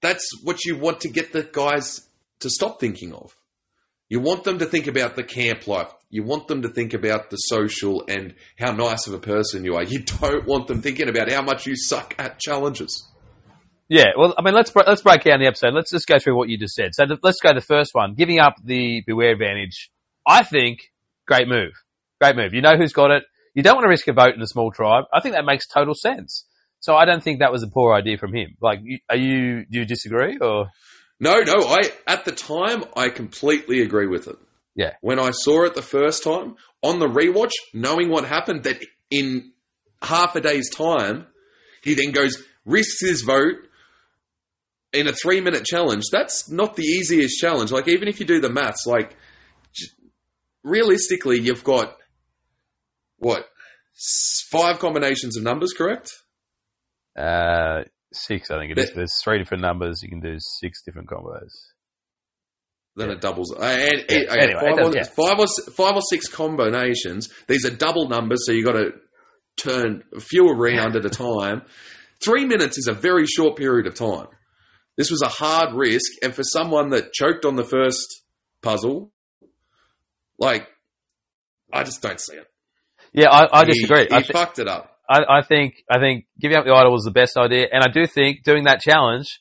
That's 0.00 0.26
what 0.42 0.64
you 0.64 0.76
want 0.76 1.00
to 1.02 1.08
get 1.08 1.32
the 1.32 1.42
guys 1.42 2.00
to 2.40 2.50
stop 2.50 2.80
thinking 2.80 3.12
of. 3.12 3.36
You 4.12 4.20
want 4.20 4.44
them 4.44 4.58
to 4.58 4.66
think 4.66 4.88
about 4.88 5.16
the 5.16 5.22
camp 5.24 5.66
life. 5.66 5.90
You 6.10 6.22
want 6.22 6.46
them 6.46 6.60
to 6.60 6.68
think 6.68 6.92
about 6.92 7.30
the 7.30 7.38
social 7.38 8.04
and 8.06 8.34
how 8.58 8.72
nice 8.72 9.06
of 9.06 9.14
a 9.14 9.18
person 9.18 9.64
you 9.64 9.76
are. 9.76 9.84
You 9.84 10.00
don't 10.00 10.46
want 10.46 10.66
them 10.66 10.82
thinking 10.82 11.08
about 11.08 11.32
how 11.32 11.40
much 11.40 11.64
you 11.64 11.74
suck 11.74 12.14
at 12.18 12.38
challenges. 12.38 13.08
Yeah, 13.88 14.08
well, 14.18 14.34
I 14.36 14.42
mean, 14.42 14.52
let's 14.52 14.70
let's 14.76 15.00
break 15.00 15.24
down 15.24 15.40
the 15.40 15.46
episode. 15.46 15.72
Let's 15.72 15.90
just 15.90 16.06
go 16.06 16.18
through 16.18 16.36
what 16.36 16.50
you 16.50 16.58
just 16.58 16.74
said. 16.74 16.90
So 16.92 17.04
let's 17.22 17.40
go 17.40 17.54
to 17.54 17.60
the 17.60 17.64
first 17.64 17.94
one, 17.94 18.12
giving 18.12 18.38
up 18.38 18.56
the 18.62 19.02
beware 19.06 19.32
advantage. 19.32 19.90
I 20.26 20.42
think 20.42 20.80
great 21.26 21.48
move, 21.48 21.72
great 22.20 22.36
move. 22.36 22.52
You 22.52 22.60
know 22.60 22.76
who's 22.76 22.92
got 22.92 23.12
it. 23.12 23.22
You 23.54 23.62
don't 23.62 23.76
want 23.76 23.84
to 23.84 23.88
risk 23.88 24.08
a 24.08 24.12
vote 24.12 24.34
in 24.34 24.42
a 24.42 24.46
small 24.46 24.72
tribe. 24.72 25.04
I 25.10 25.22
think 25.22 25.36
that 25.36 25.46
makes 25.46 25.66
total 25.66 25.94
sense. 25.94 26.44
So 26.80 26.96
I 26.96 27.06
don't 27.06 27.22
think 27.22 27.38
that 27.38 27.50
was 27.50 27.62
a 27.62 27.68
poor 27.72 27.94
idea 27.94 28.18
from 28.18 28.34
him. 28.34 28.58
Like, 28.60 28.80
are 29.08 29.16
you 29.16 29.64
do 29.64 29.78
you 29.78 29.86
disagree 29.86 30.36
or? 30.38 30.66
No, 31.22 31.38
no. 31.38 31.68
I 31.68 31.78
at 32.08 32.24
the 32.24 32.32
time 32.32 32.82
I 32.96 33.08
completely 33.08 33.80
agree 33.80 34.08
with 34.08 34.26
it. 34.26 34.36
Yeah. 34.74 34.94
When 35.02 35.20
I 35.20 35.30
saw 35.30 35.64
it 35.66 35.76
the 35.76 35.80
first 35.80 36.24
time 36.24 36.56
on 36.82 36.98
the 36.98 37.06
rewatch, 37.06 37.52
knowing 37.72 38.10
what 38.10 38.24
happened, 38.24 38.64
that 38.64 38.82
in 39.08 39.52
half 40.02 40.34
a 40.34 40.40
day's 40.40 40.68
time, 40.68 41.26
he 41.84 41.94
then 41.94 42.10
goes 42.10 42.42
risks 42.64 43.00
his 43.00 43.22
vote 43.22 43.54
in 44.92 45.06
a 45.06 45.12
three 45.12 45.40
minute 45.40 45.64
challenge. 45.64 46.02
That's 46.10 46.50
not 46.50 46.74
the 46.74 46.82
easiest 46.82 47.38
challenge. 47.38 47.70
Like 47.70 47.86
even 47.86 48.08
if 48.08 48.18
you 48.18 48.26
do 48.26 48.40
the 48.40 48.50
maths, 48.50 48.84
like 48.84 49.16
j- 49.72 49.86
realistically, 50.64 51.38
you've 51.38 51.62
got 51.62 51.96
what 53.18 53.48
five 54.50 54.80
combinations 54.80 55.36
of 55.36 55.44
numbers, 55.44 55.72
correct? 55.72 56.10
Uh, 57.16 57.82
six, 58.14 58.50
I 58.50 58.58
think 58.58 58.72
it 58.72 58.78
is. 58.78 58.90
But- 58.90 58.96
There's 58.96 59.14
three 59.22 59.38
different 59.38 59.62
numbers. 59.62 60.00
You 60.02 60.08
can 60.08 60.20
do 60.20 60.36
six 60.38 60.82
different 60.84 61.08
combos. 61.08 61.50
Then 62.96 63.08
Yeah. 63.08 63.14
it 63.14 63.20
doubles. 63.20 63.52
uh, 63.54 63.60
And, 63.62 64.04
Yeah, 64.08 64.16
okay, 64.18 64.26
anyway, 64.40 64.50
it 64.52 64.60
five, 64.60 64.76
does- 64.76 64.94
or, 64.94 64.96
yeah. 64.96 65.04
five 65.04 65.38
or 65.38 65.46
five 65.72 65.94
or 65.96 66.02
six 66.10 66.28
combinations. 66.28 67.28
These 67.48 67.64
are 67.64 67.70
double 67.74 68.08
numbers, 68.08 68.44
so 68.46 68.52
you've 68.52 68.66
got 68.66 68.72
to 68.78 68.92
turn 69.56 70.02
a 70.14 70.20
few 70.20 70.46
around 70.48 70.96
at 70.96 71.04
a 71.04 71.10
time. 71.10 71.62
Three 72.22 72.44
minutes 72.44 72.78
is 72.78 72.88
a 72.88 72.92
very 72.92 73.26
short 73.26 73.56
period 73.56 73.86
of 73.86 73.94
time. 73.94 74.28
This 74.96 75.10
was 75.10 75.22
a 75.22 75.28
hard 75.28 75.74
risk, 75.74 76.12
and 76.22 76.34
for 76.34 76.42
someone 76.42 76.90
that 76.90 77.12
choked 77.14 77.44
on 77.46 77.56
the 77.56 77.64
first 77.64 78.22
puzzle, 78.62 79.12
like 80.38 80.68
I 81.72 81.84
just 81.84 82.02
don't 82.02 82.20
see 82.20 82.34
it. 82.36 82.46
Yeah, 83.14 83.30
I, 83.30 83.60
I 83.60 83.64
disagree. 83.64 84.06
He, 84.10 84.14
I, 84.14 84.22
thi- 84.22 84.32
fucked 84.32 84.58
it 84.58 84.68
up. 84.68 84.91
I, 85.12 85.38
I 85.38 85.42
think 85.42 85.84
I 85.90 85.98
think 85.98 86.24
giving 86.40 86.56
up 86.56 86.64
the 86.64 86.72
idol 86.72 86.92
was 86.92 87.04
the 87.04 87.10
best 87.10 87.36
idea, 87.36 87.66
and 87.70 87.84
I 87.84 87.92
do 87.92 88.06
think 88.06 88.44
doing 88.44 88.64
that 88.64 88.80
challenge, 88.80 89.40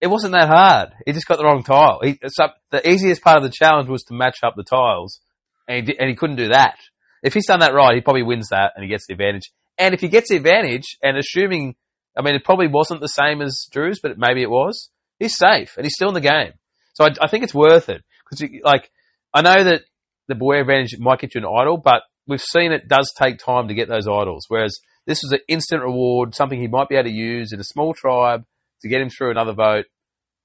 it 0.00 0.06
wasn't 0.06 0.34
that 0.34 0.48
hard. 0.48 0.90
He 1.04 1.12
just 1.12 1.26
got 1.26 1.38
the 1.38 1.44
wrong 1.44 1.64
tile. 1.64 1.98
He, 2.04 2.18
so 2.26 2.48
the 2.70 2.88
easiest 2.88 3.22
part 3.22 3.36
of 3.36 3.42
the 3.42 3.52
challenge 3.52 3.88
was 3.88 4.04
to 4.04 4.14
match 4.14 4.38
up 4.44 4.54
the 4.56 4.62
tiles, 4.62 5.20
and 5.66 5.88
he, 5.88 5.98
and 5.98 6.08
he 6.08 6.14
couldn't 6.14 6.36
do 6.36 6.48
that. 6.48 6.76
If 7.22 7.34
he's 7.34 7.46
done 7.46 7.60
that 7.60 7.74
right, 7.74 7.96
he 7.96 8.00
probably 8.00 8.22
wins 8.22 8.50
that, 8.50 8.72
and 8.76 8.84
he 8.84 8.88
gets 8.88 9.06
the 9.08 9.14
advantage. 9.14 9.50
And 9.76 9.92
if 9.92 10.00
he 10.00 10.08
gets 10.08 10.30
the 10.30 10.36
advantage, 10.36 10.98
and 11.02 11.16
assuming, 11.16 11.74
I 12.16 12.22
mean, 12.22 12.36
it 12.36 12.44
probably 12.44 12.68
wasn't 12.68 13.00
the 13.00 13.08
same 13.08 13.42
as 13.42 13.66
Drew's, 13.72 13.98
but 14.00 14.18
maybe 14.18 14.42
it 14.42 14.50
was. 14.50 14.88
He's 15.18 15.36
safe, 15.36 15.76
and 15.76 15.84
he's 15.84 15.94
still 15.94 16.08
in 16.08 16.14
the 16.14 16.20
game. 16.20 16.52
So 16.94 17.04
I, 17.04 17.08
I 17.22 17.28
think 17.28 17.42
it's 17.42 17.54
worth 17.54 17.88
it 17.88 18.04
because, 18.30 18.48
like, 18.62 18.88
I 19.34 19.42
know 19.42 19.64
that 19.64 19.82
the 20.28 20.36
beware 20.36 20.60
advantage 20.60 20.96
might 20.98 21.18
get 21.18 21.34
you 21.34 21.40
an 21.40 21.46
idol, 21.60 21.76
but 21.76 22.02
we've 22.28 22.40
seen 22.40 22.70
it 22.70 22.86
does 22.86 23.12
take 23.18 23.38
time 23.38 23.66
to 23.66 23.74
get 23.74 23.88
those 23.88 24.06
idols. 24.06 24.44
Whereas 24.46 24.78
this 25.08 25.22
was 25.24 25.32
an 25.32 25.40
instant 25.48 25.82
reward, 25.82 26.34
something 26.34 26.60
he 26.60 26.68
might 26.68 26.88
be 26.88 26.94
able 26.94 27.08
to 27.08 27.10
use 27.10 27.52
in 27.52 27.58
a 27.58 27.64
small 27.64 27.94
tribe 27.94 28.44
to 28.82 28.88
get 28.88 29.00
him 29.00 29.08
through 29.08 29.30
another 29.32 29.54
vote. 29.54 29.86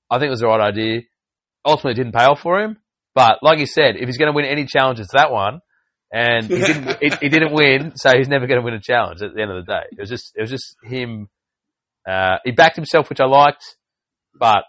I 0.10 0.18
think 0.18 0.28
it 0.28 0.32
was 0.32 0.40
the 0.40 0.48
right 0.48 0.62
idea. 0.62 1.02
Ultimately, 1.66 1.92
it 1.92 2.04
didn't 2.04 2.16
pay 2.16 2.24
off 2.24 2.40
for 2.40 2.60
him. 2.60 2.78
But 3.14 3.40
like 3.44 3.60
you 3.60 3.68
said, 3.68 3.96
if 3.98 4.08
he's 4.08 4.18
going 4.18 4.32
to 4.32 4.36
win 4.36 4.46
any 4.46 4.66
challenges, 4.66 5.10
that 5.14 5.32
one. 5.32 5.60
And 6.12 6.46
he 6.48 6.60
didn't, 6.60 6.98
he, 7.02 7.12
he 7.22 7.30
didn't 7.30 7.54
win, 7.54 7.94
so 7.96 8.12
he's 8.18 8.28
never 8.30 8.48
going 8.48 8.60
to 8.60 8.64
win 8.66 8.74
a 8.76 8.80
challenge 8.80 9.22
at 9.22 9.34
the 9.36 9.42
end 9.42 9.52
of 9.52 9.66
the 9.66 9.72
day. 9.72 9.84
It 9.92 10.00
was 10.00 10.10
just, 10.10 10.32
it 10.36 10.42
was 10.42 10.50
just 10.52 10.76
him. 10.84 11.28
Uh, 12.10 12.38
he 12.46 12.52
backed 12.52 12.76
himself, 12.76 13.10
which 13.10 13.20
I 13.20 13.26
liked, 13.26 13.64
but 14.34 14.64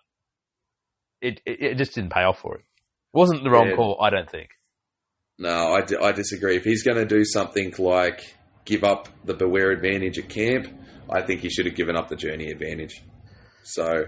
it, 1.20 1.40
it, 1.46 1.62
it 1.62 1.78
just 1.78 1.94
didn't 1.94 2.10
pay 2.12 2.22
off 2.22 2.40
for 2.40 2.56
him. 2.56 2.62
It 2.62 3.18
wasn't 3.18 3.44
the 3.44 3.50
wrong 3.50 3.68
Yeah. 3.68 3.76
call, 3.76 3.98
I 4.00 4.10
don't 4.10 4.30
think. 4.30 4.48
No, 5.38 5.74
I, 5.74 5.82
I 6.06 6.12
disagree. 6.12 6.56
If 6.56 6.64
he's 6.64 6.82
going 6.82 6.96
to 6.96 7.06
do 7.06 7.24
something 7.24 7.72
like 7.78 8.20
give 8.64 8.84
up 8.84 9.08
the 9.24 9.34
beware 9.34 9.70
advantage 9.70 10.18
at 10.18 10.28
camp, 10.28 10.68
I 11.10 11.22
think 11.22 11.40
he 11.40 11.50
should 11.50 11.66
have 11.66 11.74
given 11.74 11.96
up 11.96 12.08
the 12.08 12.16
journey 12.16 12.50
advantage. 12.50 13.02
So, 13.62 14.06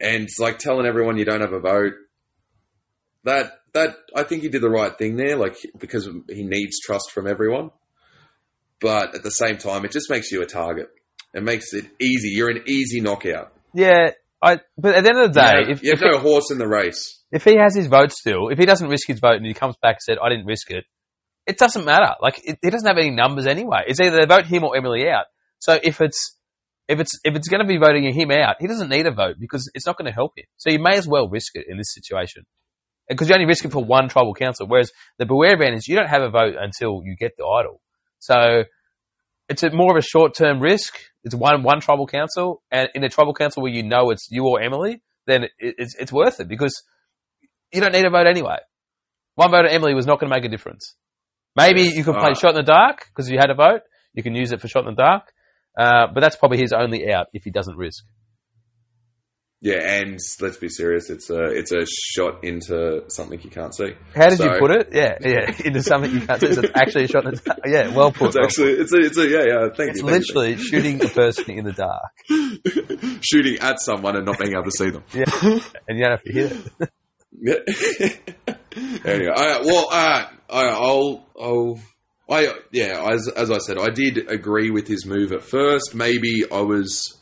and 0.00 0.24
it's 0.24 0.38
like 0.38 0.58
telling 0.58 0.86
everyone 0.86 1.16
you 1.16 1.24
don't 1.24 1.40
have 1.40 1.52
a 1.52 1.60
vote. 1.60 1.94
That 3.24 3.52
that 3.72 3.96
I 4.14 4.22
think 4.22 4.42
he 4.42 4.48
did 4.48 4.62
the 4.62 4.70
right 4.70 4.96
thing 4.96 5.16
there, 5.16 5.36
like 5.36 5.56
because 5.78 6.08
he 6.28 6.42
needs 6.44 6.78
trust 6.80 7.10
from 7.12 7.26
everyone. 7.26 7.70
But 8.80 9.14
at 9.14 9.22
the 9.22 9.30
same 9.30 9.56
time, 9.56 9.84
it 9.84 9.92
just 9.92 10.10
makes 10.10 10.30
you 10.30 10.42
a 10.42 10.46
target. 10.46 10.88
It 11.32 11.42
makes 11.42 11.72
it 11.72 11.86
easy. 12.00 12.30
You're 12.30 12.50
an 12.50 12.64
easy 12.66 13.00
knockout. 13.00 13.52
Yeah, 13.72 14.10
I. 14.42 14.60
But 14.76 14.94
at 14.94 15.04
the 15.04 15.10
end 15.10 15.18
of 15.18 15.32
the 15.32 15.40
day, 15.40 15.52
you 15.66 15.72
if 15.72 15.82
you 15.82 15.90
have 15.90 16.02
if, 16.02 16.12
no 16.12 16.18
horse 16.18 16.50
in 16.50 16.58
the 16.58 16.68
race. 16.68 17.22
if 17.32 17.44
he 17.44 17.56
has 17.56 17.74
his 17.74 17.86
vote 17.86 18.12
still, 18.12 18.48
if 18.50 18.58
he 18.58 18.66
doesn't 18.66 18.88
risk 18.88 19.08
his 19.08 19.20
vote 19.20 19.36
and 19.36 19.46
he 19.46 19.54
comes 19.54 19.76
back 19.80 19.96
and 19.96 20.02
said, 20.02 20.18
"I 20.22 20.28
didn't 20.28 20.46
risk 20.46 20.70
it," 20.70 20.84
it 21.46 21.58
doesn't 21.58 21.84
matter. 21.84 22.14
Like 22.20 22.40
he 22.44 22.70
doesn't 22.70 22.86
have 22.86 22.98
any 22.98 23.10
numbers 23.10 23.46
anyway. 23.46 23.82
It's 23.86 24.00
either 24.00 24.18
they 24.20 24.26
vote 24.26 24.46
him 24.46 24.64
or 24.64 24.76
Emily 24.76 25.08
out. 25.08 25.26
So 25.58 25.78
if 25.82 26.00
it's 26.00 26.36
if 26.88 27.00
it's 27.00 27.18
if 27.24 27.34
it's 27.34 27.48
going 27.48 27.60
to 27.60 27.66
be 27.66 27.78
voting 27.78 28.04
him 28.12 28.30
out, 28.30 28.56
he 28.60 28.66
doesn't 28.66 28.88
need 28.88 29.06
a 29.06 29.12
vote 29.12 29.36
because 29.38 29.70
it's 29.74 29.86
not 29.86 29.96
going 29.96 30.06
to 30.06 30.12
help 30.12 30.32
him. 30.36 30.44
So 30.56 30.70
you 30.70 30.78
may 30.78 30.96
as 30.96 31.06
well 31.06 31.28
risk 31.28 31.52
it 31.54 31.66
in 31.68 31.76
this 31.76 31.92
situation 31.92 32.44
because 33.08 33.28
you 33.28 33.34
only 33.34 33.46
risk 33.46 33.64
it 33.64 33.72
for 33.72 33.84
one 33.84 34.08
tribal 34.08 34.34
council. 34.34 34.66
Whereas 34.66 34.90
the 35.18 35.26
beware 35.26 35.60
is 35.74 35.88
you 35.88 35.96
don't 35.96 36.08
have 36.08 36.22
a 36.22 36.30
vote 36.30 36.54
until 36.58 37.02
you 37.04 37.16
get 37.18 37.32
the 37.36 37.44
idol. 37.44 37.80
So 38.18 38.64
it's 39.48 39.62
a 39.62 39.70
more 39.70 39.92
of 39.92 39.98
a 39.98 40.06
short 40.06 40.34
term 40.34 40.60
risk. 40.60 40.98
It's 41.22 41.34
one 41.34 41.62
one 41.62 41.80
tribal 41.80 42.06
council, 42.06 42.62
and 42.70 42.88
in 42.94 43.04
a 43.04 43.08
tribal 43.08 43.34
council 43.34 43.62
where 43.62 43.72
you 43.72 43.82
know 43.82 44.10
it's 44.10 44.28
you 44.30 44.46
or 44.46 44.60
Emily, 44.60 45.02
then 45.26 45.44
it, 45.44 45.50
it's 45.78 45.94
it's 45.98 46.12
worth 46.12 46.40
it 46.40 46.48
because 46.48 46.82
you 47.72 47.80
don't 47.80 47.92
need 47.92 48.06
a 48.06 48.10
vote 48.10 48.26
anyway. 48.26 48.58
One 49.34 49.50
vote 49.50 49.64
at 49.64 49.72
Emily 49.72 49.94
was 49.94 50.06
not 50.06 50.20
going 50.20 50.30
to 50.30 50.36
make 50.36 50.44
a 50.44 50.48
difference. 50.48 50.94
Maybe 51.56 51.82
you 51.82 52.02
can 52.04 52.14
play 52.14 52.22
Alright. 52.22 52.36
shot 52.38 52.50
in 52.50 52.56
the 52.56 52.62
dark 52.62 53.06
because 53.08 53.30
you 53.30 53.38
had 53.38 53.50
a 53.50 53.54
vote. 53.54 53.82
You 54.12 54.22
can 54.22 54.34
use 54.34 54.52
it 54.52 54.60
for 54.60 54.68
shot 54.68 54.86
in 54.86 54.94
the 54.94 55.02
dark, 55.02 55.32
uh, 55.78 56.06
but 56.12 56.20
that's 56.20 56.36
probably 56.36 56.58
his 56.58 56.72
only 56.72 57.12
out 57.12 57.26
if 57.32 57.44
he 57.44 57.50
doesn't 57.50 57.76
risk. 57.76 58.04
Yeah, 59.60 59.76
and 59.80 60.18
let's 60.42 60.58
be 60.58 60.68
serious. 60.68 61.08
It's 61.08 61.30
a 61.30 61.44
it's 61.44 61.72
a 61.72 61.86
shot 61.86 62.44
into 62.44 63.04
something 63.08 63.40
you 63.40 63.48
can't 63.48 63.74
see. 63.74 63.92
How 64.14 64.28
did 64.28 64.38
you 64.40 64.50
put 64.58 64.70
it? 64.72 64.88
Yeah, 64.92 65.16
yeah, 65.22 65.50
into 65.64 65.82
something 65.82 66.10
you 66.12 66.20
can't 66.20 66.38
see. 66.38 66.52
So 66.52 66.60
it's 66.64 66.72
actually 66.76 67.04
a 67.04 67.08
shot 67.08 67.24
in 67.24 67.30
the 67.34 67.40
dark. 67.40 67.60
Yeah, 67.64 67.88
well 67.96 68.12
put. 68.12 68.26
It's 68.26 68.36
well 68.36 68.44
actually 68.44 68.72
it's 68.72 68.92
a 68.92 68.98
it's 68.98 69.16
a 69.16 69.26
yeah 69.26 69.44
yeah. 69.48 69.68
Thank 69.74 69.90
It's 69.92 70.00
you. 70.00 70.04
literally 70.06 70.56
shooting 70.58 71.02
a 71.02 71.08
person 71.20 71.50
in 71.52 71.64
the 71.64 71.72
dark. 71.72 73.22
shooting 73.24 73.56
at 73.60 73.80
someone 73.80 74.16
and 74.16 74.26
not 74.26 74.38
being 74.38 74.52
able 74.52 74.64
to 74.64 74.70
see 74.70 74.90
them. 74.90 75.02
Yeah. 75.14 75.24
And 75.88 75.98
you 75.98 76.04
don't 76.04 76.10
have 76.10 76.22
to 76.24 76.32
hit 76.32 76.52
it. 76.52 76.90
Yeah. 77.40 78.54
anyway, 79.04 79.32
I, 79.34 79.60
well, 79.64 79.88
uh, 79.90 80.26
I, 80.54 80.68
I'll, 80.68 81.26
I'll, 81.40 81.80
I, 82.30 82.54
yeah, 82.72 83.06
as, 83.12 83.28
as 83.28 83.50
I 83.50 83.58
said, 83.58 83.76
I 83.78 83.90
did 83.90 84.30
agree 84.30 84.70
with 84.70 84.86
his 84.88 85.04
move 85.04 85.32
at 85.32 85.42
first. 85.42 85.94
Maybe 85.94 86.44
I 86.50 86.60
was, 86.60 87.20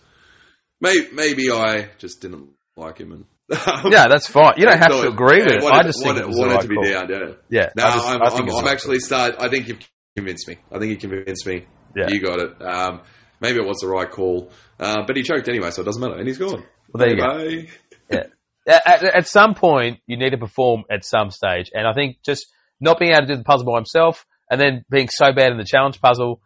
maybe, 0.81 1.09
maybe 1.13 1.51
I 1.51 1.89
just 1.99 2.21
didn't 2.21 2.51
like 2.77 2.99
him 2.99 3.13
and. 3.13 3.25
Yeah, 3.93 4.09
that's 4.09 4.29
fine. 4.29 4.55
You 4.57 4.65
don't 4.67 4.79
have 4.79 4.91
to 4.93 5.09
agree 5.09 5.43
with 5.43 5.53
it. 5.53 5.63
wanted- 5.63 5.79
I 5.79 5.83
just 5.83 5.99
think 6.03 6.15
wanted, 6.15 6.21
it 6.23 6.27
was 6.29 6.37
the 6.37 6.43
wanted 6.43 6.55
right 6.55 6.63
to 6.63 6.69
be 6.69 6.75
call. 6.77 6.85
down. 6.85 7.09
Yeah. 7.11 7.35
Yeah. 7.51 7.69
No, 7.77 7.85
I 7.85 7.93
just- 7.93 8.07
I'm, 8.07 8.23
I 8.23 8.29
think 8.31 8.41
I'm, 8.41 8.41
I'm 8.43 8.47
the 8.47 8.63
right 8.63 8.73
actually 8.73 9.01
start. 9.01 9.35
I 9.39 9.49
think 9.49 9.69
you've 9.69 9.89
convinced 10.17 10.49
me. 10.49 10.57
I 10.71 10.79
think 10.79 10.91
you 10.91 10.97
convinced 10.97 11.47
me. 11.47 11.67
Yeah. 11.97 12.07
You 12.09 12.21
got 12.23 12.39
it. 12.39 12.63
Um, 12.63 13.01
maybe 13.41 13.59
it 13.59 13.67
was 13.67 13.79
the 13.81 13.89
right 13.89 14.11
call, 14.11 14.51
uh, 14.81 15.03
but 15.07 15.17
he 15.17 15.23
choked 15.23 15.49
anyway, 15.49 15.71
so 15.71 15.83
it 15.83 15.85
doesn't 15.85 16.01
matter. 16.01 16.17
And 16.19 16.27
he's 16.27 16.39
gone. 16.39 16.65
Well, 16.93 17.07
there 17.07 17.11
you 17.11 17.17
go. 17.17 17.67
Yeah. 18.11 18.79
At, 18.87 19.03
at 19.05 19.27
some 19.27 19.55
point, 19.55 19.99
you 20.07 20.17
need 20.17 20.31
to 20.31 20.39
perform 20.39 20.85
at 20.91 21.05
some 21.05 21.31
stage. 21.31 21.71
And 21.75 21.87
I 21.87 21.93
think 21.95 22.19
just 22.25 22.47
not 22.83 22.99
being 22.99 23.13
able 23.13 23.23
to 23.27 23.33
do 23.33 23.37
the 23.37 23.45
puzzle 23.45 23.67
by 23.67 23.77
himself 23.79 24.27
and 24.51 24.61
then 24.61 24.85
being 24.91 25.09
so 25.09 25.33
bad 25.33 25.53
in 25.53 25.59
the 25.59 25.65
challenge 25.65 26.01
puzzle, 26.01 26.41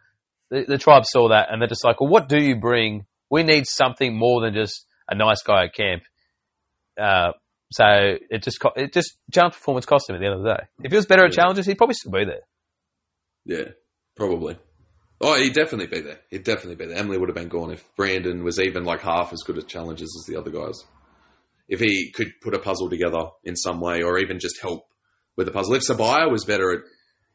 the, 0.51 0.65
the 0.69 0.79
tribe 0.79 1.05
saw 1.05 1.31
that 1.31 1.49
and 1.51 1.61
they're 1.61 1.69
just 1.69 1.85
like, 1.85 2.01
well, 2.01 2.11
what 2.11 2.29
do 2.29 2.39
you 2.41 2.57
bring? 2.57 3.07
We 3.31 3.43
need 3.43 3.67
something 3.67 4.17
more 4.17 4.41
than 4.43 4.55
just 4.55 4.87
a 5.09 5.17
nice 5.17 5.43
guy 5.43 5.65
at 5.65 5.75
camp. 5.75 6.03
Uh, 7.01 7.33
so 7.73 7.85
it 8.31 8.43
just, 8.45 8.59
it 8.77 8.93
just, 8.93 9.17
challenge 9.33 9.55
performance 9.55 9.87
cost 9.87 10.09
him 10.09 10.15
at 10.17 10.21
the 10.21 10.27
end 10.27 10.35
of 10.37 10.43
the 10.43 10.55
day. 10.55 10.63
If 10.85 10.93
he 10.93 10.97
was 10.97 11.07
better 11.07 11.25
at 11.25 11.33
Yeah. 11.33 11.43
challenges, 11.43 11.67
he'd 11.67 11.79
probably 11.79 11.95
still 11.95 12.13
be 12.13 12.25
there. 12.25 12.43
Yeah, 13.45 13.73
probably. 14.17 14.57
Oh, 15.21 15.35
he'd 15.41 15.55
definitely 15.55 15.87
be 15.87 16.01
there. 16.03 16.21
He'd 16.31 16.45
definitely 16.45 16.77
be 16.77 16.87
there. 16.87 16.99
Emily 16.99 17.19
would 17.19 17.29
have 17.29 17.37
been 17.37 17.49
gone 17.49 17.73
if 17.73 17.85
Brandon 17.97 18.45
was 18.45 18.61
even 18.61 18.85
like 18.85 19.01
half 19.01 19.33
as 19.33 19.43
good 19.43 19.59
at 19.59 19.67
challenges 19.67 20.15
as 20.21 20.33
the 20.33 20.39
other 20.39 20.51
guys. 20.51 20.85
If 21.69 21.81
he 21.81 22.11
could 22.13 22.33
put 22.43 22.55
a 22.55 22.59
puzzle 22.61 22.89
together 22.91 23.25
in 23.43 23.57
some 23.57 23.81
way, 23.81 24.03
or 24.03 24.19
even 24.19 24.39
just 24.39 24.61
help 24.61 24.87
with 25.37 25.47
the 25.47 25.53
puzzle. 25.53 25.75
If 25.75 25.83
Sabiyah 25.89 26.31
was 26.31 26.45
better 26.45 26.73
at 26.73 26.81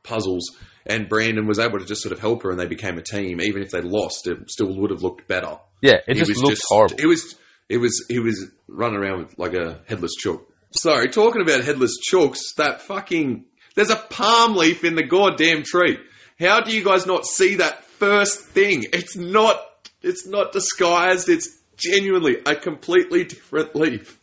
puzzles 0.04 0.58
and 0.86 1.08
Brandon 1.08 1.48
was 1.48 1.60
able 1.60 1.80
to 1.80 1.86
just 1.86 2.02
sort 2.02 2.14
of 2.14 2.20
help 2.20 2.44
her 2.44 2.52
and 2.52 2.60
they 2.60 2.68
became 2.68 2.98
a 2.98 3.04
team, 3.04 3.40
even 3.42 3.62
if 3.62 3.72
they 3.72 3.82
lost, 3.82 4.28
it 4.28 4.50
still 4.50 4.76
would 4.78 4.92
have 4.92 5.04
looked 5.04 5.28
better. 5.28 5.60
Yeah, 5.82 5.98
it 6.08 6.16
just 6.16 6.36
looked 6.38 6.62
horrible. 6.68 6.96
It 7.00 7.06
was 7.06 7.36
it 7.70 7.78
was 7.78 8.06
he 8.10 8.20
was 8.20 8.48
running 8.68 9.00
around 9.00 9.20
with 9.20 9.40
like 9.40 9.54
a 9.54 9.82
headless 9.88 10.14
chook. 10.16 10.48
Sorry, 10.72 11.10
talking 11.10 11.42
about 11.42 11.64
headless 11.64 11.98
chooks, 12.10 12.56
that 12.58 12.82
fucking 12.82 13.46
there's 13.76 13.90
a 13.90 13.96
palm 13.96 14.56
leaf 14.56 14.84
in 14.84 14.96
the 14.96 15.04
goddamn 15.06 15.64
tree. 15.64 15.98
How 16.40 16.62
do 16.62 16.76
you 16.76 16.84
guys 16.84 17.06
not 17.06 17.26
see 17.26 17.56
that 17.56 17.84
first 17.86 18.42
thing? 18.42 18.86
It's 18.94 19.16
not 19.16 19.62
it's 20.02 20.28
not 20.28 20.52
disguised, 20.52 21.30
it's 21.30 21.60
genuinely 21.78 22.38
a 22.46 22.56
completely 22.56 23.24
different 23.24 23.76
leaf. 23.76 24.20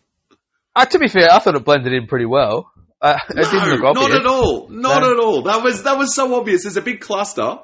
Uh, 0.75 0.85
to 0.85 0.99
be 0.99 1.09
fair, 1.09 1.29
I 1.33 1.39
thought 1.39 1.57
it 1.57 1.65
blended 1.65 1.93
in 1.93 2.07
pretty 2.07 2.27
well. 2.27 2.71
Uh, 3.01 3.17
it 3.31 3.35
didn't 3.51 3.69
look 3.71 3.83
obvious. 3.85 4.09
not 4.09 4.21
at 4.21 4.27
all. 4.27 4.69
Not 4.69 5.03
No. 5.03 5.13
at 5.13 5.19
all. 5.21 5.43
That 5.43 5.63
was 5.63 5.85
that 5.85 5.97
was 5.99 6.15
so 6.15 6.35
obvious. 6.35 6.65
There's 6.65 6.77
a 6.77 6.83
big 6.83 7.01
cluster 7.01 7.59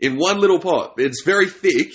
in 0.00 0.16
one 0.16 0.38
little 0.40 0.60
pot. 0.60 0.94
It's 0.98 1.22
very 1.24 1.48
thick, 1.48 1.92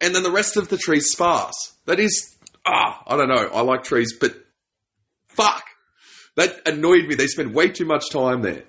and 0.00 0.14
then 0.14 0.22
the 0.22 0.30
rest 0.30 0.56
of 0.56 0.68
the 0.68 0.76
tree's 0.76 1.10
sparse. 1.10 1.72
That 1.86 1.98
is 2.00 2.36
ah, 2.66 3.02
I 3.06 3.16
don't 3.16 3.28
know. 3.28 3.48
I 3.54 3.62
like 3.62 3.84
trees, 3.84 4.14
but 4.20 4.34
fuck, 5.28 5.64
that 6.36 6.60
annoyed 6.66 7.06
me. 7.06 7.14
They 7.14 7.26
spent 7.26 7.52
way 7.54 7.68
too 7.68 7.86
much 7.86 8.10
time 8.10 8.42
there. 8.42 8.64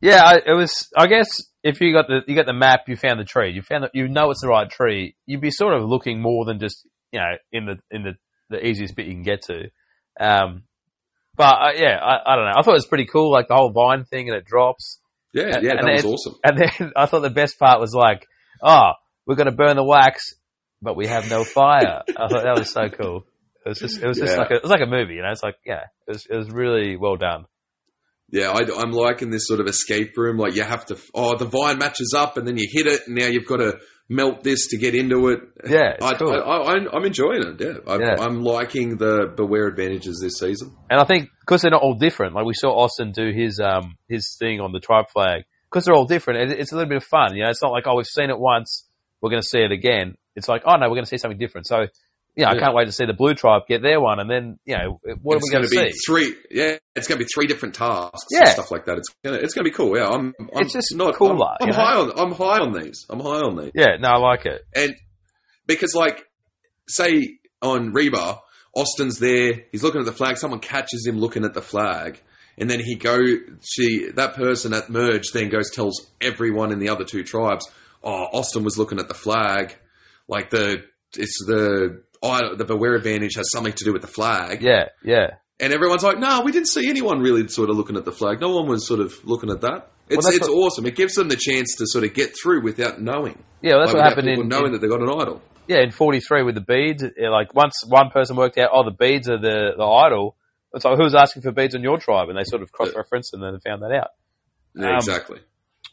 Yeah, 0.00 0.22
I, 0.24 0.36
it 0.46 0.54
was. 0.56 0.88
I 0.96 1.06
guess 1.06 1.28
if 1.62 1.80
you 1.80 1.92
got 1.92 2.06
the 2.08 2.20
you 2.26 2.34
got 2.36 2.46
the 2.46 2.52
map, 2.52 2.82
you 2.88 2.96
found 2.96 3.20
the 3.20 3.24
tree. 3.24 3.52
You 3.52 3.62
found 3.62 3.84
that 3.84 3.92
you 3.94 4.08
know 4.08 4.30
it's 4.30 4.42
the 4.42 4.48
right 4.48 4.68
tree. 4.68 5.14
You'd 5.26 5.40
be 5.40 5.50
sort 5.50 5.74
of 5.74 5.88
looking 5.88 6.20
more 6.20 6.44
than 6.44 6.58
just 6.58 6.86
you 7.12 7.20
know 7.20 7.34
in 7.52 7.66
the 7.66 7.78
in 7.90 8.02
the 8.02 8.12
the 8.50 8.66
easiest 8.66 8.94
bit 8.96 9.06
you 9.06 9.12
can 9.14 9.22
get 9.22 9.42
to. 9.42 9.70
Um, 10.20 10.64
but 11.36 11.44
uh, 11.54 11.72
yeah, 11.76 11.96
I, 12.00 12.32
I 12.32 12.36
don't 12.36 12.44
know. 12.46 12.52
I 12.56 12.62
thought 12.62 12.72
it 12.72 12.82
was 12.82 12.86
pretty 12.86 13.06
cool, 13.06 13.30
like 13.32 13.48
the 13.48 13.54
whole 13.54 13.72
vine 13.72 14.04
thing, 14.04 14.28
and 14.28 14.36
it 14.36 14.44
drops. 14.44 14.98
Yeah, 15.32 15.44
And- 15.56 15.64
yeah, 15.64 15.72
that 15.80 15.84
was 15.92 16.02
then- 16.02 16.12
awesome. 16.12 16.34
And 16.44 16.58
then 16.58 16.92
I 16.96 17.06
thought 17.06 17.20
the 17.22 17.30
best 17.30 17.58
part 17.58 17.80
was 17.80 17.94
like, 17.94 18.26
oh, 18.62 18.92
we're 19.26 19.36
going 19.36 19.46
to 19.50 19.56
burn 19.56 19.76
the 19.76 19.84
wax, 19.84 20.34
but 20.82 20.96
we 20.96 21.06
have 21.06 21.28
no 21.30 21.44
fire. 21.44 22.02
I 22.08 22.28
thought 22.28 22.42
that 22.44 22.58
was 22.58 22.70
so 22.72 22.88
cool. 22.90 23.24
It 23.64 23.68
was 23.68 23.78
just, 23.78 24.02
it 24.02 24.06
was 24.08 24.18
just 24.18 24.36
like 24.36 24.50
a, 24.50 24.54
it 24.56 24.62
was 24.62 24.70
like 24.72 24.80
a 24.82 24.86
movie, 24.90 25.14
you 25.14 25.22
know. 25.22 25.30
It's 25.30 25.42
like, 25.42 25.54
yeah, 25.64 25.82
it 26.08 26.12
was, 26.12 26.26
it 26.28 26.36
was 26.36 26.50
really 26.50 26.96
well 26.96 27.16
done. 27.16 27.44
Yeah, 28.30 28.50
I, 28.50 28.60
I'm 28.80 28.90
liking 28.90 29.30
this 29.30 29.46
sort 29.46 29.60
of 29.60 29.66
escape 29.68 30.16
room. 30.16 30.36
Like 30.38 30.54
you 30.56 30.64
have 30.64 30.84
to, 30.86 30.98
oh, 31.14 31.36
the 31.36 31.44
vine 31.44 31.78
matches 31.78 32.12
up, 32.16 32.36
and 32.36 32.46
then 32.46 32.56
you 32.56 32.66
hit 32.70 32.86
it, 32.86 33.02
and 33.06 33.14
now 33.16 33.26
you've 33.26 33.46
got 33.46 33.58
to 33.58 33.78
melt 34.08 34.42
this 34.42 34.68
to 34.68 34.78
get 34.78 34.94
into 34.94 35.28
it. 35.28 35.40
Yeah, 35.66 35.96
I, 36.00 36.14
cool. 36.14 36.32
I, 36.32 36.96
I'm 36.96 37.04
enjoying 37.04 37.42
it. 37.42 37.60
Yeah, 37.60 37.78
I, 37.86 37.96
Yeah. 37.98 38.16
I'm 38.18 38.42
liking 38.42 38.98
the 38.98 39.32
beware 39.34 39.66
advantages 39.66 40.20
this 40.22 40.38
season. 40.38 40.76
And 40.90 41.00
I 41.00 41.04
think 41.04 41.30
because 41.40 41.62
they're 41.62 41.70
not 41.70 41.82
all 41.82 41.94
different, 41.94 42.34
like 42.34 42.44
we 42.44 42.54
saw 42.54 42.70
Austin 42.76 43.12
do 43.12 43.30
his 43.32 43.60
um 43.60 43.96
his 44.08 44.36
thing 44.38 44.60
on 44.60 44.72
the 44.72 44.80
tribe 44.80 45.06
flag, 45.10 45.44
because 45.70 45.84
they're 45.84 45.94
all 45.94 46.06
different. 46.06 46.50
It, 46.50 46.60
it's 46.60 46.72
a 46.72 46.76
little 46.76 46.88
bit 46.88 46.98
of 46.98 47.04
fun, 47.04 47.34
you 47.34 47.44
know. 47.44 47.50
It's 47.50 47.62
not 47.62 47.72
like 47.72 47.86
oh 47.86 47.96
we've 47.96 48.06
seen 48.06 48.30
it 48.30 48.38
once, 48.38 48.88
we're 49.20 49.30
going 49.30 49.42
to 49.42 49.48
see 49.48 49.60
it 49.60 49.72
again. 49.72 50.16
It's 50.36 50.48
like 50.48 50.62
oh 50.66 50.76
no, 50.76 50.88
we're 50.88 50.96
going 50.96 51.04
to 51.04 51.10
see 51.10 51.18
something 51.18 51.38
different. 51.38 51.66
So 51.66 51.86
yeah, 52.36 52.48
I 52.50 52.58
can't 52.58 52.74
wait 52.74 52.86
to 52.86 52.92
see 52.92 53.04
the 53.04 53.12
blue 53.12 53.34
tribe 53.34 53.62
get 53.68 53.82
their 53.82 54.00
one, 54.00 54.18
and 54.20 54.30
then 54.30 54.58
you 54.64 54.76
know 54.76 55.00
what 55.22 55.36
it's 55.36 55.44
are 55.44 55.48
we 55.48 55.50
going 55.52 55.68
to 55.68 55.74
gonna 55.76 55.90
see? 55.90 55.92
be 55.92 55.98
three. 56.06 56.36
Yeah, 56.50 56.76
it's 56.96 57.06
going 57.06 57.18
to 57.18 57.24
be 57.24 57.28
three 57.34 57.46
different 57.46 57.74
tasks 57.74 58.26
Yeah. 58.30 58.40
and 58.40 58.48
stuff 58.48 58.70
like 58.70 58.86
that. 58.86 58.96
It's 58.98 59.08
gonna, 59.24 59.36
it's 59.36 59.52
going 59.54 59.64
to 59.64 59.70
be 59.70 59.74
cool. 59.76 59.96
Yeah, 59.96 60.08
I'm. 60.08 60.32
I'm 60.40 60.48
It's 60.62 60.72
just 60.72 60.94
not 60.94 61.14
cooler, 61.14 61.34
I'm, 61.34 61.56
I'm 61.60 61.66
you 61.68 61.72
know? 61.72 61.78
high 61.78 61.94
on. 61.98 62.12
I'm 62.18 62.32
high 62.32 62.58
on 62.60 62.72
these. 62.72 63.04
I'm 63.10 63.20
high 63.20 63.40
on 63.40 63.56
these. 63.56 63.72
Yeah, 63.74 63.96
no, 64.00 64.08
I 64.08 64.16
like 64.18 64.46
it. 64.46 64.62
And 64.74 64.94
because, 65.66 65.94
like, 65.94 66.24
say 66.88 67.38
on 67.60 67.92
Reba, 67.92 68.38
Austin's 68.74 69.18
there. 69.18 69.52
He's 69.70 69.82
looking 69.82 70.00
at 70.00 70.06
the 70.06 70.12
flag. 70.12 70.36
Someone 70.38 70.60
catches 70.60 71.06
him 71.06 71.18
looking 71.18 71.44
at 71.44 71.52
the 71.54 71.60
flag, 71.62 72.20
and 72.56 72.70
then 72.70 72.80
he 72.80 72.94
go. 72.96 73.18
She 73.62 74.10
that 74.12 74.34
person 74.34 74.72
at 74.72 74.88
merge 74.88 75.32
then 75.32 75.50
goes 75.50 75.70
tells 75.70 76.10
everyone 76.20 76.72
in 76.72 76.78
the 76.78 76.88
other 76.88 77.04
two 77.04 77.22
tribes. 77.24 77.66
Oh, 78.02 78.26
Austin 78.32 78.64
was 78.64 78.78
looking 78.78 78.98
at 78.98 79.08
the 79.08 79.14
flag. 79.14 79.76
Like 80.28 80.48
the 80.50 80.82
it's 81.16 81.44
the 81.46 82.02
oh, 82.22 82.54
the 82.56 82.64
beware 82.64 82.94
advantage 82.94 83.34
has 83.36 83.50
something 83.52 83.72
to 83.72 83.84
do 83.84 83.92
with 83.92 84.02
the 84.02 84.08
flag. 84.08 84.62
Yeah, 84.62 84.86
yeah. 85.04 85.26
And 85.60 85.72
everyone's 85.72 86.02
like, 86.02 86.18
no, 86.18 86.40
we 86.40 86.50
didn't 86.52 86.68
see 86.68 86.88
anyone 86.88 87.20
really 87.20 87.46
sort 87.48 87.70
of 87.70 87.76
looking 87.76 87.96
at 87.96 88.04
the 88.04 88.12
flag. 88.12 88.40
No 88.40 88.50
one 88.56 88.66
was 88.68 88.86
sort 88.86 89.00
of 89.00 89.14
looking 89.24 89.50
at 89.50 89.60
that. 89.60 89.90
It's, 90.08 90.24
that's 90.24 90.36
it's 90.38 90.48
what- 90.48 90.54
awesome. 90.56 90.86
It 90.86 90.96
gives 90.96 91.14
them 91.14 91.28
the 91.28 91.36
chance 91.36 91.76
to 91.76 91.86
sort 91.86 92.04
of 92.04 92.14
get 92.14 92.32
through 92.40 92.62
without 92.62 93.00
knowing. 93.00 93.42
Yeah, 93.62 93.72
well, 93.74 93.80
that's 93.82 93.94
Like, 93.94 94.02
what 94.02 94.08
happened 94.08 94.28
in, 94.28 94.48
knowing 94.48 94.66
in 94.66 94.72
that 94.72 94.80
they 94.80 94.88
got 94.88 95.00
an 95.00 95.08
idol. 95.08 95.40
yeah 95.68 95.82
in 95.82 95.90
forty 95.92 96.18
three 96.20 96.42
with 96.42 96.54
the 96.56 96.60
beads. 96.60 97.04
Like 97.18 97.54
once 97.54 97.74
one 97.86 98.10
person 98.10 98.36
worked 98.36 98.58
out, 98.58 98.70
oh, 98.72 98.84
the 98.84 98.90
beads 98.96 99.28
are 99.30 99.38
the 99.38 99.72
the 99.76 99.84
idol. 99.84 100.36
It's 100.74 100.84
like 100.84 100.98
who's 100.98 101.14
asking 101.14 101.42
for 101.42 101.52
beads 101.52 101.74
on 101.76 101.82
your 101.82 101.98
tribe, 101.98 102.28
and 102.28 102.36
they 102.38 102.44
sort 102.44 102.62
of 102.62 102.72
cross 102.72 102.90
referenced 102.96 103.32
and 103.34 103.42
then 103.42 103.58
found 103.64 103.82
that 103.82 103.92
out. 103.92 104.08
Yeah, 104.74 104.88
Um, 104.88 104.94
exactly. 104.96 105.38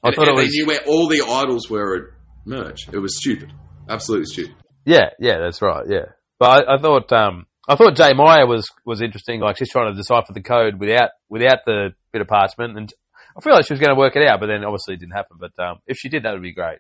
I 0.04 0.08
and, 0.08 0.16
thought 0.16 0.28
it 0.30 0.34
was 0.34 0.46
they 0.46 0.50
knew 0.52 0.66
where 0.66 0.80
all 0.88 1.08
the 1.08 1.22
idols 1.22 1.70
were 1.70 1.96
at 1.98 2.04
merge. 2.46 2.88
It 2.92 2.98
was 3.00 3.18
stupid. 3.18 3.52
Absolutely 3.90 4.26
stupid. 4.28 4.56
yeah, 4.86 5.10
yeah, 5.20 5.38
that's 5.44 5.62
right, 5.62 5.84
yeah. 5.90 6.06
But 6.40 6.68
I, 6.68 6.76
I 6.76 6.78
thought 6.78 7.12
um 7.12 7.46
I 7.68 7.76
thought 7.76 7.96
J. 7.96 8.14
Maya 8.14 8.46
was 8.46 8.68
was 8.86 9.02
interesting. 9.02 9.42
Like 9.42 9.58
she's 9.58 9.70
trying 9.70 9.94
to 9.94 9.98
decipher 9.98 10.34
the 10.34 10.42
code 10.42 10.80
without 10.80 11.12
without 11.30 11.60
the 11.66 11.90
bit 12.12 12.22
of 12.22 12.28
parchment, 12.28 12.78
and 12.78 12.92
I 13.38 13.42
feel 13.42 13.54
like 13.54 13.68
she 13.68 13.74
was 13.74 13.80
going 13.80 13.94
to 13.94 14.00
work 14.00 14.16
it 14.16 14.28
out, 14.28 14.40
but 14.40 14.48
then 14.48 14.64
obviously 14.64 14.96
it 14.96 15.00
didn't 15.00 15.14
happen. 15.14 15.38
But 15.40 15.52
um, 15.64 15.80
if 15.86 15.98
she 15.98 16.10
did, 16.10 16.24
that 16.24 16.34
would 16.34 16.42
be 16.42 16.54
great. 16.54 16.80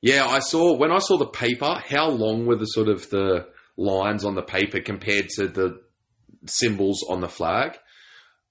Yeah, 0.00 0.26
I 0.26 0.38
saw 0.38 0.76
when 0.76 0.92
I 0.92 0.98
saw 0.98 1.16
the 1.18 1.26
paper. 1.26 1.80
How 1.88 2.08
long 2.08 2.46
were 2.46 2.56
the 2.56 2.66
sort 2.66 2.88
of 2.88 3.08
the 3.10 3.48
lines 3.76 4.24
on 4.24 4.34
the 4.34 4.42
paper 4.42 4.80
compared 4.80 5.28
to 5.36 5.48
the 5.48 5.80
symbols 6.46 7.04
on 7.08 7.20
the 7.20 7.28
flag? 7.28 7.78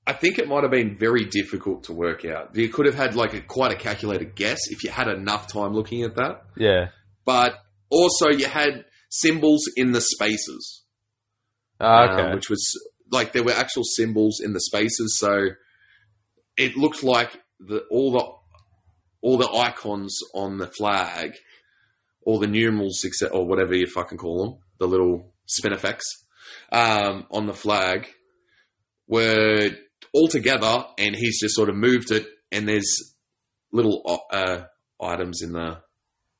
I 0.07 0.13
think 0.13 0.39
it 0.39 0.47
might 0.47 0.63
have 0.63 0.71
been 0.71 0.97
very 0.97 1.25
difficult 1.25 1.83
to 1.83 1.93
work 1.93 2.25
out. 2.25 2.55
You 2.55 2.69
could 2.69 2.87
have 2.87 2.95
had 2.95 3.15
like 3.15 3.33
a 3.33 3.41
quite 3.41 3.71
a 3.71 3.75
calculated 3.75 4.35
guess 4.35 4.59
if 4.69 4.83
you 4.83 4.89
had 4.89 5.07
enough 5.07 5.47
time 5.47 5.73
looking 5.73 6.03
at 6.03 6.15
that. 6.15 6.41
Yeah. 6.57 6.87
But 7.23 7.53
also, 7.89 8.29
you 8.29 8.47
had 8.47 8.85
symbols 9.11 9.69
in 9.75 9.91
the 9.91 10.01
spaces, 10.01 10.83
um, 11.79 12.09
okay. 12.09 12.33
which 12.33 12.49
was 12.49 12.73
like 13.11 13.33
there 13.33 13.43
were 13.43 13.51
actual 13.51 13.83
symbols 13.83 14.39
in 14.43 14.53
the 14.53 14.61
spaces. 14.61 15.17
So 15.19 15.49
it 16.57 16.75
looked 16.75 17.03
like 17.03 17.39
the 17.59 17.83
all 17.91 18.11
the 18.11 18.25
all 19.21 19.37
the 19.37 19.51
icons 19.51 20.17
on 20.33 20.57
the 20.57 20.67
flag, 20.67 21.35
all 22.25 22.39
the 22.39 22.47
numerals, 22.47 23.03
except 23.03 23.33
or 23.33 23.45
whatever 23.45 23.75
you 23.75 23.85
fucking 23.85 24.17
call 24.17 24.43
them, 24.43 24.59
the 24.79 24.87
little 24.87 25.33
spin 25.45 25.73
effects 25.73 26.25
um, 26.71 27.27
on 27.29 27.45
the 27.45 27.53
flag, 27.53 28.07
were 29.07 29.69
all 30.13 30.27
together, 30.27 30.85
and 30.97 31.15
he's 31.15 31.39
just 31.39 31.55
sort 31.55 31.69
of 31.69 31.75
moved 31.75 32.11
it, 32.11 32.25
and 32.51 32.67
there's 32.67 33.15
little 33.71 34.01
uh, 34.31 34.63
items 35.01 35.41
in 35.41 35.51
the 35.53 35.81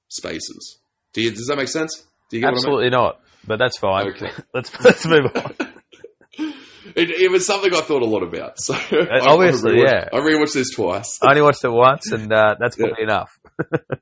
spaces. 0.07 0.80
Do 1.13 1.22
you, 1.22 1.32
does 1.32 1.47
that 1.47 1.57
make 1.57 1.67
sense? 1.67 2.05
Do 2.32 2.38
you 2.38 2.41
get 2.41 2.53
Absolutely 2.53 2.89
not. 2.89 3.19
But 3.45 3.59
that's 3.59 3.77
fine. 3.77 4.07
Okay. 4.09 4.32
let's 4.53 4.71
let's 4.84 5.05
move 5.05 5.25
on. 5.36 5.53
I 5.59 5.63
mean? 6.39 6.53
It, 6.95 7.09
it 7.11 7.32
was 7.32 7.45
something 7.45 7.73
I 7.73 7.82
thought 7.82 8.01
a 8.01 8.05
lot 8.05 8.23
about. 8.23 8.59
So 8.59 8.73
I- 8.91 9.19
Uh, 9.19 9.19
obviously, 9.34 9.82
I 9.82 9.84
yeah. 9.84 10.09
I 10.11 10.17
rewatched 10.17 10.53
this 10.53 10.71
twice. 10.71 11.19
I 11.21 11.29
only 11.29 11.41
watched 11.43 11.63
it 11.63 11.69
once, 11.71 12.11
and 12.11 12.32
uh, 12.34 12.55
that's 12.59 12.75
probably 12.75 13.03
enough. 13.03 13.38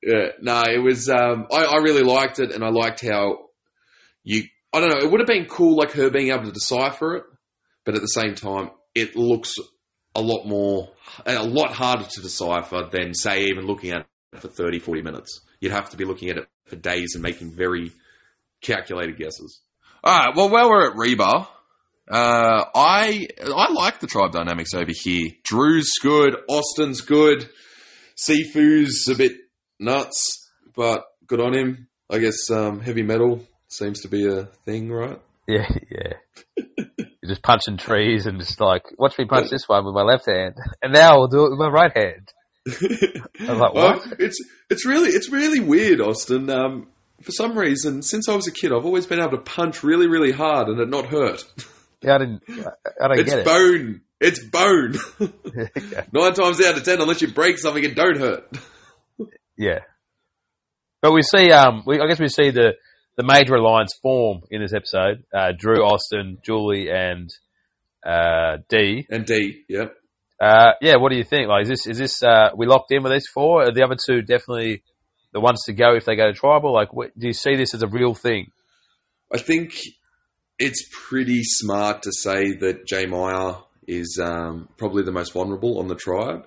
Yeah, 0.04 0.30
no, 0.42 0.64
it 0.64 0.82
was. 0.82 1.10
Um, 1.10 1.48
I, 1.52 1.66
I 1.66 1.78
really 1.78 2.04
liked 2.04 2.40
it, 2.40 2.52
and 2.52 2.64
I 2.64 2.70
liked 2.70 3.02
how 3.06 3.40
you. 4.24 4.44
I 4.72 4.80
don't 4.80 4.90
know. 4.90 4.98
It 5.06 5.12
would 5.12 5.20
have 5.20 5.28
been 5.28 5.46
cool, 5.46 5.76
like 5.78 5.92
her 5.94 6.10
being 6.10 6.30
able 6.32 6.46
to 6.46 6.52
decipher 6.52 7.16
it, 7.18 7.24
but 7.86 7.96
at 7.96 8.02
the 8.02 8.08
same 8.08 8.36
time, 8.36 8.70
it 8.94 9.16
looks 9.16 9.56
a 10.16 10.22
lot 10.22 10.46
more, 10.46 10.90
a 11.26 11.44
lot 11.44 11.72
harder 11.74 12.04
to 12.06 12.22
decipher 12.22 12.88
than, 12.92 13.14
say, 13.16 13.46
even 13.46 13.66
looking 13.66 13.92
at 13.92 14.06
it 14.34 14.40
for 14.42 14.48
30, 14.48 14.80
40 14.80 15.02
minutes. 15.02 15.42
You'd 15.60 15.72
have 15.72 15.90
to 15.92 15.98
be 15.98 16.06
looking 16.06 16.30
at 16.30 16.38
it 16.38 16.48
for 16.68 16.76
days 16.76 17.16
and 17.16 17.24
making 17.24 17.52
very 17.56 17.92
calculated 18.62 19.18
guesses. 19.18 19.62
All 20.04 20.18
right. 20.18 20.36
Well, 20.36 20.50
while 20.50 20.70
we're 20.70 20.90
at 20.92 20.98
Reba, 20.98 21.48
uh, 22.10 22.66
I 22.76 23.28
I 23.46 23.72
like 23.72 24.00
the 24.00 24.08
tribe 24.08 24.32
dynamics 24.32 24.74
over 24.74 24.92
here. 24.94 25.30
Drew's 25.44 25.92
good. 26.02 26.36
Austin's 26.48 27.02
good. 27.02 27.50
Sifu's 28.18 29.08
a 29.10 29.16
bit 29.16 29.34
nuts, 29.80 30.50
but 30.76 31.04
good 31.28 31.40
on 31.40 31.54
him. 31.56 31.88
I 32.10 32.20
guess 32.20 32.50
um, 32.52 32.80
heavy 32.80 33.04
metal 33.04 33.46
seems 33.68 34.02
to 34.02 34.08
be 34.08 34.28
a 34.28 34.46
thing, 34.66 34.92
right? 34.92 35.20
Yeah, 35.48 35.68
yeah. 35.90 36.14
You're 36.78 37.08
just 37.28 37.42
punching 37.42 37.78
trees 37.78 38.28
and 38.28 38.40
just 38.40 38.62
like, 38.62 38.84
watch 39.00 39.18
me 39.18 39.26
punch 39.26 39.50
this 39.50 39.68
one 39.68 39.84
with 39.84 39.96
my 39.96 40.04
left 40.04 40.28
hand, 40.28 40.54
and 40.84 40.94
now 40.94 41.14
I'll 41.14 41.28
do 41.28 41.46
it 41.48 41.50
with 41.50 41.58
my 41.58 41.70
right 41.70 41.92
hand. 41.98 42.32
I 42.68 43.52
was 43.52 43.60
like, 43.60 43.74
Well, 43.74 43.94
what? 43.98 44.20
it's 44.20 44.38
it's 44.70 44.86
really 44.86 45.10
it's 45.10 45.32
really 45.32 45.60
weird, 45.60 46.02
Austin. 46.02 46.52
Um, 46.52 46.90
for 47.22 47.32
some 47.32 47.58
reason, 47.58 48.02
since 48.02 48.30
I 48.30 48.36
was 48.36 48.48
a 48.48 48.52
kid, 48.52 48.72
I've 48.72 48.86
always 48.86 49.06
been 49.06 49.20
able 49.20 49.32
to 49.32 49.38
punch 49.38 49.84
really, 49.84 50.08
really 50.08 50.32
hard 50.32 50.68
and 50.68 50.80
it 50.80 50.90
not 50.90 51.06
hurt. 51.08 51.44
Yeah, 52.02 52.16
I 52.16 52.18
didn't. 52.20 52.44
I 52.50 53.08
don't 53.08 53.20
It's 53.20 53.34
get 53.34 53.46
bone. 53.46 54.02
It's 54.22 54.44
bone. 54.46 54.96
it. 55.20 56.14
Nine 56.14 56.34
times 56.34 56.62
out 56.62 56.78
of 56.78 56.84
ten, 56.84 57.02
unless 57.02 57.22
you 57.22 57.30
break 57.30 57.58
something, 57.58 57.84
it 57.84 57.96
don't 57.96 58.18
hurt. 58.18 58.58
Yeah, 59.58 59.80
but 61.02 61.12
we 61.12 61.22
see. 61.22 61.52
Um, 61.52 61.84
we, 61.86 62.00
I 62.00 62.08
guess 62.08 62.20
we 62.20 62.30
see 62.30 62.52
the 62.52 62.76
the 63.18 63.24
major 63.24 63.56
alliance 63.56 63.94
form 64.02 64.42
in 64.50 64.62
this 64.62 64.74
episode. 64.74 65.26
Uh, 65.34 65.52
Drew, 65.58 65.84
Austin, 65.84 66.38
Julie, 66.42 66.90
and 66.90 67.30
uh, 68.06 68.58
Dee. 68.70 69.06
And 69.10 69.26
Dee, 69.26 69.64
yep. 69.68 69.94
Uh, 70.42 70.72
yeah, 70.82 70.96
what 70.96 71.12
do 71.12 71.18
you 71.18 71.26
think? 71.26 71.50
Like, 71.50 71.64
is 71.64 71.70
this 71.70 71.88
is 71.88 71.98
this 71.98 72.24
uh, 72.24 72.52
we 72.56 72.66
locked 72.66 72.92
in 72.94 73.04
with 73.04 73.12
these 73.12 73.28
four? 73.28 73.64
Are 73.64 73.74
the 73.74 73.84
other 73.84 73.98
two 74.08 74.22
definitely 74.22 74.84
the 75.34 75.40
ones 75.40 75.64
to 75.66 75.74
go 75.74 75.96
if 75.96 76.06
they 76.06 76.16
go 76.16 76.28
to 76.28 76.34
tribal? 76.34 76.74
Like, 76.74 76.94
what, 76.94 77.18
do 77.18 77.28
you 77.28 77.34
see 77.34 77.56
this 77.56 77.74
as 77.74 77.84
a 77.84 77.88
real 77.88 78.14
thing? 78.16 78.52
I 79.34 79.38
think 79.38 79.74
it's 80.58 80.88
pretty 81.08 81.42
smart 81.44 82.04
to 82.04 82.12
say 82.12 82.54
that 82.60 82.86
J. 82.88 83.06
Maya 83.06 83.56
is 83.88 84.20
um, 84.22 84.70
probably 84.78 85.04
the 85.04 85.12
most 85.12 85.34
vulnerable 85.34 85.80
on 85.80 85.88
the 85.88 85.96
tribe. 85.96 86.46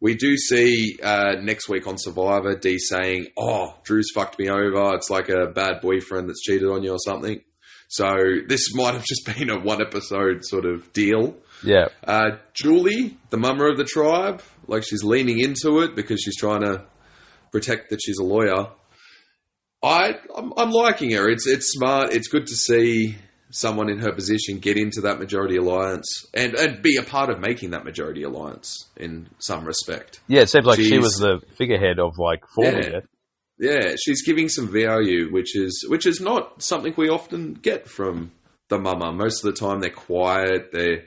We 0.00 0.14
do 0.16 0.36
see 0.36 0.98
uh, 1.02 1.36
next 1.40 1.68
week 1.68 1.86
on 1.86 1.96
Survivor 1.96 2.56
Dee 2.56 2.78
saying, 2.78 3.28
"Oh, 3.38 3.74
Drew's 3.84 4.10
fucked 4.12 4.36
me 4.38 4.48
over. 4.48 4.94
It's 4.96 5.10
like 5.10 5.28
a 5.28 5.46
bad 5.46 5.80
boyfriend 5.80 6.28
that's 6.28 6.42
cheated 6.42 6.68
on 6.68 6.82
you 6.82 6.90
or 6.90 6.98
something." 6.98 7.40
So 7.88 8.06
this 8.48 8.68
might 8.74 8.94
have 8.94 9.04
just 9.04 9.24
been 9.36 9.48
a 9.50 9.60
one 9.60 9.80
episode 9.80 10.44
sort 10.44 10.64
of 10.64 10.92
deal. 10.92 11.36
Yeah, 11.64 11.86
Uh, 12.02 12.30
Julie, 12.54 13.16
the 13.30 13.36
mummer 13.36 13.70
of 13.70 13.76
the 13.76 13.84
tribe, 13.84 14.42
like 14.66 14.82
she's 14.82 15.04
leaning 15.04 15.38
into 15.38 15.78
it 15.82 15.94
because 15.94 16.20
she's 16.20 16.36
trying 16.36 16.62
to 16.62 16.84
protect 17.52 17.90
that 17.90 18.00
she's 18.02 18.18
a 18.18 18.24
lawyer. 18.24 18.68
I, 19.82 20.14
I'm, 20.36 20.52
I'm 20.56 20.70
liking 20.70 21.10
her. 21.12 21.28
It's 21.28 21.46
it's 21.46 21.72
smart. 21.72 22.12
It's 22.12 22.28
good 22.28 22.46
to 22.46 22.54
see 22.54 23.16
someone 23.50 23.90
in 23.90 23.98
her 23.98 24.12
position 24.12 24.58
get 24.58 24.78
into 24.78 25.02
that 25.02 25.18
majority 25.18 25.56
alliance 25.56 26.24
and, 26.32 26.54
and 26.54 26.80
be 26.82 26.96
a 26.96 27.02
part 27.02 27.28
of 27.28 27.38
making 27.38 27.70
that 27.70 27.84
majority 27.84 28.22
alliance 28.22 28.88
in 28.96 29.28
some 29.38 29.64
respect. 29.66 30.20
yeah. 30.26 30.40
It 30.40 30.48
seems 30.48 30.64
like 30.64 30.78
she 30.80 30.96
was 30.98 31.18
the 31.18 31.40
figurehead 31.58 31.98
of 31.98 32.12
like 32.18 32.40
forming 32.54 32.84
Yeah. 32.84 32.98
it. 32.98 33.04
Yeah, 33.58 33.94
she's 34.02 34.24
giving 34.24 34.48
some 34.48 34.72
value, 34.72 35.30
which 35.30 35.54
is 35.54 35.84
which 35.88 36.06
is 36.06 36.20
not 36.20 36.62
something 36.62 36.94
we 36.96 37.08
often 37.10 37.52
get 37.54 37.86
from 37.88 38.32
the 38.70 38.78
mama. 38.78 39.12
Most 39.12 39.44
of 39.44 39.54
the 39.54 39.60
time, 39.60 39.80
they're 39.80 39.90
quiet, 39.90 40.70
they're 40.72 41.04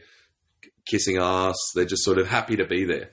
kissing 0.88 1.18
ass, 1.18 1.56
they're 1.74 1.84
just 1.86 2.04
sort 2.06 2.18
of 2.20 2.28
happy 2.28 2.56
to 2.58 2.66
be 2.66 2.86
there. 2.86 3.10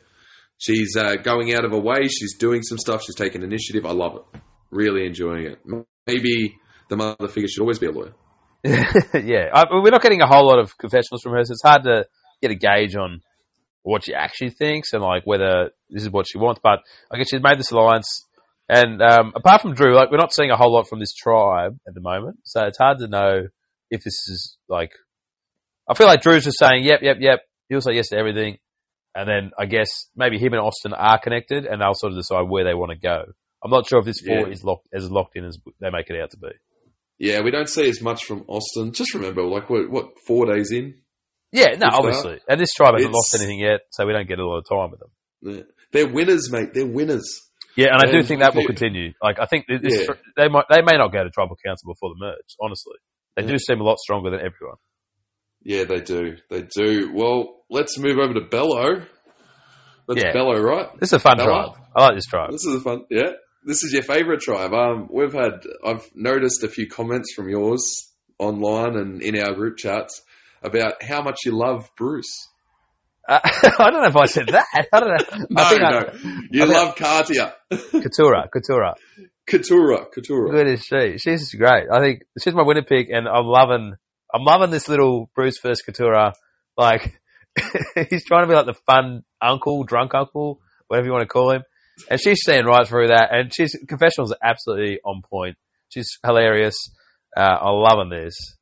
She's 0.62 0.96
uh, 0.96 1.16
going 1.16 1.52
out 1.54 1.64
of 1.64 1.72
her 1.72 1.80
way. 1.80 2.06
She's 2.06 2.36
doing 2.38 2.62
some 2.62 2.78
stuff. 2.78 3.02
She's 3.02 3.16
taking 3.16 3.42
initiative. 3.42 3.84
I 3.84 3.90
love 3.90 4.14
it. 4.14 4.40
Really 4.70 5.06
enjoying 5.06 5.46
it. 5.46 5.58
Maybe 6.06 6.54
the 6.88 6.96
mother 6.96 7.26
figure 7.26 7.48
should 7.48 7.62
always 7.62 7.80
be 7.80 7.86
a 7.86 7.90
lawyer. 7.90 8.12
yeah, 8.64 9.48
I, 9.52 9.64
we're 9.72 9.90
not 9.90 10.02
getting 10.02 10.20
a 10.20 10.26
whole 10.28 10.46
lot 10.46 10.60
of 10.60 10.78
confessionals 10.78 11.22
from 11.22 11.32
her, 11.32 11.42
so 11.42 11.50
it's 11.50 11.64
hard 11.64 11.82
to 11.82 12.06
get 12.40 12.52
a 12.52 12.54
gauge 12.54 12.94
on 12.94 13.22
what 13.82 14.04
she 14.04 14.14
actually 14.14 14.50
thinks 14.50 14.92
and 14.92 15.02
like 15.02 15.22
whether 15.24 15.70
this 15.90 16.04
is 16.04 16.10
what 16.10 16.28
she 16.28 16.38
wants. 16.38 16.60
But 16.62 16.78
I 17.10 17.18
guess 17.18 17.30
she's 17.30 17.42
made 17.42 17.58
this 17.58 17.72
alliance, 17.72 18.24
and 18.68 19.02
um, 19.02 19.32
apart 19.34 19.62
from 19.62 19.74
Drew, 19.74 19.96
like 19.96 20.12
we're 20.12 20.18
not 20.18 20.32
seeing 20.32 20.52
a 20.52 20.56
whole 20.56 20.72
lot 20.72 20.88
from 20.88 21.00
this 21.00 21.12
tribe 21.12 21.76
at 21.88 21.94
the 21.94 22.00
moment, 22.00 22.36
so 22.44 22.62
it's 22.66 22.78
hard 22.78 22.98
to 22.98 23.08
know 23.08 23.48
if 23.90 24.04
this 24.04 24.28
is 24.28 24.56
like. 24.68 24.92
I 25.90 25.94
feel 25.94 26.06
like 26.06 26.22
Drew's 26.22 26.44
just 26.44 26.60
saying, 26.60 26.84
"Yep, 26.84 27.00
yep, 27.02 27.16
yep." 27.18 27.40
He'll 27.68 27.80
say 27.80 27.94
yes 27.94 28.10
to 28.10 28.16
everything, 28.16 28.58
and 29.14 29.28
then 29.28 29.50
I 29.58 29.66
guess 29.66 29.88
maybe 30.16 30.38
him 30.38 30.52
and 30.52 30.62
Austin 30.62 30.92
are 30.92 31.18
connected, 31.20 31.66
and 31.66 31.80
they'll 31.80 31.94
sort 31.94 32.12
of 32.12 32.18
decide 32.18 32.48
where 32.48 32.64
they 32.64 32.74
want 32.74 32.92
to 32.92 32.98
go. 32.98 33.24
I'm 33.64 33.70
not 33.70 33.86
sure 33.86 34.00
if 34.00 34.04
this 34.06 34.20
four 34.26 34.40
Yeah. 34.40 34.48
is 34.48 34.64
locked 34.64 34.88
as 34.92 35.10
locked 35.10 35.36
in 35.36 35.44
as 35.44 35.58
they 35.80 35.90
make 35.90 36.10
it 36.10 36.20
out 36.20 36.30
to 36.30 36.36
be. 36.38 36.48
Yeah, 37.18 37.42
we 37.42 37.50
don't 37.52 37.68
see 37.68 37.88
as 37.88 38.02
much 38.02 38.24
from 38.24 38.44
Austin. 38.48 38.92
Just 38.92 39.14
remember, 39.14 39.42
like 39.44 39.70
what, 39.70 39.88
what 39.90 40.06
four 40.26 40.46
days 40.52 40.72
in, 40.72 40.94
Yeah, 41.52 41.76
no, 41.78 41.86
obviously. 41.92 42.40
And 42.48 42.58
this 42.60 42.72
tribe 42.74 42.94
hasn't 42.94 43.12
lost 43.14 43.34
anything 43.38 43.60
yet, 43.60 43.80
so 43.90 44.06
we 44.06 44.12
don't 44.12 44.26
get 44.26 44.38
a 44.40 44.44
lot 44.46 44.58
of 44.58 44.68
time 44.68 44.90
with 44.90 45.00
them. 45.00 45.10
they're- 45.42 45.66
they're 45.92 46.08
winners, 46.12 46.50
mate. 46.50 46.70
They're 46.72 46.86
winners. 46.86 47.22
Yeah, 47.76 47.88
and 47.92 48.00
I 48.08 48.10
do 48.10 48.22
think 48.22 48.40
that 48.40 48.54
will 48.54 48.66
continue. 48.66 49.12
Like, 49.22 49.38
I 49.38 49.44
think 49.46 49.66
this, 49.68 49.80
Yeah. 50.08 50.14
they 50.36 50.48
might 50.48 50.64
they 50.70 50.80
may 50.82 50.96
not 50.96 51.12
go 51.12 51.22
to 51.22 51.30
tribal 51.30 51.56
council 51.64 51.92
before 51.92 52.10
the 52.10 52.16
merge. 52.18 52.56
Honestly, 52.60 52.96
they 53.36 53.42
do 53.46 53.58
seem 53.58 53.80
a 53.80 53.84
lot 53.84 53.98
stronger 53.98 54.30
than 54.30 54.40
everyone. 54.40 54.76
Yeah, 55.64 55.84
they 55.84 56.00
do. 56.00 56.36
They 56.50 56.62
do. 56.62 57.12
Well, 57.14 57.62
let's 57.70 57.98
move 57.98 58.18
over 58.18 58.34
to 58.34 58.40
Belo. 58.40 59.06
That's 60.08 60.22
Yeah. 60.22 60.32
Belo, 60.32 60.62
right? 60.62 60.88
This 61.00 61.10
is 61.10 61.14
a 61.14 61.18
fun 61.20 61.36
Bella? 61.36 61.72
tribe. 61.74 61.86
I 61.94 62.02
like 62.04 62.14
this 62.16 62.26
tribe. 62.26 62.50
This 62.50 62.64
is 62.64 62.74
a 62.76 62.80
fun. 62.80 63.04
Yeah, 63.10 63.30
this 63.64 63.84
is 63.84 63.92
your 63.92 64.02
favorite 64.02 64.40
tribe. 64.40 64.72
Um, 64.72 65.08
we've 65.10 65.32
had. 65.32 65.60
I've 65.86 66.08
noticed 66.14 66.62
a 66.64 66.68
few 66.68 66.88
comments 66.88 67.32
from 67.34 67.48
yours 67.48 67.82
online 68.38 68.96
and 68.96 69.22
in 69.22 69.38
our 69.38 69.54
group 69.54 69.76
chats 69.76 70.22
about 70.62 71.02
how 71.02 71.22
much 71.22 71.38
you 71.44 71.52
love 71.52 71.88
Bruce. 71.96 72.48
Uh, 73.28 73.38
I 73.44 73.90
don't 73.90 74.02
know 74.02 74.08
if 74.08 74.16
I 74.16 74.26
said 74.26 74.48
that. 74.48 74.66
I 74.92 74.98
don't 75.00 75.08
know. 75.10 75.46
No, 75.50 75.62
I 75.62 75.78
no, 75.78 75.98
I, 75.98 76.42
you 76.50 76.62
I 76.64 76.66
love 76.66 76.96
Katia, 76.96 77.54
Katurah, 77.72 78.48
Katurah. 78.52 78.94
Katurah, 79.48 80.06
Katurah. 80.16 80.50
Good 80.52 80.66
is 80.68 80.84
she? 80.84 81.18
She's 81.18 81.52
great. 81.54 81.84
I 81.92 82.00
think 82.00 82.22
she's 82.42 82.54
my 82.54 82.62
winner 82.62 82.82
pick, 82.82 83.08
and 83.10 83.28
I'm 83.28 83.44
loving. 83.46 83.94
I'm 84.32 84.44
loving 84.44 84.70
this 84.70 84.88
little 84.88 85.30
Bruce 85.34 85.58
first 85.58 85.82
Katurah. 85.86 86.32
Like 86.76 87.20
he's 88.10 88.24
trying 88.24 88.44
to 88.44 88.48
be 88.48 88.54
like 88.54 88.66
the 88.66 88.78
fun 88.86 89.24
uncle, 89.40 89.84
drunk 89.84 90.14
uncle, 90.14 90.60
whatever 90.88 91.06
you 91.06 91.12
want 91.12 91.22
to 91.22 91.28
call 91.28 91.52
him. 91.52 91.62
And 92.10 92.20
she's 92.20 92.40
seeing 92.44 92.64
right 92.64 92.86
through 92.86 93.08
that. 93.08 93.28
And 93.32 93.52
she's 93.54 93.76
confessionals 93.86 94.32
are 94.32 94.38
absolutely 94.42 94.98
on 95.04 95.22
point. 95.22 95.56
She's 95.88 96.18
hilarious. 96.24 96.76
Uh, 97.36 97.40
I'm 97.60 97.74
loving 97.74 98.10
this. 98.10 98.56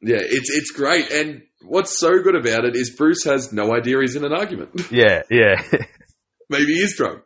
Yeah, 0.00 0.18
it's 0.20 0.50
it's 0.50 0.70
great. 0.70 1.10
And 1.10 1.42
what's 1.62 1.98
so 1.98 2.20
good 2.20 2.34
about 2.34 2.64
it 2.64 2.76
is 2.76 2.90
Bruce 2.90 3.24
has 3.24 3.52
no 3.52 3.74
idea 3.74 4.00
he's 4.00 4.16
in 4.16 4.24
an 4.24 4.32
argument. 4.32 4.70
Yeah, 4.90 5.22
yeah. 5.30 5.62
Maybe 6.50 6.74
he's 6.74 6.96
drunk. 6.96 7.22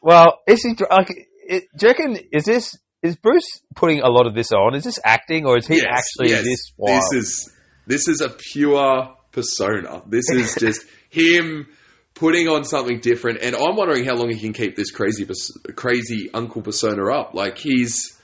well, 0.00 0.40
is 0.46 0.62
he 0.62 0.76
like? 0.90 1.10
It, 1.46 1.64
do 1.76 1.86
you 1.86 1.88
reckon 1.88 2.16
is 2.32 2.44
this 2.44 2.78
is 3.04 3.16
Bruce 3.16 3.60
putting 3.76 4.00
a 4.00 4.08
lot 4.08 4.26
of 4.26 4.34
this 4.34 4.50
on? 4.50 4.74
Is 4.74 4.82
this 4.82 4.98
acting 5.04 5.44
or 5.46 5.58
is 5.58 5.66
he 5.66 5.76
Yes, 5.76 5.84
actually 5.86 6.30
yes. 6.30 6.42
this 6.44 6.72
wild? 6.76 7.02
This 7.02 7.12
is 7.12 7.52
this 7.86 8.08
is 8.08 8.20
a 8.22 8.30
pure 8.30 9.14
persona. 9.30 10.02
This 10.06 10.30
is 10.30 10.54
just 10.58 10.86
him 11.10 11.66
putting 12.14 12.48
on 12.48 12.64
something 12.64 13.00
different, 13.00 13.40
and 13.42 13.54
I'm 13.54 13.76
wondering 13.76 14.06
how 14.06 14.14
long 14.14 14.30
he 14.30 14.40
can 14.40 14.54
keep 14.54 14.74
this 14.74 14.90
crazy 14.90 15.28
crazy 15.76 16.30
uncle 16.32 16.62
persona 16.62 17.12
up. 17.12 17.34
Like 17.34 17.58
he's 17.58 18.18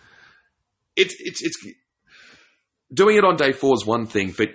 it's 0.97 1.15
it's 1.19 1.43
it's 1.43 1.75
doing 2.93 3.19
it 3.19 3.25
on 3.25 3.37
day 3.37 3.53
four 3.53 3.75
is 3.75 3.85
one 3.85 4.07
thing, 4.07 4.35
but 4.37 4.49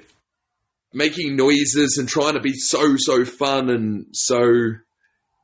making 0.91 1.35
noises 1.35 1.97
and 1.99 2.09
trying 2.09 2.33
to 2.33 2.39
be 2.39 2.53
so 2.53 2.95
so 2.97 3.25
fun 3.25 3.69
and 3.69 4.07
so 4.11 4.71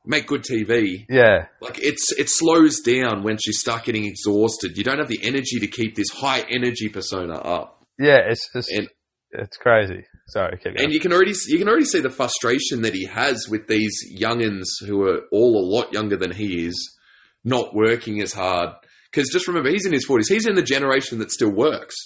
make 0.04 0.26
good 0.26 0.42
TV. 0.42 1.04
Yeah, 1.08 1.46
Like 1.60 1.78
it's 1.78 2.12
it 2.18 2.28
slows 2.28 2.80
down 2.80 3.22
when 3.22 3.38
she 3.38 3.52
start 3.52 3.84
getting 3.84 4.04
exhausted. 4.04 4.76
You 4.76 4.84
don't 4.84 4.98
have 4.98 5.08
the 5.08 5.22
energy 5.22 5.58
to 5.60 5.66
keep 5.66 5.94
this 5.94 6.10
high 6.10 6.40
energy 6.50 6.88
persona 6.88 7.34
up, 7.34 7.84
yeah. 7.98 8.18
It's 8.28 8.48
just 8.54 8.70
and 8.70 8.88
it's 9.30 9.56
crazy. 9.56 10.04
Sorry, 10.28 10.58
and 10.76 10.92
you 10.92 11.00
can 11.00 11.12
already 11.12 11.32
you 11.48 11.58
can 11.58 11.68
already 11.68 11.84
see 11.84 12.00
the 12.00 12.10
frustration 12.10 12.82
that 12.82 12.94
he 12.94 13.06
has 13.06 13.48
with 13.50 13.66
these 13.66 13.94
youngins 14.18 14.64
who 14.86 15.02
are 15.02 15.22
all 15.32 15.56
a 15.58 15.66
lot 15.76 15.92
younger 15.92 16.16
than 16.16 16.32
he 16.32 16.66
is, 16.66 16.98
not 17.44 17.74
working 17.74 18.22
as 18.22 18.32
hard. 18.32 18.70
Because 19.10 19.28
just 19.30 19.46
remember, 19.48 19.68
he's 19.70 19.84
in 19.84 19.92
his 19.92 20.04
forties. 20.06 20.28
He's 20.28 20.46
in 20.46 20.54
the 20.54 20.62
generation 20.62 21.18
that 21.18 21.30
still 21.30 21.50
works. 21.52 21.96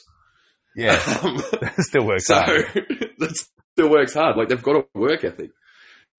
yeah, 0.75 1.01
Um, 1.23 1.39
still 1.79 2.05
works. 2.07 2.27
so 2.27 2.35
that 3.19 3.45
still 3.73 3.91
works 3.91 4.15
hard. 4.15 4.37
Like 4.37 4.49
they've 4.49 4.63
got 4.63 4.77
a 4.77 4.99
work 4.99 5.23
ethic. 5.25 5.51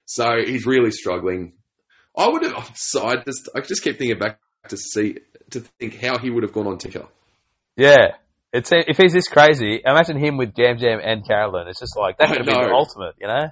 So 0.05 0.37
he's 0.45 0.65
really 0.65 0.91
struggling. 0.91 1.53
I 2.17 2.27
would 2.29 2.43
have. 2.43 2.71
So 2.75 3.05
I 3.05 3.15
just 3.17 3.49
I 3.55 3.61
just 3.61 3.83
keep 3.83 3.97
thinking 3.97 4.17
back 4.17 4.39
to 4.69 4.77
see 4.77 5.17
to 5.51 5.61
think 5.79 6.01
how 6.01 6.17
he 6.17 6.29
would 6.29 6.43
have 6.43 6.51
gone 6.51 6.67
on 6.67 6.77
Tika. 6.77 7.07
Yeah. 7.75 8.15
It's 8.53 8.71
if 8.71 8.97
he's 8.97 9.13
this 9.13 9.27
crazy, 9.27 9.81
imagine 9.85 10.17
him 10.17 10.37
with 10.37 10.53
Yam 10.57 10.77
Yam 10.77 10.99
and 11.03 11.25
Carolyn. 11.25 11.67
It's 11.67 11.79
just 11.79 11.97
like 11.97 12.17
that 12.17 12.29
could 12.29 12.37
have 12.37 12.45
been 12.45 12.55
the 12.55 12.73
ultimate, 12.73 13.15
you 13.19 13.27
know? 13.27 13.49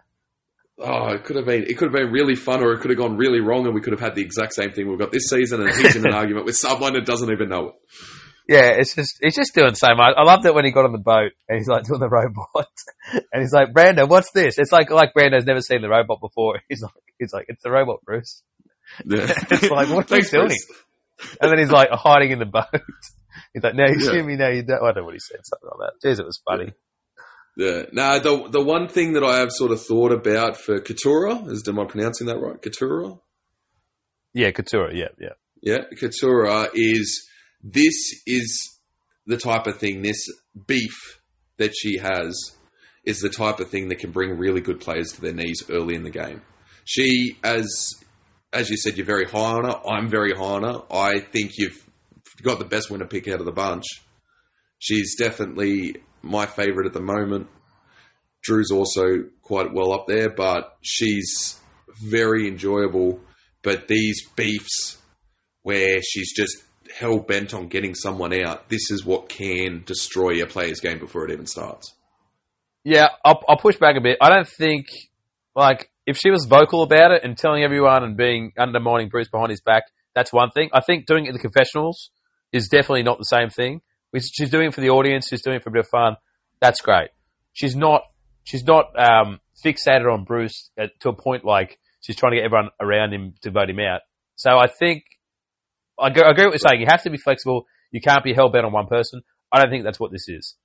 Oh, 0.80 1.14
it 1.14 1.24
could 1.24 1.36
have 1.36 1.46
been. 1.46 1.64
It 1.64 1.78
could 1.78 1.86
have 1.86 1.94
been 1.94 2.12
really 2.12 2.36
fun, 2.36 2.62
or 2.62 2.74
it 2.74 2.80
could 2.80 2.90
have 2.90 2.98
gone 2.98 3.16
really 3.16 3.40
wrong, 3.40 3.66
and 3.66 3.74
we 3.74 3.82
could 3.82 3.94
have 3.94 4.02
had 4.02 4.16
the 4.16 4.22
exact 4.22 4.54
same 4.54 4.72
thing 4.72 4.90
we've 4.90 5.00
got 5.00 5.12
this 5.12 5.30
season. 5.30 5.62
And 5.62 5.70
he's 5.70 5.96
in 5.96 6.06
an 6.06 6.14
argument 6.16 6.46
with 6.46 6.58
someone 6.58 6.94
that 6.94 7.06
doesn't 7.06 7.32
even 7.32 7.50
know 7.50 7.70
it. 7.70 7.76
Yeah, 8.48 8.76
it's 8.78 8.94
just 8.94 9.18
he's 9.22 9.36
just 9.36 9.56
doing 9.56 9.74
so 9.76 9.88
much. 9.96 10.16
I 10.18 10.24
loved 10.24 10.46
it 10.46 10.54
when 10.54 10.66
he 10.66 10.72
got 10.72 10.86
on 10.86 10.92
the 10.92 11.00
boat 11.00 11.32
and 11.48 11.58
he's 11.58 11.68
like 11.68 11.84
doing 11.84 12.00
the 12.00 12.10
robot, 12.10 12.70
and 13.32 13.42
he's 13.42 13.54
like, 13.54 13.74
"Brando, 13.74 14.08
what's 14.08 14.32
this?" 14.32 14.58
It's 14.58 14.72
like 14.72 14.90
like 14.92 15.14
Brando's 15.14 15.46
never 15.46 15.62
seen 15.62 15.82
the 15.82 15.90
robot 15.90 16.20
before. 16.22 16.60
He's 16.70 16.82
like, 16.82 16.92
he's 17.18 17.34
like, 17.34 17.46
"It's 17.48 17.64
the 17.64 17.72
robot, 17.72 18.02
Bruce." 18.06 18.44
Yeah. 19.06 19.32
It's 19.52 19.70
like, 19.70 19.90
what 19.90 20.12
are 20.12 20.18
you 20.18 20.24
doing? 20.24 20.58
And 21.42 21.52
then 21.52 21.60
he's 21.60 21.72
like 21.72 21.90
hiding 21.92 22.32
in 22.32 22.40
the 22.40 22.46
boat. 22.46 22.66
He's 23.54 23.64
like, 23.64 23.76
"No, 23.76 23.86
you 23.86 23.96
Yeah. 24.00 24.12
see 24.12 24.22
me, 24.22 24.36
no, 24.36 24.50
you 24.50 24.64
don't." 24.64 24.82
I 24.84 24.88
don't 24.88 24.98
know 24.98 25.04
what 25.06 25.14
he 25.14 25.20
said, 25.20 25.40
something 25.44 25.70
like 25.80 25.92
that. 26.02 26.08
Jeez, 26.10 26.20
it 26.20 26.26
was 26.26 26.42
funny. 26.46 26.74
Yeah. 27.58 27.84
Now, 27.94 28.20
the 28.20 28.50
the 28.50 28.62
one 28.62 28.88
thing 28.90 29.14
that 29.14 29.24
I 29.24 29.38
have 29.40 29.52
sort 29.52 29.72
of 29.72 29.82
thought 29.82 30.12
about 30.12 30.58
for 30.58 30.80
Katurah 30.82 31.50
is, 31.50 31.66
am 31.68 31.80
I 31.80 31.86
pronouncing 31.86 32.28
that 32.28 32.38
right? 32.38 32.62
Katurah. 32.62 33.18
Yeah, 34.34 34.52
Couture. 34.52 34.92
Yeah, 34.94 35.08
yeah, 35.20 35.30
Yeah, 35.62 35.84
Katurah 35.98 36.70
is 36.74 37.26
this 37.64 37.96
is 38.28 38.78
the 39.26 39.38
type 39.38 39.68
of 39.68 39.78
thing, 39.78 40.02
this 40.02 40.28
beef 40.68 41.22
that 41.58 41.74
she 41.76 41.98
has 41.98 42.36
is 43.06 43.20
the 43.22 43.30
type 43.30 43.60
of 43.62 43.70
thing 43.70 43.88
that 43.90 44.00
can 44.00 44.12
bring 44.12 44.38
really 44.38 44.60
good 44.62 44.82
players 44.82 45.14
to 45.14 45.22
their 45.22 45.34
knees 45.34 45.64
early 45.70 45.96
in 45.96 46.04
the 46.04 46.10
game. 46.10 46.42
She, 46.84 47.38
as 47.44 47.68
as 48.56 48.70
you 48.70 48.78
said, 48.78 48.98
you're 48.98 49.06
very 49.06 49.26
high 49.26 49.54
on 49.58 49.66
her. 49.66 49.80
I'm 49.88 50.10
very 50.10 50.34
high 50.34 50.44
on 50.44 50.64
her. 50.64 50.82
I 50.90 51.20
think 51.20 51.58
you've 51.58 51.78
got 52.42 52.60
the 52.60 52.66
best 52.66 52.90
winner 52.90 53.06
pick 53.06 53.28
out 53.28 53.40
of 53.40 53.46
the 53.46 53.52
bunch. 53.52 53.86
She's 54.80 55.16
definitely 55.18 55.98
my 56.22 56.46
favourite 56.46 56.88
at 56.88 56.94
the 56.94 57.02
moment. 57.02 57.48
Drew's 58.44 58.72
also 58.72 59.24
quite 59.42 59.74
well 59.74 59.92
up 59.94 60.06
there, 60.08 60.30
but 60.30 60.78
she's 60.82 61.60
very 62.04 62.48
enjoyable. 62.48 63.20
But 63.64 63.88
these 63.88 64.28
beefs 64.36 64.98
where 65.64 66.02
she's 66.02 66.34
just 66.36 66.64
hell 66.96 67.20
bent 67.20 67.54
on 67.54 67.68
getting 67.68 67.96
someone 67.96 68.34
out. 68.34 68.70
This 68.70 68.92
is 68.92 69.04
what 69.04 69.28
can 69.30 69.84
destroy 69.86 70.42
a 70.44 70.46
player's 70.46 70.80
game 70.80 71.00
before 71.00 71.26
it 71.26 71.32
even 71.32 71.48
starts. 71.48 71.94
yeah. 72.84 73.08
I'll, 73.26 73.42
I'll 73.50 73.58
push 73.58 73.78
back 73.78 73.96
a 73.98 74.02
bit. 74.02 74.18
I 74.22 74.30
don't 74.30 74.48
think 74.48 74.86
like 75.56 75.90
if 76.06 76.18
she 76.18 76.30
was 76.30 76.46
vocal 76.46 76.84
about 76.84 77.12
it 77.12 77.24
and 77.24 77.38
telling 77.38 77.64
everyone 77.64 78.04
and 78.04 78.16
being 78.16 78.54
undermining 78.58 79.10
Bruce 79.10 79.30
behind 79.30 79.50
his 79.50 79.62
back, 79.62 79.84
that's 80.14 80.32
one 80.32 80.52
thing. 80.52 80.70
I 80.74 80.82
think 80.82 81.06
doing 81.06 81.26
it 81.26 81.30
in 81.30 81.34
the 81.34 81.40
confessionals 81.40 82.12
is 82.54 82.68
definitely 82.68 83.04
not 83.04 83.18
the 83.18 83.26
same 83.26 83.50
thing. 83.50 83.82
She's 84.18 84.50
doing 84.50 84.68
it 84.68 84.74
for 84.74 84.82
the 84.82 84.92
audience. 84.92 85.28
She's 85.28 85.42
doing 85.42 85.58
it 85.58 85.64
for 85.64 85.70
a 85.70 85.74
bit 85.74 85.80
of 85.80 85.90
fun. 85.90 86.16
That's 86.62 86.80
great. 86.82 87.10
She's 87.54 87.76
not. 87.76 88.04
She's 88.44 88.64
not 88.64 88.86
um, 88.98 89.40
fixated 89.66 90.12
on 90.12 90.24
Bruce 90.24 90.70
at, 90.78 90.92
to 91.02 91.10
a 91.10 91.14
point 91.14 91.44
like 91.44 91.80
she's 92.02 92.16
trying 92.16 92.34
to 92.34 92.38
get 92.38 92.46
everyone 92.46 92.70
around 92.80 93.14
him 93.14 93.34
to 93.42 93.52
vote 93.52 93.70
him 93.70 93.80
out. 93.80 94.02
So 94.36 94.58
I 94.58 94.68
think 94.68 95.04
I 96.00 96.08
agree, 96.08 96.24
I 96.24 96.32
agree 96.32 96.46
with 96.46 96.54
what 96.54 96.62
you're 96.62 96.70
saying. 96.70 96.82
You 96.82 96.88
have 96.90 97.04
to 97.04 97.10
be 97.10 97.18
flexible. 97.18 97.66
You 97.92 98.02
can't 98.02 98.24
be 98.24 98.34
hell 98.34 98.50
bent 98.50 98.66
on 98.66 98.72
one 98.72 98.88
person. 98.88 99.22
I 99.52 99.60
don't 99.60 99.70
think 99.70 99.84
that's 99.84 100.00
what 100.00 100.12
this 100.12 100.28
is. 100.28 100.56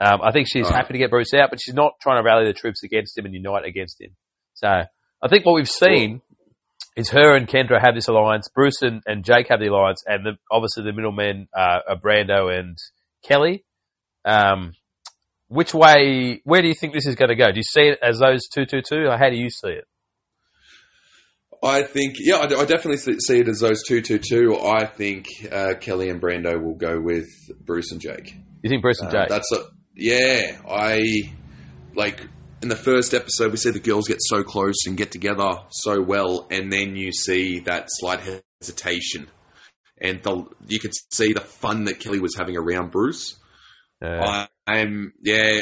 Um, 0.00 0.20
I 0.22 0.30
think 0.30 0.46
she's 0.50 0.68
happy 0.68 0.92
to 0.92 0.98
get 0.98 1.10
Bruce 1.10 1.34
out, 1.34 1.50
but 1.50 1.60
she's 1.60 1.74
not 1.74 1.94
trying 2.00 2.22
to 2.22 2.24
rally 2.24 2.46
the 2.46 2.52
troops 2.52 2.84
against 2.84 3.18
him 3.18 3.26
and 3.26 3.34
unite 3.34 3.64
against 3.64 4.00
him. 4.00 4.10
So 4.60 4.66
I 4.68 5.28
think 5.28 5.46
what 5.46 5.54
we've 5.54 5.68
seen 5.68 6.20
is 6.96 7.10
her 7.10 7.36
and 7.36 7.46
Kendra 7.46 7.80
have 7.80 7.94
this 7.94 8.08
alliance. 8.08 8.48
Bruce 8.52 8.82
and, 8.82 9.02
and 9.06 9.24
Jake 9.24 9.46
have 9.50 9.60
the 9.60 9.68
alliance, 9.68 10.02
and 10.04 10.26
the, 10.26 10.32
obviously 10.50 10.82
the 10.82 10.92
middlemen 10.92 11.46
uh, 11.56 11.78
are 11.88 11.96
Brando 11.96 12.52
and 12.56 12.76
Kellie. 13.24 13.64
Um, 14.24 14.72
which 15.46 15.72
way? 15.72 16.40
Where 16.44 16.60
do 16.60 16.66
you 16.66 16.74
think 16.74 16.92
this 16.92 17.06
is 17.06 17.14
going 17.14 17.28
to 17.28 17.36
go? 17.36 17.52
Do 17.52 17.56
you 17.56 17.62
see 17.62 17.82
it 17.82 17.98
as 18.02 18.18
those 18.18 18.48
two, 18.48 18.66
two, 18.66 18.80
two, 18.82 19.06
or 19.08 19.16
how 19.16 19.30
do 19.30 19.36
you 19.36 19.48
see 19.48 19.68
it? 19.70 19.84
I 21.62 21.82
think, 21.82 22.16
yeah, 22.18 22.36
I, 22.36 22.44
I 22.44 22.64
definitely 22.64 22.98
see- 22.98 23.38
it 23.40 23.48
as 23.48 23.60
those 23.60 23.82
two, 23.86 24.00
two, 24.02 24.18
two. 24.18 24.58
I 24.60 24.84
think 24.86 25.26
uh, 25.50 25.74
Kellie 25.80 26.08
and 26.10 26.20
Brando 26.20 26.60
will 26.62 26.74
go 26.76 27.00
with 27.00 27.28
Bruce 27.64 27.90
and 27.92 28.00
Jake. 28.00 28.34
You 28.62 28.68
think 28.70 28.82
Bruce 28.82 29.00
and 29.00 29.08
Uh, 29.08 29.20
Jake? 29.22 29.28
that's 29.28 29.50
a 29.52 29.64
yeah. 29.94 30.60
I 30.68 31.00
like 31.94 32.20
in 32.62 32.68
the 32.68 32.76
first 32.76 33.14
episode 33.14 33.50
we 33.50 33.56
see 33.56 33.70
the 33.70 33.80
girls 33.80 34.08
get 34.08 34.18
so 34.20 34.42
close 34.42 34.86
and 34.86 34.96
get 34.96 35.12
together 35.12 35.60
so 35.70 36.00
well, 36.00 36.46
and 36.50 36.72
then 36.72 36.96
you 36.96 37.12
see 37.12 37.60
that 37.60 37.86
slight 37.88 38.20
hesitation, 38.60 39.28
and 40.00 40.22
the 40.22 40.44
you 40.66 40.78
could 40.78 40.92
see 41.12 41.32
the 41.32 41.40
fun 41.40 41.84
that 41.84 42.00
Kellie 42.00 42.20
was 42.20 42.36
having 42.36 42.56
around 42.56 42.90
Bruce. 42.90 43.36
Uh, 44.02 44.46
I, 44.66 44.80
I'm 44.80 45.12
yeah. 45.22 45.60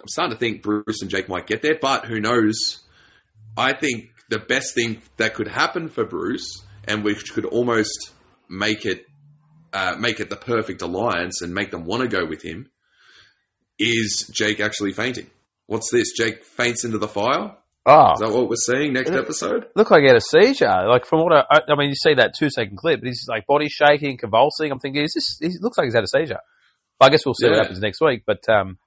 I'm 0.00 0.06
starting 0.06 0.36
to 0.36 0.38
think 0.38 0.62
Bruce 0.62 1.02
and 1.02 1.10
Jake 1.10 1.28
might 1.28 1.48
get 1.48 1.60
there, 1.60 1.76
but 1.80 2.04
who 2.04 2.20
knows? 2.20 2.84
I 3.56 3.72
think 3.72 4.10
the 4.30 4.38
best 4.38 4.72
thing 4.72 5.02
that 5.16 5.34
could 5.34 5.48
happen 5.48 5.88
for 5.88 6.04
Bruce, 6.04 6.62
and 6.86 7.02
which 7.02 7.32
could 7.32 7.44
almost 7.44 8.12
make 8.48 8.84
it 8.86 9.06
uh, 9.72 9.96
make 9.98 10.20
it 10.20 10.30
the 10.30 10.36
perfect 10.36 10.82
alliance 10.82 11.42
and 11.42 11.52
make 11.52 11.72
them 11.72 11.84
want 11.84 12.02
to 12.02 12.08
go 12.08 12.24
with 12.24 12.42
him, 12.42 12.70
is 13.78 14.30
Jake 14.32 14.60
actually 14.60 14.92
fainting. 14.92 15.28
What's 15.68 15.90
this? 15.92 16.12
Jake 16.16 16.44
faints 16.44 16.84
into 16.84 16.96
the 16.96 17.06
fire. 17.06 17.54
oh, 17.84 18.12
Is 18.14 18.20
that 18.20 18.32
what 18.32 18.48
we're 18.48 18.56
seeing 18.56 18.94
next 18.94 19.10
episode? 19.10 19.66
Look 19.76 19.90
like 19.90 20.00
he 20.00 20.08
had 20.08 20.16
a 20.16 20.20
seizure. 20.20 20.88
Like 20.88 21.04
from 21.04 21.20
what 21.20 21.32
I, 21.32 21.60
I, 21.68 21.76
mean, 21.76 21.90
you 21.90 21.94
see 21.94 22.14
that 22.14 22.34
two 22.36 22.48
second 22.48 22.78
clip, 22.78 23.00
but 23.00 23.06
he's 23.06 23.26
like 23.28 23.46
body 23.46 23.68
shaking, 23.68 24.16
convulsing. 24.16 24.72
I'm 24.72 24.78
thinking, 24.78 25.04
is 25.04 25.12
this? 25.12 25.38
He 25.38 25.58
looks 25.60 25.76
like 25.76 25.84
he's 25.84 25.94
had 25.94 26.04
a 26.04 26.08
seizure. 26.08 26.40
I 27.00 27.10
guess 27.10 27.24
we'll 27.24 27.34
see 27.34 27.48
what 27.48 27.58
happens 27.58 27.80
next 27.80 28.00
week. 28.00 28.22
But 28.26 28.48
um, 28.48 28.78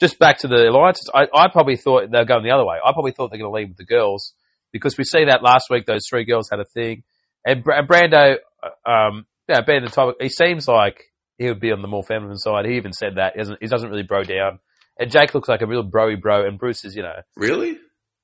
just 0.00 0.18
back 0.18 0.38
to 0.38 0.48
the 0.48 0.68
alliances, 0.68 1.08
I, 1.14 1.28
I 1.32 1.48
probably 1.48 1.76
thought 1.76 2.10
they're 2.10 2.24
going 2.24 2.42
the 2.42 2.50
other 2.50 2.66
way. 2.66 2.78
I 2.84 2.92
probably 2.92 3.12
thought 3.12 3.30
they're 3.30 3.38
going 3.38 3.50
to 3.50 3.54
lead 3.54 3.68
with 3.68 3.78
the 3.78 3.84
girls 3.84 4.34
because 4.72 4.98
we 4.98 5.04
see 5.04 5.26
that 5.26 5.42
last 5.42 5.66
week. 5.70 5.86
Those 5.86 6.06
three 6.10 6.24
girls 6.24 6.48
had 6.50 6.58
a 6.58 6.64
thing, 6.64 7.04
and 7.46 7.62
Bra- 7.62 7.86
Brando, 7.86 8.38
uh, 8.60 8.90
um, 8.90 9.26
yeah, 9.48 9.60
being 9.60 9.84
the 9.84 9.88
type, 9.90 10.16
he 10.20 10.28
seems 10.28 10.66
like 10.66 11.00
he 11.38 11.46
would 11.46 11.60
be 11.60 11.70
on 11.70 11.80
the 11.80 11.88
more 11.88 12.02
feminine 12.02 12.38
side. 12.38 12.66
He 12.66 12.76
even 12.76 12.92
said 12.92 13.16
that 13.16 13.34
he 13.34 13.38
doesn't, 13.38 13.58
he 13.60 13.68
doesn't 13.68 13.88
really 13.88 14.02
bro 14.02 14.24
down. 14.24 14.58
And 14.98 15.10
Jake 15.10 15.34
looks 15.34 15.48
like 15.48 15.60
a 15.62 15.66
real 15.66 15.82
broy 15.88 16.20
bro, 16.20 16.46
and 16.46 16.58
Bruce 16.58 16.84
is, 16.84 16.94
you 16.94 17.02
know, 17.02 17.14
Really? 17.36 17.78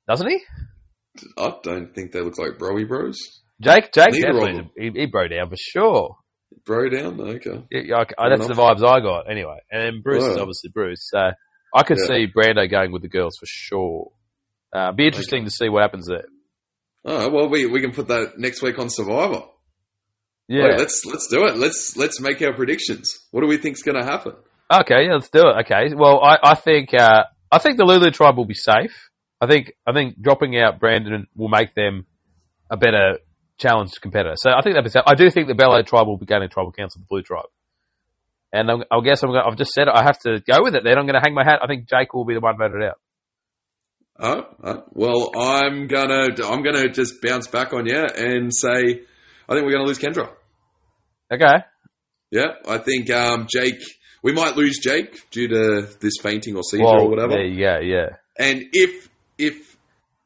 doesn't 0.09 0.29
he? 0.29 0.41
I 1.37 1.55
don't 1.63 1.93
think 1.95 2.13
they 2.13 2.21
look 2.21 2.39
like 2.39 2.59
broy 2.59 2.87
bros. 2.87 3.17
Jake, 3.61 3.93
Jake, 3.93 4.13
Neither 4.13 4.33
definitely, 4.33 4.71
he, 4.79 4.91
he 5.01 5.07
bro 5.07 5.29
down 5.29 5.51
for 5.51 5.57
sure. 5.59 6.17
Bro 6.65 6.91
down? 6.91 7.21
Okay. 7.21 7.65
Yeah, 7.71 8.01
okay, 8.03 8.15
Fair 8.19 8.31
that's 8.31 8.47
the 8.49 8.55
vibes 8.55 8.85
I 8.85 9.01
got 9.01 9.31
anyway. 9.31 9.59
And 9.71 9.83
then 9.83 10.03
Bruce 10.03 10.25
is 10.25 10.37
obviously 10.39 10.71
Bruce. 10.73 11.09
So 11.11 11.31
I 11.75 11.83
could 11.83 11.99
Yeah. 11.99 12.07
see 12.07 12.27
Brando 12.35 12.69
going 12.71 12.93
with 12.93 13.03
the 13.03 13.09
girls 13.09 13.37
for 13.39 13.47
sure. 13.47 14.13
Uh, 14.73 14.93
be 14.93 15.07
interesting 15.07 15.45
to 15.45 15.51
see 15.51 15.69
what 15.69 15.83
happens 15.83 16.07
there. 16.07 16.25
Oh 17.05 17.29
well, 17.31 17.49
we 17.49 17.67
we 17.67 17.81
can 17.81 17.93
put 17.93 18.09
that 18.09 18.39
next 18.39 18.63
week 18.63 18.79
on 18.79 18.89
Survivor. 18.91 19.43
Yeah. 20.49 20.65
Wait, 20.65 20.79
let's 20.79 21.05
let's 21.07 21.29
do 21.29 21.45
it. 21.47 21.57
Let's 21.57 21.97
let's 21.97 22.21
make 22.21 22.43
our 22.43 22.53
predictions. 22.55 23.17
What 23.31 23.41
do 23.43 23.47
we 23.47 23.57
think's 23.57 23.83
going 23.83 23.99
to 24.01 24.05
happen? 24.05 24.35
Okay, 24.71 25.07
yeah, 25.07 25.15
let's 25.15 25.31
do 25.31 25.41
it. 25.41 25.67
Okay. 25.67 25.95
Well, 25.95 26.21
I, 26.23 26.39
I 26.43 26.55
think 26.55 26.95
uh, 26.95 27.25
I 27.51 27.59
think 27.59 27.77
the 27.77 27.85
Lulu 27.85 28.11
tribe 28.11 28.37
will 28.37 28.45
be 28.45 28.55
safe. 28.55 29.11
I 29.41 29.47
think 29.47 29.73
I 29.87 29.93
think 29.93 30.21
dropping 30.21 30.59
out 30.59 30.79
Brandon 30.79 31.27
will 31.35 31.49
make 31.49 31.75
them 31.75 32.07
a 32.71 32.77
better 32.77 33.19
challenged 33.59 34.01
competitor. 34.01 34.35
So 34.37 34.51
I 34.51 34.63
think 34.63 34.77
that'll 34.77 34.89
be. 34.89 35.01
I 35.07 35.15
do 35.15 35.29
think 35.31 35.49
the 35.49 35.55
Belo 35.55 35.85
tribe 35.85 36.07
will 36.07 36.19
be 36.19 36.27
gaining 36.27 36.49
tribal 36.51 36.73
council, 36.73 37.01
the 37.01 37.07
Blue 37.07 37.23
tribe. 37.23 37.47
And 38.53 38.71
I'm, 38.71 38.85
I 38.91 39.01
guess 39.05 39.23
I'm 39.23 39.31
gonna, 39.31 39.47
I've 39.47 39.57
just 39.57 39.73
said 39.73 39.89
it. 39.89 39.95
I 39.95 40.03
have 40.03 40.19
to 40.21 40.41
go 40.41 40.63
with 40.63 40.75
it. 40.75 40.83
Then 40.85 40.99
I'm 40.99 41.07
going 41.07 41.15
to 41.15 41.21
hang 41.21 41.35
my 41.35 41.45
hat. 41.45 41.61
I 41.63 41.69
think 41.69 41.89
Jake 41.89 42.13
will 42.13 42.25
be 42.25 42.35
the 42.35 42.41
one 42.41 42.59
voted 42.59 42.83
out. 42.83 42.99
Oh, 44.19 44.45
uh, 44.63 44.81
well, 44.91 45.31
I'm 45.35 45.87
gonna 45.87 46.29
I'm 46.45 46.63
gonna 46.63 46.91
just 46.91 47.23
bounce 47.23 47.47
back 47.47 47.73
on 47.73 47.87
you 47.87 47.97
and 47.97 48.55
say 48.55 49.01
I 49.49 49.55
think 49.55 49.65
we're 49.65 49.73
gonna 49.73 49.85
lose 49.85 49.99
Kendra. 49.99 50.29
Okay. 51.33 51.65
Yeah, 52.31 52.53
I 52.69 52.79
think 52.79 53.11
um, 53.11 53.47
Jake. 53.49 53.81
We 54.23 54.33
might 54.33 54.57
lose 54.57 54.79
Jake 54.79 55.31
due 55.31 55.49
to 55.49 55.89
this 56.01 56.15
fainting 56.23 56.57
or 56.57 56.63
seizure 56.63 56.85
Well, 56.85 57.03
or 57.03 57.09
whatever. 57.11 57.41
Yeah. 57.43 57.81
Yeah. 57.81 58.17
And 58.39 58.65
if 58.73 59.09
if 59.39 59.77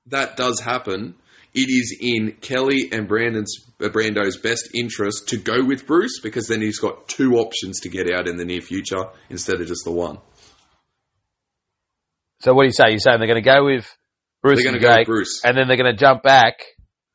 that 0.06 0.36
does 0.36 0.60
happen, 0.60 1.14
it 1.54 1.68
is 1.70 1.96
in 2.00 2.32
Kellie 2.40 2.88
and 2.92 3.06
Brandon's 3.06 3.56
uh, 3.80 3.88
Brando's 3.88 4.36
best 4.36 4.68
interest 4.74 5.28
to 5.28 5.36
go 5.36 5.64
with 5.64 5.86
Bruce 5.86 6.20
because 6.20 6.48
then 6.48 6.60
he's 6.60 6.78
got 6.78 7.06
two 7.08 7.34
options 7.36 7.80
to 7.80 7.88
get 7.88 8.10
out 8.10 8.26
in 8.28 8.36
the 8.36 8.44
near 8.44 8.60
future 8.60 9.06
instead 9.30 9.60
of 9.60 9.66
just 9.66 9.84
the 9.84 9.92
one. 9.92 10.18
So 12.40 12.52
what 12.52 12.62
do 12.64 12.66
you 12.66 12.72
say? 12.72 12.90
You're 12.90 12.98
saying 12.98 13.18
they're 13.18 13.28
going 13.28 13.42
to 13.42 13.48
go 13.48 13.64
with 13.64 13.86
Bruce 14.42 14.62
They're 14.62 14.72
going 14.72 14.80
to 14.82 14.86
go 14.86 14.96
with 14.98 15.06
Bruce. 15.06 15.42
and 15.44 15.56
then 15.56 15.68
they're 15.68 15.76
going 15.78 15.92
to 15.92 15.98
jump 15.98 16.22
back 16.22 16.54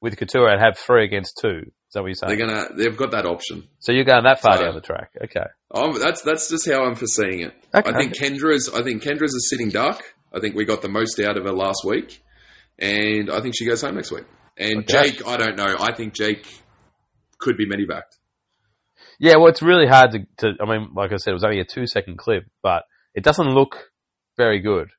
with 0.02 0.18
Couture 0.18 0.50
and 0.50 0.60
have 0.62 0.78
three 0.78 1.06
against 1.06 1.38
two. 1.42 1.72
Is 1.90 1.94
that 1.94 2.02
what 2.02 2.08
you're 2.08 2.14
saying? 2.16 2.38
They're 2.38 2.48
gonna. 2.48 2.66
They've 2.78 2.96
got 2.96 3.12
that 3.12 3.26
option. 3.26 3.68
so 3.80 3.92
you're 3.92 4.04
going 4.06 4.24
that 4.24 4.42
far 4.42 4.58
So- 4.58 4.64
down 4.64 4.76
the 4.76 4.82
track. 4.82 5.10
Okay. 5.24 5.46
Um, 5.74 6.00
that's 6.00 6.22
that's 6.22 6.48
just 6.50 6.70
how 6.70 6.86
I'm 6.86 6.96
foreseeing 6.96 7.42
it. 7.42 7.54
Okay. 7.74 7.90
I 7.90 7.98
think 7.98 8.16
Kendra's. 8.16 8.70
I 8.74 8.84
think 8.84 9.02
Kendra's 9.04 9.34
a 9.36 9.42
sitting 9.50 9.70
duck. 9.70 10.04
I 10.32 10.40
think 10.40 10.56
we 10.56 10.66
got 10.66 10.82
the 10.84 10.90
most 10.90 11.20
out 11.20 11.38
of 11.38 11.46
her 11.46 11.52
last 11.52 11.84
week, 11.86 12.22
and 12.78 13.32
I 13.32 13.42
think 13.42 13.56
she 13.58 13.66
goes 13.66 13.82
home 13.82 13.96
next 13.96 14.12
week. 14.12 14.26
And 14.58 14.80
Okay. 14.90 15.12
Jake, 15.12 15.28
I 15.28 15.38
don't 15.38 15.56
know. 15.56 15.76
I 15.80 15.94
think 15.94 16.14
Jake 16.14 16.46
could 17.40 17.58
be 17.58 17.66
medivac. 17.66 18.04
Yeah, 19.20 19.36
well, 19.38 19.48
it's 19.48 19.62
really 19.62 19.88
hard 19.88 20.12
to, 20.12 20.20
to. 20.38 20.54
I 20.62 20.66
mean, 20.70 20.90
like 20.96 21.12
I 21.12 21.16
said, 21.18 21.32
it 21.32 21.34
was 21.34 21.44
only 21.44 21.60
a 21.60 21.66
two 21.66 21.88
second 21.88 22.18
clip, 22.20 22.44
but 22.62 22.84
it 23.16 23.24
doesn't 23.24 23.48
look 23.48 23.90
very 24.38 24.60
good. 24.60 24.90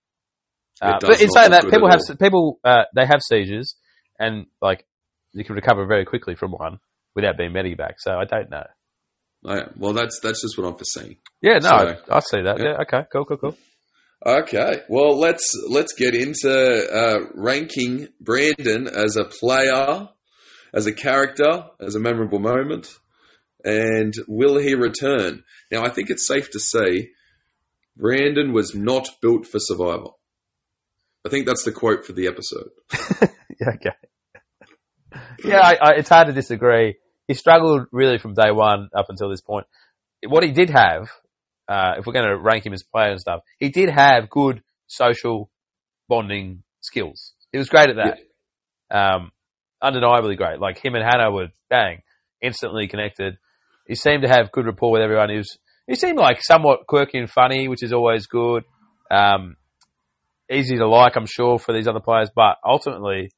Uh, 0.82 0.98
but 1.00 1.20
in 1.22 1.28
saying 1.30 1.50
that, 1.52 1.64
people 1.70 1.88
have 1.88 2.00
people 2.18 2.58
uh, 2.64 2.82
they 2.94 3.06
have 3.06 3.20
seizures, 3.22 3.76
and 4.18 4.46
like 4.60 4.86
you 5.32 5.44
can 5.44 5.54
recover 5.54 5.86
very 5.86 6.04
quickly 6.04 6.34
from 6.34 6.52
one 6.52 6.78
without 7.14 7.36
being 7.38 7.52
medivac. 7.52 7.94
So 7.98 8.12
I 8.12 8.24
don't 8.24 8.50
know. 8.50 8.64
I, 9.46 9.62
well, 9.76 9.92
that's 9.94 10.20
that's 10.22 10.42
just 10.42 10.58
what 10.58 10.66
I'm 10.66 10.76
foreseeing. 10.76 11.16
Yeah, 11.40 11.58
no, 11.62 11.68
So- 11.68 11.74
I, 12.10 12.16
I 12.16 12.20
see 12.20 12.42
that. 12.42 12.58
yeah. 12.58 12.64
Yeah. 12.64 12.76
okay, 12.82 13.06
cool, 13.12 13.24
cool, 13.24 13.36
cool. 13.38 13.56
Okay, 14.26 14.82
well 14.90 15.18
let's 15.18 15.50
let's 15.68 15.94
get 15.94 16.14
into 16.14 16.50
uh, 16.52 17.20
ranking 17.34 18.08
Brandon 18.20 18.86
as 18.86 19.16
a 19.16 19.24
player, 19.24 20.10
as 20.74 20.86
a 20.86 20.92
character, 20.92 21.64
as 21.80 21.94
a 21.94 22.00
memorable 22.00 22.38
moment, 22.38 22.88
and 23.64 24.12
will 24.28 24.58
he 24.58 24.74
return? 24.74 25.42
Now, 25.70 25.84
I 25.84 25.88
think 25.88 26.10
it's 26.10 26.26
safe 26.28 26.50
to 26.50 26.60
say 26.60 27.10
Brandon 27.96 28.52
was 28.52 28.74
not 28.74 29.08
built 29.22 29.46
for 29.46 29.58
survival. 29.58 30.18
I 31.24 31.30
think 31.30 31.46
that's 31.46 31.64
the 31.64 31.72
quote 31.72 32.04
for 32.04 32.12
the 32.12 32.26
episode. 32.26 32.70
Yeah, 33.60 33.74
okay. 33.74 33.90
Yeah, 35.44 35.60
I, 35.60 35.74
I, 35.80 35.90
it's 35.96 36.08
hard 36.08 36.28
to 36.28 36.32
disagree. 36.32 36.96
He 37.26 37.34
struggled 37.34 37.86
really 37.92 38.18
from 38.18 38.34
day 38.34 38.50
one 38.50 38.88
up 38.96 39.06
until 39.08 39.30
this 39.30 39.40
point. 39.40 39.66
What 40.26 40.42
he 40.42 40.52
did 40.52 40.70
have, 40.70 41.10
uh, 41.68 41.94
if 41.98 42.06
we're 42.06 42.12
going 42.12 42.28
to 42.28 42.38
rank 42.38 42.66
him 42.66 42.72
as 42.72 42.82
a 42.82 42.90
player 42.90 43.10
and 43.10 43.20
stuff, 43.20 43.42
he 43.58 43.68
did 43.68 43.88
have 43.88 44.28
good 44.28 44.62
social 44.86 45.50
bonding 46.08 46.62
skills. 46.80 47.32
He 47.52 47.58
was 47.58 47.68
great 47.68 47.88
at 47.90 47.96
that. 47.96 48.18
Um, 48.90 49.30
undeniably 49.80 50.36
great. 50.36 50.60
Like 50.60 50.84
him 50.84 50.94
and 50.94 51.04
Hannah 51.04 51.30
were 51.30 51.48
bang, 51.68 52.02
instantly 52.42 52.88
connected. 52.88 53.38
He 53.86 53.94
seemed 53.94 54.22
to 54.22 54.28
have 54.28 54.52
good 54.52 54.66
rapport 54.66 54.92
with 54.92 55.02
everyone. 55.02 55.30
He 55.30 55.36
was, 55.36 55.58
he 55.86 55.94
seemed 55.94 56.18
like 56.18 56.42
somewhat 56.42 56.86
quirky 56.86 57.18
and 57.18 57.30
funny, 57.30 57.68
which 57.68 57.82
is 57.82 57.92
always 57.92 58.26
good. 58.26 58.64
Um, 59.10 59.56
easy 60.50 60.76
to 60.76 60.88
like, 60.88 61.16
I'm 61.16 61.26
sure, 61.26 61.58
for 61.58 61.72
these 61.72 61.88
other 61.88 62.00
players, 62.00 62.30
but 62.34 62.56
ultimately, 62.64 63.30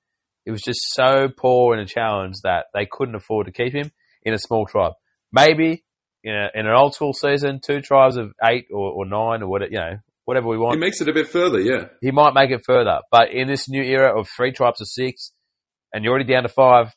it 0.45 0.51
was 0.51 0.63
just 0.63 0.81
so 0.95 1.29
poor 1.29 1.75
in 1.75 1.81
a 1.81 1.87
challenge 1.87 2.37
that 2.43 2.67
they 2.75 2.87
couldn't 2.91 3.15
afford 3.15 3.47
to 3.47 3.53
keep 3.53 3.75
him 3.75 3.91
in 4.25 4.35
a 4.35 4.39
small 4.39 4.67
tribe. 4.67 4.93
Maybe 5.33 5.85
in, 6.25 6.35
a, 6.35 6.59
in 6.59 6.67
an 6.67 6.75
old 6.75 6.95
school 6.95 7.13
season, 7.13 7.61
two 7.65 7.81
tribes 7.81 8.17
of 8.17 8.33
eight 8.45 8.67
or, 8.73 8.91
or 8.93 9.07
nine 9.07 9.43
or 9.43 9.49
whatever, 9.49 9.71
you 9.71 9.79
know, 9.79 9.99
whatever 10.25 10.49
we 10.49 10.59
want. 10.59 10.75
He 10.75 10.81
makes 10.81 11.01
it 11.01 11.09
a 11.09 11.13
bit 11.13 11.29
further, 11.29 11.61
yeah. 11.61 11.87
he 12.01 12.11
might 12.11 12.35
make 12.35 12.51
it 12.51 12.63
further. 12.67 13.01
But 13.11 13.33
in 13.33 13.49
this 13.49 13.69
new 13.69 13.83
era 13.83 14.19
of 14.19 14.29
three 14.29 14.53
tribes 14.53 14.81
of 14.81 14.89
six, 14.89 15.33
and 15.93 16.05
you're 16.05 16.13
already 16.13 16.33
down 16.33 16.45
to 16.45 16.49
five, 16.49 16.95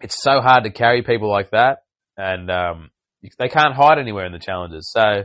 it's 0.00 0.20
so 0.22 0.40
hard 0.40 0.64
to 0.64 0.70
carry 0.70 1.02
people 1.02 1.30
like 1.30 1.50
that, 1.50 1.78
and 2.16 2.50
um, 2.50 2.90
they 3.38 3.48
can't 3.48 3.74
hide 3.74 3.98
anywhere 3.98 4.26
in 4.26 4.32
the 4.32 4.38
challenges. 4.38 4.90
So, 4.92 5.24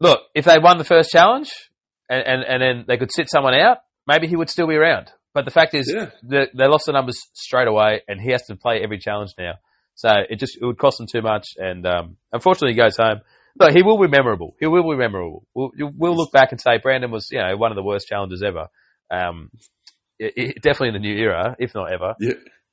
look, 0.00 0.20
if 0.34 0.44
they 0.44 0.58
won 0.58 0.78
the 0.78 0.84
first 0.84 1.10
challenge 1.10 1.50
and, 2.08 2.26
and, 2.26 2.42
and 2.42 2.62
then 2.62 2.84
they 2.86 2.96
could 2.96 3.12
sit 3.12 3.30
someone 3.30 3.54
out, 3.54 3.78
maybe 4.06 4.26
he 4.26 4.36
would 4.36 4.50
still 4.50 4.68
be 4.68 4.74
around. 4.74 5.10
But 5.34 5.44
the 5.44 5.50
fact 5.50 5.74
is, 5.74 5.92
Yeah. 5.92 6.10
the, 6.22 6.46
they 6.56 6.66
lost 6.66 6.86
the 6.86 6.92
numbers 6.92 7.20
straight 7.32 7.66
away, 7.68 8.02
and 8.08 8.20
he 8.20 8.30
has 8.30 8.46
to 8.46 8.56
play 8.56 8.80
every 8.82 8.98
challenge 8.98 9.32
now. 9.38 9.54
So 9.96 10.10
it 10.30 10.38
just 10.38 10.56
it 10.60 10.64
would 10.64 10.78
cost 10.78 11.00
him 11.00 11.06
too 11.12 11.22
much, 11.22 11.48
and 11.58 11.84
um, 11.86 12.16
unfortunately, 12.32 12.72
he 12.74 12.78
goes 12.78 12.96
home. 12.96 13.20
But 13.56 13.72
he 13.72 13.82
will 13.84 13.98
be 14.00 14.08
memorable. 14.08 14.56
He 14.58 14.66
will 14.66 14.82
be 14.90 14.96
memorable. 14.96 15.46
We'll, 15.54 15.70
we'll 15.78 16.16
look 16.16 16.32
back 16.32 16.50
and 16.50 16.60
say 16.60 16.78
Brandon 16.82 17.12
was, 17.12 17.28
you 17.30 17.38
know, 17.38 17.56
one 17.56 17.70
of 17.70 17.76
the 17.76 17.84
worst 17.84 18.08
challenges 18.08 18.42
ever. 18.42 18.66
Um, 19.12 19.50
it, 20.18 20.32
it- 20.36 20.62
definitely 20.62 20.88
in 20.88 20.94
the 20.94 21.00
new 21.08 21.16
era, 21.16 21.54
if 21.60 21.72
not 21.74 21.92
ever. 21.92 22.14
Yeah. 22.18 22.32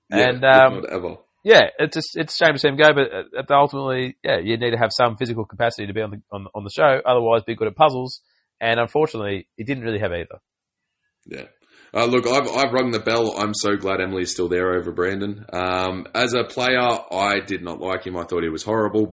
yeah 0.10 0.30
And, 0.30 0.44
um, 0.44 0.86
ever. 0.92 1.18
Yeah, 1.44 1.62
it's 1.80 1.96
just 1.96 2.10
it's 2.18 2.40
a 2.40 2.46
shame 2.46 2.54
to 2.54 2.60
see 2.60 2.68
him 2.68 2.78
go, 2.78 2.94
but 2.94 3.12
uh, 3.12 3.42
uh, 3.42 3.56
ultimately, 3.60 4.18
yeah, 4.24 4.38
you 4.40 4.58
need 4.58 4.72
to 4.72 4.78
have 4.78 4.92
some 4.92 5.18
physical 5.18 5.46
capacity 5.46 5.88
to 5.88 5.94
be 5.94 6.02
on 6.02 6.12
the 6.12 6.22
on, 6.32 6.46
on 6.56 6.64
the 6.64 6.70
show. 6.70 7.02
Otherwise, 7.06 7.42
be 7.46 7.56
good 7.56 7.68
at 7.68 7.76
puzzles. 7.76 8.22
And 8.60 8.80
unfortunately, 8.80 9.48
he 9.58 9.64
didn't 9.64 9.84
really 9.84 9.98
have 10.00 10.12
either. 10.12 10.40
Yeah. 11.26 11.46
Uh, 11.94 12.06
look, 12.06 12.26
I've, 12.26 12.48
I've 12.48 12.72
rung 12.72 12.92
the 12.92 13.00
bell. 13.00 13.38
I'm 13.38 13.54
so 13.54 13.76
glad 13.76 14.00
Emily's 14.00 14.32
still 14.32 14.48
there 14.48 14.74
over 14.74 14.92
Brandon. 14.92 15.46
Um, 15.52 16.08
as 16.16 16.34
a 16.34 16.46
player, 16.46 16.80
I 16.80 17.42
did 17.46 17.64
not 17.64 17.82
like 17.82 18.06
him. 18.06 18.16
I 18.18 18.24
thought 18.24 18.44
he 18.44 18.50
was 18.50 18.64
horrible. 18.64 19.12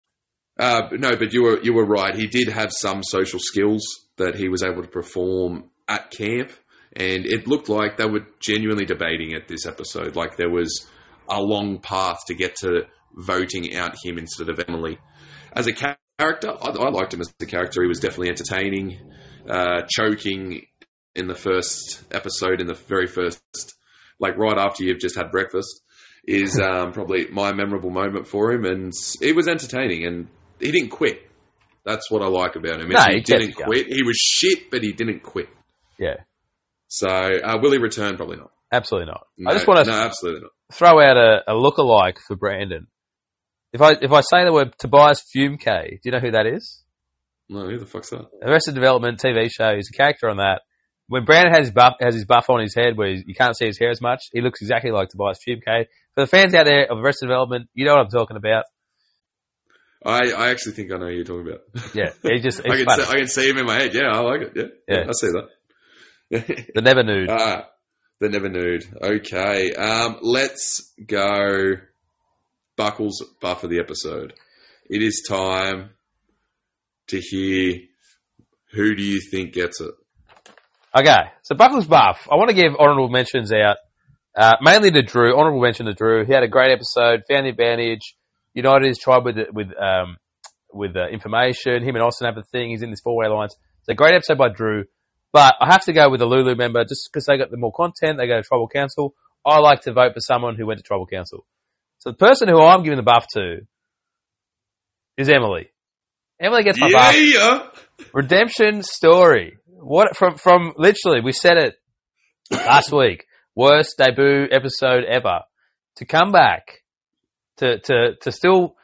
Uh, 0.59 0.89
no, 0.91 1.15
but 1.15 1.33
you 1.33 1.43
were 1.43 1.59
you 1.61 1.73
were 1.73 1.85
right. 1.85 2.15
He 2.15 2.27
did 2.27 2.47
have 2.49 2.71
some 2.71 3.01
social 3.03 3.39
skills 3.39 3.83
that 4.17 4.35
he 4.35 4.49
was 4.49 4.63
able 4.63 4.83
to 4.83 4.87
perform 4.87 5.69
at 5.87 6.11
camp, 6.11 6.51
and 6.95 7.25
it 7.25 7.47
looked 7.47 7.69
like 7.69 7.97
they 7.97 8.05
were 8.05 8.27
genuinely 8.39 8.85
debating 8.85 9.31
it 9.31 9.47
this 9.47 9.65
episode. 9.65 10.15
Like 10.15 10.37
there 10.37 10.51
was 10.51 10.87
a 11.27 11.41
long 11.41 11.79
path 11.79 12.17
to 12.27 12.35
get 12.35 12.55
to 12.57 12.83
voting 13.15 13.75
out 13.75 13.95
him 14.03 14.17
instead 14.17 14.49
of 14.49 14.59
Emily. 14.67 14.99
As 15.53 15.67
a 15.67 15.73
character, 15.73 16.51
I, 16.51 16.69
I 16.69 16.89
liked 16.89 17.13
him 17.13 17.21
as 17.21 17.33
a 17.41 17.45
character. 17.45 17.81
He 17.81 17.87
was 17.87 17.99
definitely 17.99 18.29
entertaining, 18.29 18.99
uh, 19.49 19.81
choking 19.89 20.67
in 21.15 21.27
the 21.27 21.35
first 21.35 22.03
episode, 22.11 22.59
in 22.61 22.67
the 22.67 22.73
very 22.73 23.07
first, 23.07 23.41
like 24.19 24.37
right 24.37 24.57
after 24.57 24.83
you've 24.83 24.99
just 24.99 25.15
had 25.15 25.31
breakfast, 25.31 25.81
is 26.25 26.59
um, 26.63 26.91
probably 26.91 27.27
my 27.27 27.53
memorable 27.53 27.89
moment 27.89 28.27
for 28.27 28.51
him, 28.51 28.65
and 28.65 28.93
it 29.21 29.35
was 29.35 29.47
entertaining, 29.47 30.05
and 30.05 30.27
he 30.59 30.71
didn't 30.71 30.89
quit. 30.89 31.29
That's 31.85 32.09
what 32.09 32.21
I 32.21 32.27
like 32.27 32.55
about 32.55 32.79
him. 32.81 32.89
No, 32.89 33.01
he, 33.09 33.15
he 33.15 33.21
didn't 33.21 33.55
quit. 33.55 33.87
He 33.87 34.03
was 34.03 34.15
shit, 34.15 34.71
but 34.71 34.83
he 34.83 34.93
didn't 34.93 35.21
quit. 35.21 35.49
Yeah, 35.99 36.15
So 36.87 37.07
uh, 37.07 37.57
will 37.61 37.71
he 37.71 37.77
return? 37.77 38.15
Probably 38.17 38.37
not. 38.37 38.51
absolutely 38.71 39.07
not. 39.11 39.27
No, 39.37 39.51
I 39.51 39.53
just 39.53 39.67
want 39.67 39.85
to 39.85 39.91
no, 39.91 39.97
absolutely 39.97 40.41
not. 40.41 40.51
throw 40.71 40.99
out 40.99 41.17
a, 41.17 41.41
a 41.47 41.53
lookalike 41.53 42.17
for 42.27 42.35
Brandon. 42.35 42.87
If 43.73 43.81
I 43.81 43.91
if 44.01 44.11
I 44.11 44.21
say 44.21 44.43
the 44.45 44.51
word 44.53 44.73
Tobias 44.79 45.23
Fünke, 45.35 45.89
do 45.89 45.99
you 46.03 46.11
know 46.11 46.19
who 46.19 46.31
that 46.31 46.45
is? 46.47 46.83
No, 47.49 47.67
who 47.67 47.77
the 47.77 47.85
fuck's 47.85 48.09
that? 48.09 48.25
Arrested 48.41 48.73
Development 48.75 49.19
TV 49.19 49.49
show. 49.51 49.75
He's 49.75 49.89
a 49.93 49.97
character 49.97 50.29
on 50.29 50.37
that. 50.37 50.61
When 51.13 51.25
Brandon 51.25 51.53
has 51.53 51.67
his 51.67 51.71
buff 51.71 51.97
has 52.01 52.15
his 52.15 52.25
buff 52.25 52.49
on 52.49 52.59
his 52.59 52.73
head, 52.73 52.97
where 52.97 53.09
you 53.09 53.35
can't 53.35 53.55
see 53.55 53.67
his 53.67 53.77
hair 53.77 53.91
as 53.91 54.01
much, 54.01 54.29
he 54.31 54.41
looks 54.41 54.63
exactly 54.63 54.89
like 54.89 55.09
Tobias 55.09 55.37
Fünke. 55.47 55.85
For 56.15 56.21
the 56.21 56.25
fans 56.25 56.55
out 56.55 56.65
there 56.65 56.91
of 56.91 56.97
Arrested 56.97 57.27
Development, 57.27 57.69
you 57.75 57.85
know 57.85 57.93
what 57.93 58.05
I'm 58.05 58.09
talking 58.09 58.35
about. 58.35 58.63
I, 60.03 60.31
I 60.31 60.49
actually 60.49 60.71
think 60.71 60.91
I 60.91 60.97
know 60.97 61.05
who 61.05 61.11
you're 61.11 61.23
talking 61.23 61.47
about. 61.47 61.93
Yeah, 61.93 62.13
he 62.23 62.39
just 62.39 62.61
I 62.67 62.77
can 62.77 62.89
see, 62.89 63.03
I 63.03 63.13
can 63.13 63.27
see 63.27 63.47
him 63.47 63.59
in 63.59 63.65
my 63.67 63.75
head. 63.75 63.93
Yeah, 63.93 64.07
I 64.11 64.21
like 64.21 64.41
it. 64.41 64.53
Yeah, 64.55 64.63
Yeah. 64.87 65.03
I 65.07 65.11
see 65.11 65.27
that. 65.27 66.71
the 66.73 66.81
never 66.81 67.03
nude. 67.03 67.29
Ah, 67.31 67.69
the 68.19 68.29
never 68.29 68.49
nude. 68.49 68.83
Okay, 68.99 69.71
um, 69.75 70.17
let's 70.23 70.95
go. 71.05 71.73
Buckles 72.75 73.23
buff 73.39 73.63
of 73.63 73.69
the 73.69 73.79
episode. 73.79 74.33
It 74.89 75.03
is 75.03 75.23
time 75.29 75.91
to 77.09 77.19
hear 77.19 77.81
who 78.71 78.95
do 78.95 79.03
you 79.03 79.21
think 79.29 79.53
gets 79.53 79.79
it. 79.79 79.93
Okay, 80.95 81.21
so 81.41 81.55
Buckles 81.55 81.87
buff. 81.87 82.27
I 82.31 82.35
want 82.35 82.49
to 82.49 82.55
give 82.55 82.75
honourable 82.79 83.09
mentions 83.09 83.51
out, 83.51 83.77
uh, 84.37 84.53
mainly 84.61 84.91
to 84.91 85.01
Drew. 85.01 85.35
Honourable 85.35 85.61
mention 85.61 85.87
to 85.87 85.93
Drew. 85.93 86.25
He 86.25 86.33
had 86.33 86.43
a 86.43 86.47
great 86.47 86.71
episode. 86.71 87.23
Found 87.29 87.45
the 87.45 87.49
advantage. 87.49 88.15
United 88.53 88.87
his 88.87 88.99
tribe 88.99 89.25
with 89.25 89.37
with 89.51 89.69
um, 89.79 90.17
with 90.71 90.95
uh, 90.95 91.07
information. 91.07 91.83
Him 91.83 91.95
and 91.95 92.03
Austin 92.03 92.27
have 92.27 92.37
a 92.37 92.43
thing. 92.43 92.69
He's 92.69 92.83
in 92.83 92.91
this 92.91 93.01
four 93.01 93.15
way 93.15 93.25
alliance. 93.25 93.55
It's 93.79 93.89
a 93.89 93.95
great 93.95 94.13
episode 94.13 94.37
by 94.37 94.49
Drew. 94.49 94.83
But 95.31 95.55
I 95.59 95.71
have 95.71 95.83
to 95.85 95.93
go 95.93 96.11
with 96.11 96.19
the 96.19 96.27
Lulu 96.27 96.55
member 96.55 96.83
just 96.83 97.09
because 97.11 97.25
they 97.25 97.39
got 97.39 97.49
the 97.49 97.57
more 97.57 97.73
content. 97.73 98.19
They 98.19 98.27
go 98.27 98.35
to 98.35 98.43
Tribal 98.43 98.67
Council. 98.67 99.15
I 99.43 99.57
like 99.59 99.81
to 99.81 99.93
vote 99.93 100.13
for 100.13 100.19
someone 100.19 100.55
who 100.55 100.67
went 100.67 100.77
to 100.77 100.83
Tribal 100.83 101.07
Council. 101.07 101.45
So 101.97 102.11
the 102.11 102.17
person 102.17 102.47
who 102.47 102.61
I'm 102.61 102.83
giving 102.83 102.97
the 102.97 103.03
buff 103.03 103.25
to 103.33 103.61
is 105.17 105.27
Emily. 105.29 105.69
Emily 106.39 106.63
gets 106.63 106.79
my 106.79 106.91
buff. 106.91 107.15
Yeah, 107.17 107.67
Redemption 108.13 108.83
story. 108.83 109.57
What 109.83 110.15
from 110.15 110.35
from 110.35 110.73
literally 110.77 111.21
we 111.21 111.31
said 111.31 111.57
it 111.57 111.75
last 112.51 112.91
week. 112.93 113.25
Worst 113.55 113.95
debut 113.97 114.47
episode 114.51 115.03
ever. 115.03 115.41
To 115.97 116.05
come 116.05 116.31
back 116.31 116.83
to 117.57 117.79
to 117.79 118.15
to 118.21 118.31
still 118.31 118.75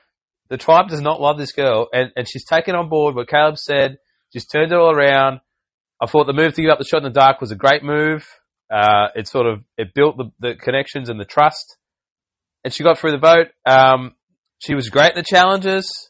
the 0.49 0.57
tribe 0.57 0.89
does 0.89 1.01
not 1.01 1.21
love 1.21 1.37
this 1.37 1.51
girl 1.51 1.87
and, 1.93 2.11
and 2.15 2.27
she's 2.27 2.45
taken 2.45 2.75
on 2.75 2.89
board 2.89 3.15
what 3.15 3.27
Kaleb 3.27 3.57
said. 3.57 3.97
She's 4.33 4.45
turned 4.45 4.71
it 4.71 4.77
all 4.77 4.91
around. 4.91 5.39
I 6.01 6.05
thought 6.05 6.25
the 6.25 6.33
move 6.33 6.53
to 6.53 6.61
give 6.61 6.71
up 6.71 6.79
the 6.79 6.85
shot 6.85 6.99
in 6.99 7.03
the 7.03 7.09
dark 7.19 7.41
was 7.41 7.51
a 7.51 7.55
great 7.55 7.83
move. 7.83 8.27
Uh, 8.71 9.07
it 9.15 9.27
sort 9.27 9.47
of 9.47 9.63
it 9.77 9.93
built 9.93 10.17
the, 10.17 10.31
the 10.39 10.55
connections 10.55 11.09
and 11.09 11.19
the 11.19 11.25
trust, 11.25 11.77
and 12.63 12.71
she 12.73 12.83
got 12.83 12.99
through 12.99 13.11
the 13.11 13.17
vote. 13.17 13.47
Um, 13.65 14.13
she 14.59 14.75
was 14.75 14.89
great 14.89 15.11
in 15.11 15.15
the 15.15 15.23
challenges. 15.23 16.08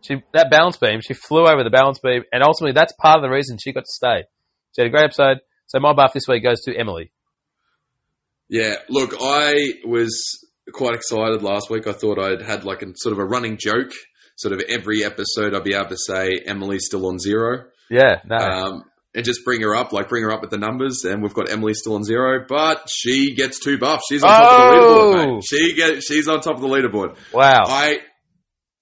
She 0.00 0.22
that 0.32 0.50
balance 0.50 0.76
beam, 0.76 1.00
she 1.00 1.14
flew 1.14 1.46
over 1.46 1.64
the 1.64 1.70
balance 1.70 1.98
beam, 1.98 2.22
and 2.32 2.42
ultimately 2.42 2.72
that's 2.72 2.92
part 3.00 3.16
of 3.16 3.22
the 3.22 3.28
reason 3.30 3.58
she 3.58 3.72
got 3.72 3.80
to 3.84 3.92
stay. 3.92 4.24
She 4.74 4.82
had 4.82 4.88
a 4.88 4.90
great 4.90 5.04
episode. 5.04 5.38
So 5.66 5.80
my 5.80 5.92
buff 5.92 6.12
this 6.12 6.28
week 6.28 6.42
goes 6.44 6.60
to 6.62 6.74
Emily. 6.76 7.10
Yeah, 8.48 8.76
look, 8.88 9.14
I 9.20 9.74
was 9.84 10.44
quite 10.72 10.94
excited 10.94 11.42
last 11.42 11.68
week. 11.70 11.86
I 11.86 11.92
thought 11.92 12.18
I'd 12.18 12.42
had 12.42 12.64
like 12.64 12.82
a 12.82 12.86
sort 12.96 13.12
of 13.12 13.18
a 13.18 13.24
running 13.24 13.58
joke. 13.58 13.92
Sort 14.36 14.54
of 14.54 14.60
every 14.68 15.04
episode, 15.04 15.52
I'd 15.52 15.64
be 15.64 15.74
able 15.74 15.88
to 15.88 15.96
say 15.96 16.38
Emily's 16.46 16.86
still 16.86 17.06
on 17.08 17.18
zero, 17.18 17.64
Yeah, 17.90 18.20
no, 18.24 18.36
um, 18.36 18.84
and 19.12 19.24
just 19.24 19.44
bring 19.44 19.62
her 19.62 19.74
up, 19.74 19.92
like 19.92 20.08
bring 20.08 20.22
her 20.22 20.30
up 20.30 20.42
with 20.42 20.50
the 20.50 20.58
numbers. 20.58 21.04
And 21.04 21.22
we've 21.22 21.34
got 21.34 21.50
Emily 21.50 21.74
still 21.74 21.96
on 21.96 22.04
zero, 22.04 22.44
but 22.48 22.88
she 22.88 23.34
gets 23.34 23.58
two 23.58 23.78
buffs. 23.78 24.04
She's 24.08 24.22
on 24.22 24.30
top 24.30 24.52
of 24.52 24.58
the 24.58 24.76
leaderboard. 24.76 25.26
Oh! 25.26 25.34
Mate. 25.34 25.44
She 25.44 25.74
get, 25.74 26.02
she's 26.04 26.28
on 26.28 26.40
top 26.40 26.54
of 26.54 26.60
the 26.60 26.68
leaderboard. 26.68 27.16
wow, 27.32 27.64
I, 27.66 27.98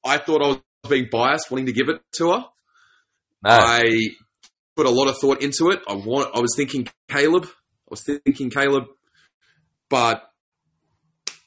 I 0.05 0.19
thought 0.19 0.43
I 0.43 0.47
was 0.49 0.59
being 0.89 1.09
biased, 1.11 1.51
wanting 1.51 1.67
to 1.67 1.73
give 1.73 1.89
it 1.89 2.01
to 2.19 2.31
her. 2.33 2.39
no, 2.39 3.51
I 3.51 3.83
put 4.77 4.87
a 4.87 4.91
lot 4.91 5.09
of 5.09 5.17
thought 5.19 5.43
into 5.43 5.71
it. 5.71 5.81
I 5.89 5.95
want. 5.95 6.35
I 6.35 6.41
was 6.41 6.55
thinking 6.57 6.87
Kaleb. 7.09 7.45
I 7.47 7.89
was 7.91 8.03
thinking 8.05 8.51
Kaleb, 8.51 8.87
but 9.89 10.23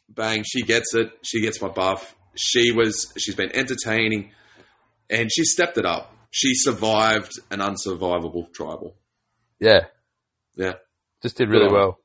bang, 0.09 0.43
she 0.45 0.61
gets 0.61 0.93
it. 0.95 1.11
She 1.23 1.41
gets 1.41 1.61
my 1.61 1.69
buff. 1.69 2.15
She 2.35 2.71
was. 2.71 3.11
She's 3.17 3.35
been 3.35 3.55
entertaining, 3.55 4.31
and 5.09 5.29
she 5.31 5.43
stepped 5.43 5.77
it 5.77 5.85
up. 5.85 6.13
She 6.31 6.53
survived 6.53 7.31
an 7.51 7.59
unsurvivable 7.59 8.53
tribal. 8.53 8.95
yeah, 9.59 9.85
Yeah, 10.55 10.73
just 11.23 11.37
did 11.37 11.49
really 11.49 11.65
Good 11.67 11.73
well. 11.73 11.97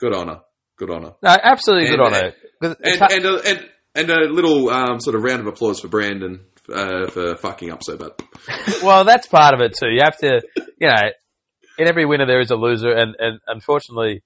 good 0.00 0.12
honor. 0.14 0.40
Good 0.76 0.90
honor. 0.90 1.12
No, 1.22 1.36
absolutely 1.42 1.88
good 1.88 2.00
And-. 2.00 2.34
'Cause 2.60 2.76
it's 2.80 2.90
And 2.90 2.98
hard- 2.98 3.12
and 3.12 3.24
a, 3.24 3.48
and, 3.48 3.70
and 3.94 4.10
a 4.10 4.32
little 4.32 4.68
um, 4.70 4.98
sort 5.00 5.14
of 5.14 5.22
round 5.22 5.40
of 5.40 5.46
applause 5.46 5.78
for 5.78 5.86
Brandon 5.86 6.44
uh, 6.72 7.08
for 7.10 7.36
fucking 7.36 7.70
up 7.70 7.82
so 7.82 7.96
bad. 7.96 8.12
well, 8.82 9.04
that's 9.04 9.26
part 9.26 9.54
of 9.54 9.60
it 9.60 9.74
too. 9.78 9.88
You 9.88 10.00
have 10.04 10.16
to, 10.18 10.42
you 10.78 10.88
know, 10.88 11.10
in 11.78 11.88
every 11.88 12.04
winner 12.04 12.26
there 12.26 12.40
is 12.40 12.50
a 12.50 12.56
loser, 12.56 12.92
and 12.92 13.14
and 13.18 13.40
unfortunately, 13.46 14.22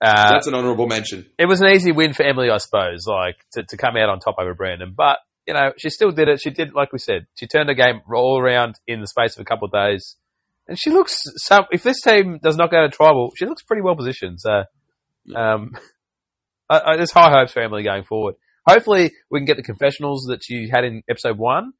uh, 0.00 0.32
That's 0.32 0.46
an 0.46 0.54
honourable 0.54 0.86
mention. 0.86 1.26
it 1.38 1.46
was 1.46 1.60
an 1.60 1.68
easy 1.70 1.92
win 1.92 2.12
for 2.12 2.22
Emily, 2.22 2.50
I 2.50 2.58
suppose, 2.58 3.06
like 3.06 3.36
to, 3.52 3.62
to 3.62 3.76
come 3.76 3.96
out 3.96 4.10
on 4.10 4.20
top 4.20 4.36
over 4.38 4.54
Brandon. 4.54 4.92
But 4.94 5.18
you 5.46 5.54
know, 5.54 5.72
she 5.78 5.90
still 5.90 6.10
did 6.10 6.28
it. 6.28 6.40
She 6.40 6.50
did, 6.50 6.74
like 6.74 6.92
we 6.92 6.98
said, 6.98 7.26
she 7.36 7.46
turned 7.46 7.68
her 7.68 7.74
game 7.74 8.00
all 8.12 8.40
around 8.40 8.74
in 8.86 9.00
the 9.00 9.06
space 9.06 9.36
of 9.36 9.40
a 9.40 9.44
couple 9.44 9.66
of 9.66 9.72
days, 9.72 10.16
and 10.68 10.78
she 10.78 10.90
looks. 10.90 11.22
So 11.36 11.64
if 11.70 11.82
this 11.82 12.00
team 12.02 12.38
does 12.42 12.56
not 12.56 12.70
go 12.70 12.82
to 12.82 12.88
tribal, 12.88 13.32
she 13.36 13.46
looks 13.46 13.62
pretty 13.62 13.82
well 13.82 13.96
positioned. 13.96 14.40
So, 14.40 14.64
um, 15.34 15.72
I, 16.68 16.80
I, 16.84 16.96
there's 16.96 17.12
high 17.12 17.30
hopes 17.30 17.52
for 17.52 17.62
Emily 17.62 17.84
going 17.84 18.04
forward. 18.04 18.34
Hopefully, 18.66 19.12
we 19.30 19.38
can 19.38 19.46
get 19.46 19.56
the 19.56 19.62
confessionals 19.62 20.26
that 20.28 20.42
she 20.42 20.68
had 20.68 20.84
in 20.84 21.02
episode 21.08 21.38
one 21.38 21.72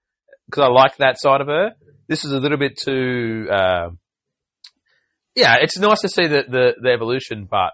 because 0.46 0.64
I 0.64 0.68
like 0.68 0.96
that 0.98 1.18
side 1.18 1.40
of 1.40 1.48
her. 1.48 1.72
This 2.08 2.24
is 2.24 2.32
a 2.32 2.38
little 2.38 2.58
bit 2.58 2.78
too. 2.78 3.48
Uh, 3.50 3.90
yeah, 5.34 5.56
it's 5.60 5.78
nice 5.78 6.00
to 6.00 6.08
see 6.08 6.26
the, 6.26 6.44
the, 6.48 6.74
the 6.80 6.90
evolution, 6.90 7.46
but 7.50 7.72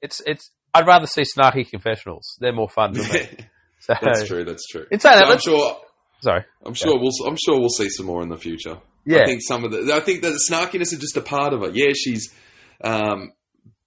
it's 0.00 0.22
it's. 0.26 0.50
I'd 0.72 0.86
rather 0.86 1.06
see 1.06 1.22
snarky 1.22 1.68
confessionals. 1.68 2.36
They're 2.40 2.52
more 2.52 2.68
fun 2.68 2.92
me. 2.92 3.00
So, 3.78 3.94
That's 4.02 4.26
true. 4.26 4.44
That's 4.44 4.66
true. 4.66 4.86
Saying 4.90 5.00
that, 5.00 5.28
I'm 5.28 5.38
sure. 5.38 5.76
Sorry. 6.20 6.44
I'm 6.64 6.74
sure 6.74 6.98
we'll. 6.98 7.12
I'm 7.24 7.36
sure 7.36 7.60
we'll 7.60 7.68
see 7.68 7.88
some 7.88 8.06
more 8.06 8.20
in 8.20 8.28
the 8.28 8.36
future. 8.36 8.78
Yeah. 9.04 9.22
I 9.22 9.26
think 9.26 9.42
some 9.42 9.64
of 9.64 9.70
the. 9.70 9.92
I 9.94 10.00
think 10.00 10.22
that 10.22 10.30
the 10.30 10.44
snarkiness 10.50 10.92
is 10.92 10.98
just 10.98 11.16
a 11.16 11.20
part 11.20 11.52
of 11.52 11.62
it. 11.62 11.76
Yeah, 11.76 11.92
she's 11.94 12.34
um, 12.82 13.32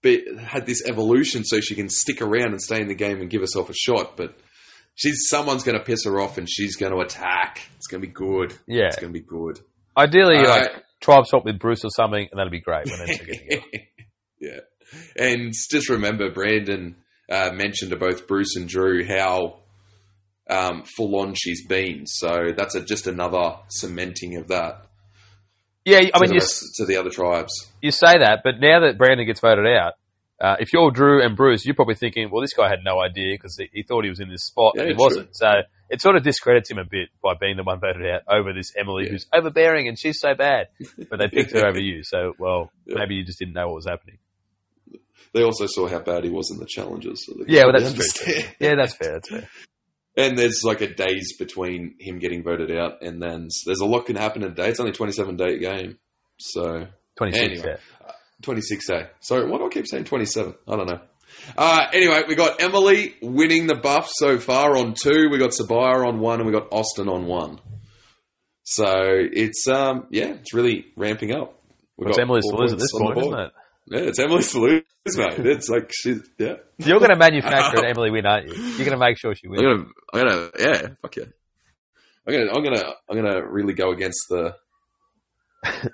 be, 0.02 0.24
had 0.40 0.66
this 0.66 0.84
evolution 0.88 1.44
so 1.44 1.60
she 1.60 1.76
can 1.76 1.90
stick 1.90 2.22
around 2.22 2.52
and 2.52 2.62
stay 2.62 2.80
in 2.80 2.88
the 2.88 2.96
game 2.96 3.20
and 3.20 3.30
give 3.30 3.42
herself 3.42 3.70
a 3.70 3.74
shot. 3.74 4.16
But 4.16 4.38
she's 5.00 5.28
someone's 5.30 5.64
going 5.64 5.78
to 5.78 5.84
piss 5.84 6.04
her 6.04 6.20
off 6.20 6.38
and 6.38 6.48
she's 6.50 6.76
going 6.76 6.92
to 6.92 7.00
attack. 7.00 7.62
It's 7.78 7.88
going 7.88 8.02
to 8.02 8.08
be 8.08 8.14
good. 8.14 8.54
Yeah. 8.68 8.88
It's 8.88 8.98
going 8.98 9.14
to 9.14 9.18
be 9.20 9.26
good. 9.26 9.60
Ideally, 9.98 10.38
Uh, 10.40 10.50
like 10.50 10.72
tribe 11.02 11.26
swap 11.26 11.46
with 11.46 11.58
Bruce 11.58 11.84
or 11.86 11.90
something, 11.90 12.28
and 12.30 12.38
that'd 12.38 12.52
be 12.52 12.60
great. 12.60 12.86
When 12.88 13.00
they're 13.06 13.18
together. 13.18 13.62
yeah, 14.40 14.60
and 15.18 15.54
just 15.72 15.90
remember, 15.90 16.30
Brandon 16.32 16.96
uh, 17.32 17.52
mentioned 17.54 17.92
to 17.92 17.98
both 17.98 18.28
Bruce 18.28 18.56
and 18.58 18.68
Drew 18.68 19.06
how 19.06 19.60
um, 20.50 20.84
full 20.84 21.20
on 21.20 21.34
she's 21.36 21.66
been. 21.66 22.06
So 22.06 22.52
that's 22.56 22.76
a, 22.76 22.82
just 22.82 23.08
another 23.08 23.56
cementing 23.70 24.36
of 24.38 24.48
that. 24.50 24.86
yeah, 25.86 26.00
I 26.14 26.20
mean, 26.20 26.30
the 26.30 26.36
rest- 26.36 26.76
to 26.78 26.86
the 26.86 26.98
other 26.98 27.10
tribes. 27.10 27.52
you 27.82 27.92
say 27.92 28.20
that, 28.20 28.40
but 28.44 28.60
now 28.60 28.82
that 28.82 28.98
Brandon 28.98 29.26
gets 29.26 29.40
voted 29.42 29.66
out, 29.68 29.94
uh, 30.42 30.56
if 30.60 30.72
you're 30.74 30.92
Drew 30.92 31.24
and 31.24 31.36
Bruce, 31.36 31.66
you're 31.66 31.76
probably 31.76 31.96
thinking, 31.96 32.30
well, 32.32 32.42
this 32.42 32.54
guy 32.54 32.70
had 32.70 32.80
no 32.84 33.00
idea 33.02 33.34
because 33.36 33.58
he, 33.58 33.70
he 33.74 33.84
thought 33.84 34.04
he 34.04 34.10
was 34.10 34.20
in 34.20 34.30
this 34.30 34.46
spot 34.46 34.74
and 34.78 34.88
he 34.88 34.94
true. 34.94 35.04
wasn't. 35.04 35.30
So 35.36 35.48
it 35.90 36.02
sort 36.02 36.16
of 36.16 36.24
discredits 36.24 36.70
him 36.72 36.78
a 36.78 36.86
bit 36.86 37.10
by 37.22 37.34
being 37.40 37.58
the 37.58 37.64
one 37.64 37.80
voted 37.80 38.06
out 38.10 38.22
over 38.28 38.54
this 38.54 38.72
Emily 38.78 39.06
Yeah. 39.06 39.12
who's 39.12 39.26
overbearing 39.34 39.88
and 39.88 40.00
she's 40.00 40.20
so 40.20 40.34
bad. 40.36 40.68
But 41.10 41.20
they 41.20 41.28
picked 41.28 41.52
her 41.52 41.66
over 41.68 41.80
you. 41.80 42.04
So, 42.04 42.34
well, 42.40 42.72
Yeah. 42.86 42.96
maybe 43.00 43.16
you 43.16 43.26
just 43.26 43.40
didn't 43.40 43.54
know 43.54 43.68
what 43.68 43.76
was 43.76 43.88
happening. 43.88 44.18
They 45.34 45.44
also 45.44 45.66
saw 45.68 45.88
how 45.88 46.00
bad 46.00 46.24
he 46.24 46.30
was 46.30 46.50
in 46.52 46.58
the 46.60 46.66
challenges. 46.66 47.26
So 47.26 47.34
Yeah, 47.48 47.66
well, 47.66 47.74
that's 47.80 48.14
true. 48.14 48.34
Yeah, 48.60 48.76
that's 48.76 48.96
fair. 48.96 49.14
That's 49.14 49.30
fair. 49.30 49.48
And 50.18 50.38
there's 50.38 50.64
like 50.66 50.82
a 50.82 50.94
days 50.94 51.38
between 51.38 51.96
him 51.98 52.20
getting 52.20 52.44
voted 52.44 52.76
out, 52.76 53.02
and 53.02 53.22
then 53.22 53.46
s- 53.46 53.64
there's 53.66 53.80
a 53.80 53.86
lot 53.86 54.06
can 54.06 54.18
happen 54.18 54.44
in 54.44 54.52
a 54.52 54.54
day. 54.54 54.68
It's 54.68 54.80
only 54.80 54.92
27 54.92 55.38
day 55.38 55.60
game, 55.60 55.98
so 56.38 56.88
26, 57.16 57.46
Anyway. 57.62 57.64
yeah. 57.68 58.12
26 58.44 58.88
day. 58.88 59.08
Sorry, 59.22 59.50
why 59.50 59.58
do 59.58 59.66
I 59.66 59.70
keep 59.70 59.88
saying 59.88 60.06
27? 60.06 60.56
I 60.68 60.76
don't 60.76 60.88
know. 60.90 61.02
Uh, 61.58 61.86
anyway, 61.94 62.22
we 62.28 62.36
got 62.36 62.62
Emily 62.62 63.16
winning 63.22 63.68
the 63.68 63.76
buff 63.76 64.10
so 64.12 64.40
far 64.40 64.78
on 64.78 64.94
two. 64.94 65.30
We 65.32 65.38
got 65.38 65.52
Sabiyah 65.52 66.08
on 66.08 66.20
one, 66.20 66.40
and 66.40 66.48
we 66.48 66.54
got 66.54 66.68
Austin 66.72 67.08
on 67.08 67.26
one. 67.26 67.60
So 68.64 68.86
it's 68.88 69.68
um 69.68 70.06
yeah, 70.12 70.34
it's 70.34 70.54
really 70.54 70.86
ramping 70.96 71.32
up. 71.32 71.60
We 71.98 72.08
It's 72.08 72.18
got 72.18 72.24
Emily's 72.24 72.46
to 72.50 72.56
lose 72.56 72.74
at 72.74 72.80
this 72.80 72.92
point, 72.92 73.18
isn't 73.18 73.40
it? 73.40 73.52
Yeah, 73.88 74.00
it's 74.02 74.20
Emily's 74.20 74.52
to 74.52 74.60
lose, 74.60 74.84
mate. 75.18 75.40
It's 75.40 75.70
like 75.70 75.92
she's 75.92 76.22
yeah. 76.38 76.56
You're 76.78 77.00
going 77.00 77.10
to 77.10 77.18
manufacture 77.18 77.80
an 77.80 77.86
Emily 77.90 78.12
win, 78.12 78.26
aren't 78.28 78.48
you? 78.50 78.54
You're 78.56 78.86
going 78.86 78.92
to 78.92 78.98
make 78.98 79.18
sure 79.18 79.34
she 79.34 79.48
wins. 79.48 79.64
I'm 79.64 79.92
I'm 80.14 80.28
gonna, 80.28 80.50
yeah, 80.60 80.88
fuck 81.02 81.16
yeah. 81.16 81.24
I'm 82.28 82.34
gonna, 82.34 82.52
I'm 82.54 82.64
gonna, 82.64 82.94
I'm 83.10 83.16
gonna 83.16 83.48
really 83.50 83.74
go 83.74 83.92
against 83.92 84.28
the 84.30 84.54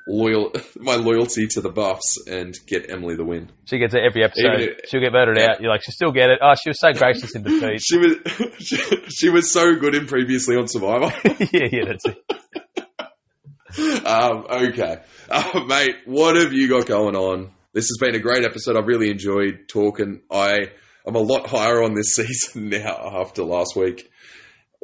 loyal, 0.08 0.52
my 0.78 0.96
loyalty 0.96 1.48
to 1.48 1.62
the 1.62 1.70
Buffs 1.70 2.18
and 2.28 2.54
get 2.68 2.90
Emily 2.92 3.16
the 3.16 3.26
win. 3.26 3.50
She 3.66 3.78
gets 3.80 3.94
it 3.94 4.02
every 4.04 4.24
episode. 4.24 4.62
If- 4.62 4.90
She'll 4.90 5.02
get 5.02 5.12
voted 5.12 5.38
Yeah. 5.38 5.52
out. 5.52 5.62
You're 5.62 5.72
like, 5.72 5.84
she'll 5.84 5.94
still 5.94 6.12
get 6.12 6.30
it. 6.30 6.40
Oh, 6.42 6.54
she 6.62 6.70
was 6.70 6.80
so 6.80 6.92
gracious 6.94 7.36
in 7.36 7.44
defeat. 7.44 7.82
She 7.82 7.98
was, 7.98 8.16
she, 8.60 8.78
she 9.10 9.30
was 9.30 9.52
so 9.52 9.76
good 9.76 9.96
in 9.96 10.06
previously 10.08 10.56
on 10.56 10.68
Survivor. 10.68 11.14
yeah, 11.52 11.68
yeah, 11.72 11.86
that's 11.86 12.06
it. 12.06 14.06
um, 14.06 14.46
okay, 14.50 14.98
uh, 15.30 15.60
mate, 15.68 15.96
what 16.06 16.36
have 16.36 16.54
you 16.54 16.70
got 16.70 16.86
going 16.86 17.16
on? 17.16 17.52
This 17.74 17.90
has 17.90 17.98
been 18.00 18.16
a 18.16 18.20
great 18.20 18.46
episode. 18.46 18.78
I've 18.78 18.88
really 18.88 19.10
enjoyed 19.10 19.68
talking. 19.68 20.22
I, 20.32 20.72
I'm 21.06 21.16
a 21.16 21.20
lot 21.20 21.48
higher 21.48 21.84
on 21.84 21.94
this 21.94 22.16
season 22.16 22.70
now 22.70 23.20
after 23.22 23.44
last 23.44 23.76
week. 23.76 24.10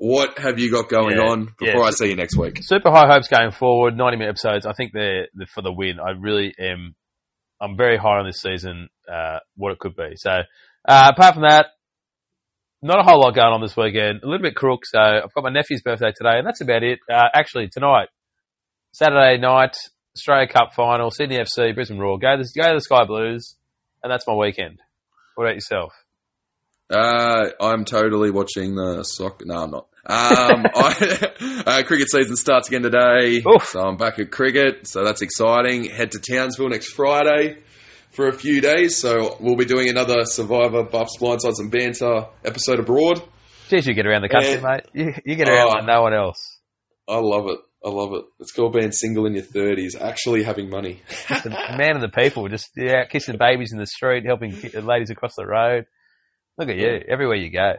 What 0.04 0.40
have 0.40 0.58
you 0.58 0.72
got 0.72 0.90
going 0.90 1.18
Yeah, 1.18 1.30
on 1.30 1.54
before 1.60 1.82
yeah. 1.82 1.88
I 1.88 1.92
see 1.92 2.08
you 2.10 2.16
next 2.16 2.36
week? 2.36 2.58
Super 2.64 2.90
high 2.90 3.06
hopes 3.08 3.28
going 3.28 3.52
forward. 3.52 3.96
90 3.96 4.18
minute 4.18 4.32
episodes. 4.32 4.66
I 4.66 4.74
think 4.74 4.94
they're, 4.94 5.28
they're 5.36 5.46
for 5.54 5.62
the 5.62 5.72
win. 5.72 6.00
I 6.00 6.12
really 6.20 6.56
am. 6.60 6.96
I'm 7.62 7.78
very 7.78 7.98
high 7.98 8.18
on 8.18 8.26
this 8.26 8.42
season. 8.42 8.90
Uh, 9.08 9.38
what 9.58 9.74
it 9.74 9.78
could 9.78 9.96
be. 9.96 10.14
So, 10.16 10.32
uh, 10.88 11.12
apart 11.16 11.36
from 11.36 11.44
that, 11.44 11.68
not 12.82 12.98
a 13.00 13.04
whole 13.04 13.20
lot 13.22 13.36
going 13.36 13.54
on 13.54 13.62
this 13.62 13.78
weekend. 13.78 14.22
A 14.24 14.26
little 14.26 14.42
bit 14.42 14.56
crook. 14.56 14.88
So 14.88 15.00
I've 15.00 15.32
got 15.36 15.44
my 15.44 15.52
nephew's 15.52 15.84
birthday 15.84 16.12
today, 16.18 16.40
and 16.40 16.48
that's 16.48 16.62
about 16.62 16.82
it. 16.82 16.98
Uh, 17.08 17.28
actually, 17.36 17.70
tonight, 17.72 18.08
Saturday 18.94 19.38
night, 19.38 19.78
Australia 20.18 20.48
Cup 20.48 20.74
final, 20.74 21.12
Sydney 21.12 21.38
FC, 21.38 21.76
Brisbane 21.76 22.00
Roar. 22.00 22.18
Go 22.18 22.38
to, 22.38 22.44
go 22.60 22.70
to 22.70 22.74
the 22.74 22.82
Sky 22.82 23.04
Blues, 23.06 23.56
and 24.02 24.12
that's 24.12 24.26
my 24.26 24.34
weekend. 24.34 24.80
What 25.36 25.44
about 25.46 25.54
yourself? 25.54 25.94
Uh, 26.92 27.50
I'm 27.60 27.86
totally 27.86 28.32
watching 28.32 28.76
the 28.76 29.04
soccer. 29.04 29.46
No, 29.46 29.64
I'm 29.64 29.72
not. 29.72 29.88
Um, 30.06 30.66
I, 30.76 31.64
uh, 31.66 31.84
cricket 31.84 32.10
season 32.10 32.36
starts 32.36 32.68
again 32.68 32.82
today, 32.82 33.42
Oof. 33.48 33.66
so 33.70 33.80
I'm 33.82 33.98
back 33.98 34.20
at 34.20 34.32
cricket. 34.32 34.88
So 34.88 35.04
that's 35.04 35.22
exciting. 35.22 35.86
Head 35.86 36.12
to 36.12 36.20
Townsville 36.20 36.70
next 36.70 36.90
Friday 36.94 37.58
for 38.12 38.28
a 38.28 38.34
few 38.34 38.62
days. 38.62 38.98
So 38.98 39.38
we'll 39.40 39.56
be 39.56 39.66
doing 39.66 39.90
another 39.90 40.26
Survivor 40.26 40.84
Buffs 40.84 41.18
Blindsides 41.20 41.60
and 41.60 41.72
Banter 41.72 42.26
episode 42.44 42.80
abroad. 42.80 43.22
Geez, 43.70 43.88
you 43.88 43.94
get 43.94 44.06
around 44.06 44.24
the 44.24 44.30
country, 44.30 44.54
Yeah. 44.54 44.62
mate. 44.62 44.86
You, 44.94 45.14
you 45.26 45.36
get 45.36 45.48
around 45.48 45.68
Oh. 45.68 45.78
like 45.78 45.86
no 45.86 46.02
one 46.02 46.14
else. 46.14 46.60
I 47.08 47.18
love 47.20 47.46
it. 47.48 47.60
I 47.86 47.90
love 47.90 48.14
it. 48.14 48.26
It's 48.40 48.52
called 48.52 48.74
being 48.74 48.92
single 48.92 49.26
in 49.26 49.34
your 49.34 49.44
30s, 49.44 50.00
actually 50.00 50.44
having 50.44 50.70
money. 50.70 51.02
the 51.30 51.50
man 51.78 51.96
of 51.96 52.02
the 52.02 52.10
people, 52.10 52.48
just 52.50 52.70
yeah, 52.76 53.06
kissing 53.06 53.38
babies 53.40 53.72
in 53.72 53.80
the 53.80 53.88
street, 53.88 54.24
helping 54.26 54.52
ladies 54.86 55.10
across 55.10 55.36
the 55.36 55.46
road. 55.46 55.86
Look 56.58 56.70
at 56.70 56.78
you, 56.78 57.02
everywhere 57.08 57.38
you 57.38 57.52
go. 57.52 57.74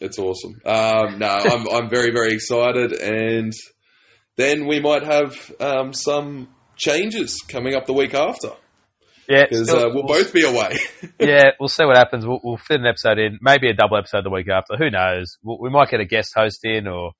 It's 0.00 0.18
awesome. 0.18 0.60
Um, 0.64 1.18
no, 1.18 1.28
I'm 1.28 1.68
I'm 1.72 1.90
very 1.90 2.10
very 2.10 2.32
excited, 2.32 2.92
and 2.92 3.52
then 4.36 4.66
we 4.66 4.80
might 4.80 5.04
have 5.04 5.52
um, 5.60 5.92
some 5.92 6.48
changes 6.76 7.40
coming 7.48 7.74
up 7.74 7.86
the 7.86 7.92
week 7.92 8.14
after. 8.14 8.50
Yeah, 9.28 9.44
because 9.48 9.68
uh, 9.72 9.88
we'll 9.92 10.06
both 10.06 10.32
be 10.32 10.44
away. 10.44 10.78
yeah, 11.20 11.50
we'll 11.58 11.68
see 11.68 11.84
what 11.84 11.96
happens. 11.96 12.24
We'll, 12.24 12.40
we'll 12.44 12.58
fit 12.58 12.80
an 12.80 12.86
episode 12.86 13.18
in, 13.18 13.38
maybe 13.40 13.68
a 13.68 13.74
double 13.74 13.96
episode 13.96 14.24
the 14.24 14.30
week 14.30 14.48
after. 14.48 14.76
Who 14.76 14.88
knows? 14.90 15.36
We'll, 15.42 15.58
we 15.60 15.70
might 15.70 15.90
get 15.90 16.00
a 16.00 16.04
guest 16.04 16.30
host 16.36 16.60
in, 16.62 16.86
or 16.86 17.12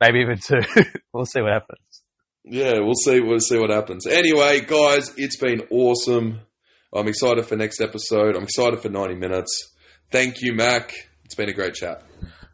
maybe 0.00 0.20
even 0.20 0.38
two. 0.38 0.60
we'll 1.12 1.24
see 1.24 1.40
what 1.40 1.52
happens. 1.52 2.02
yeah, 2.44 2.80
we'll 2.80 2.94
see. 2.94 3.20
We'll 3.20 3.38
see 3.38 3.58
what 3.58 3.70
happens. 3.70 4.06
Anyway, 4.06 4.62
guys, 4.62 5.12
it's 5.16 5.36
been 5.36 5.60
awesome. 5.70 6.40
I'm 6.92 7.06
excited 7.06 7.46
for 7.46 7.56
next 7.56 7.80
episode. 7.80 8.36
I'm 8.36 8.42
excited 8.42 8.80
for 8.80 8.88
90 8.88 9.14
minutes. 9.14 9.71
Thank 10.12 10.42
you, 10.42 10.52
Mac. 10.54 10.92
It's 11.24 11.34
been 11.34 11.48
a 11.48 11.52
great 11.54 11.74
chat. 11.74 12.02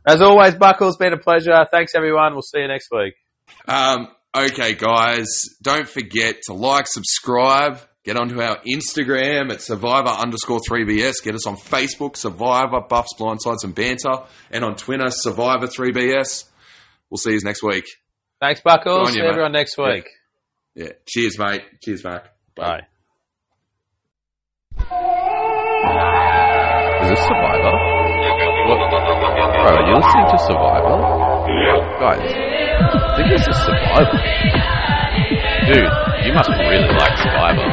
As 0.07 0.23
always, 0.23 0.55
Buckle, 0.55 0.89
it's 0.89 0.97
been 0.97 1.13
a 1.13 1.19
pleasure. 1.19 1.67
Thanks, 1.71 1.93
everyone. 1.95 2.33
We'll 2.33 2.43
see 2.43 2.61
you 2.61 2.69
next 2.69 2.89
week. 2.91 3.15
Um, 3.67 4.09
okay, 4.35 4.75
guys, 4.75 5.27
don't 5.61 5.89
forget 5.89 6.37
to 6.47 6.55
like, 6.55 6.87
subscribe, 6.87 7.81
get 8.05 8.17
onto 8.17 8.41
our 8.41 8.59
Instagram 8.67 9.53
at 9.53 9.61
Survivor 9.61 10.09
underscore 10.09 10.61
3BS. 10.61 11.23
Get 11.23 11.35
us 11.35 11.47
on 11.47 11.57
Facebook, 11.57 12.17
Survivor, 12.17 12.81
Buffs, 12.89 13.15
Blindsides, 13.19 13.65
and 13.65 13.75
Banter. 13.75 14.25
And 14.51 14.65
on 14.65 14.77
Twitter, 14.77 15.09
Survivor 15.11 15.67
3BS. 15.67 16.45
We'll 17.11 17.19
see 17.19 17.33
you 17.33 17.41
next 17.43 17.63
week. 17.63 17.85
Thanks, 18.41 18.61
Good 18.61 18.65
Buckles. 18.71 19.11
See 19.11 19.19
you, 19.19 19.25
mate. 19.25 19.31
everyone 19.31 19.53
next 19.53 19.77
week. 19.77 20.07
Yeah. 20.75 20.91
Cheers, 21.07 21.39
mate. 21.39 21.63
Cheers, 21.83 22.05
Mac. 22.05 22.27
Bye. 22.55 22.79
Is 22.79 22.85
this 27.09 27.21
Survivor? 27.25 27.73
What? 28.69 28.81
Bro, 28.85 29.73
are 29.73 29.87
you 29.89 29.97
listening 29.97 30.29
to 30.29 30.39
Survivor? 30.45 30.97
Guys, 31.99 32.21
I 32.21 33.17
think 33.17 33.29
this 33.33 33.49
is 33.49 33.57
Survivor. 33.65 34.21
Dude, 35.73 35.89
you 36.27 36.33
must 36.35 36.51
really 36.51 36.89
like 37.01 37.17
Survivor. 37.17 37.65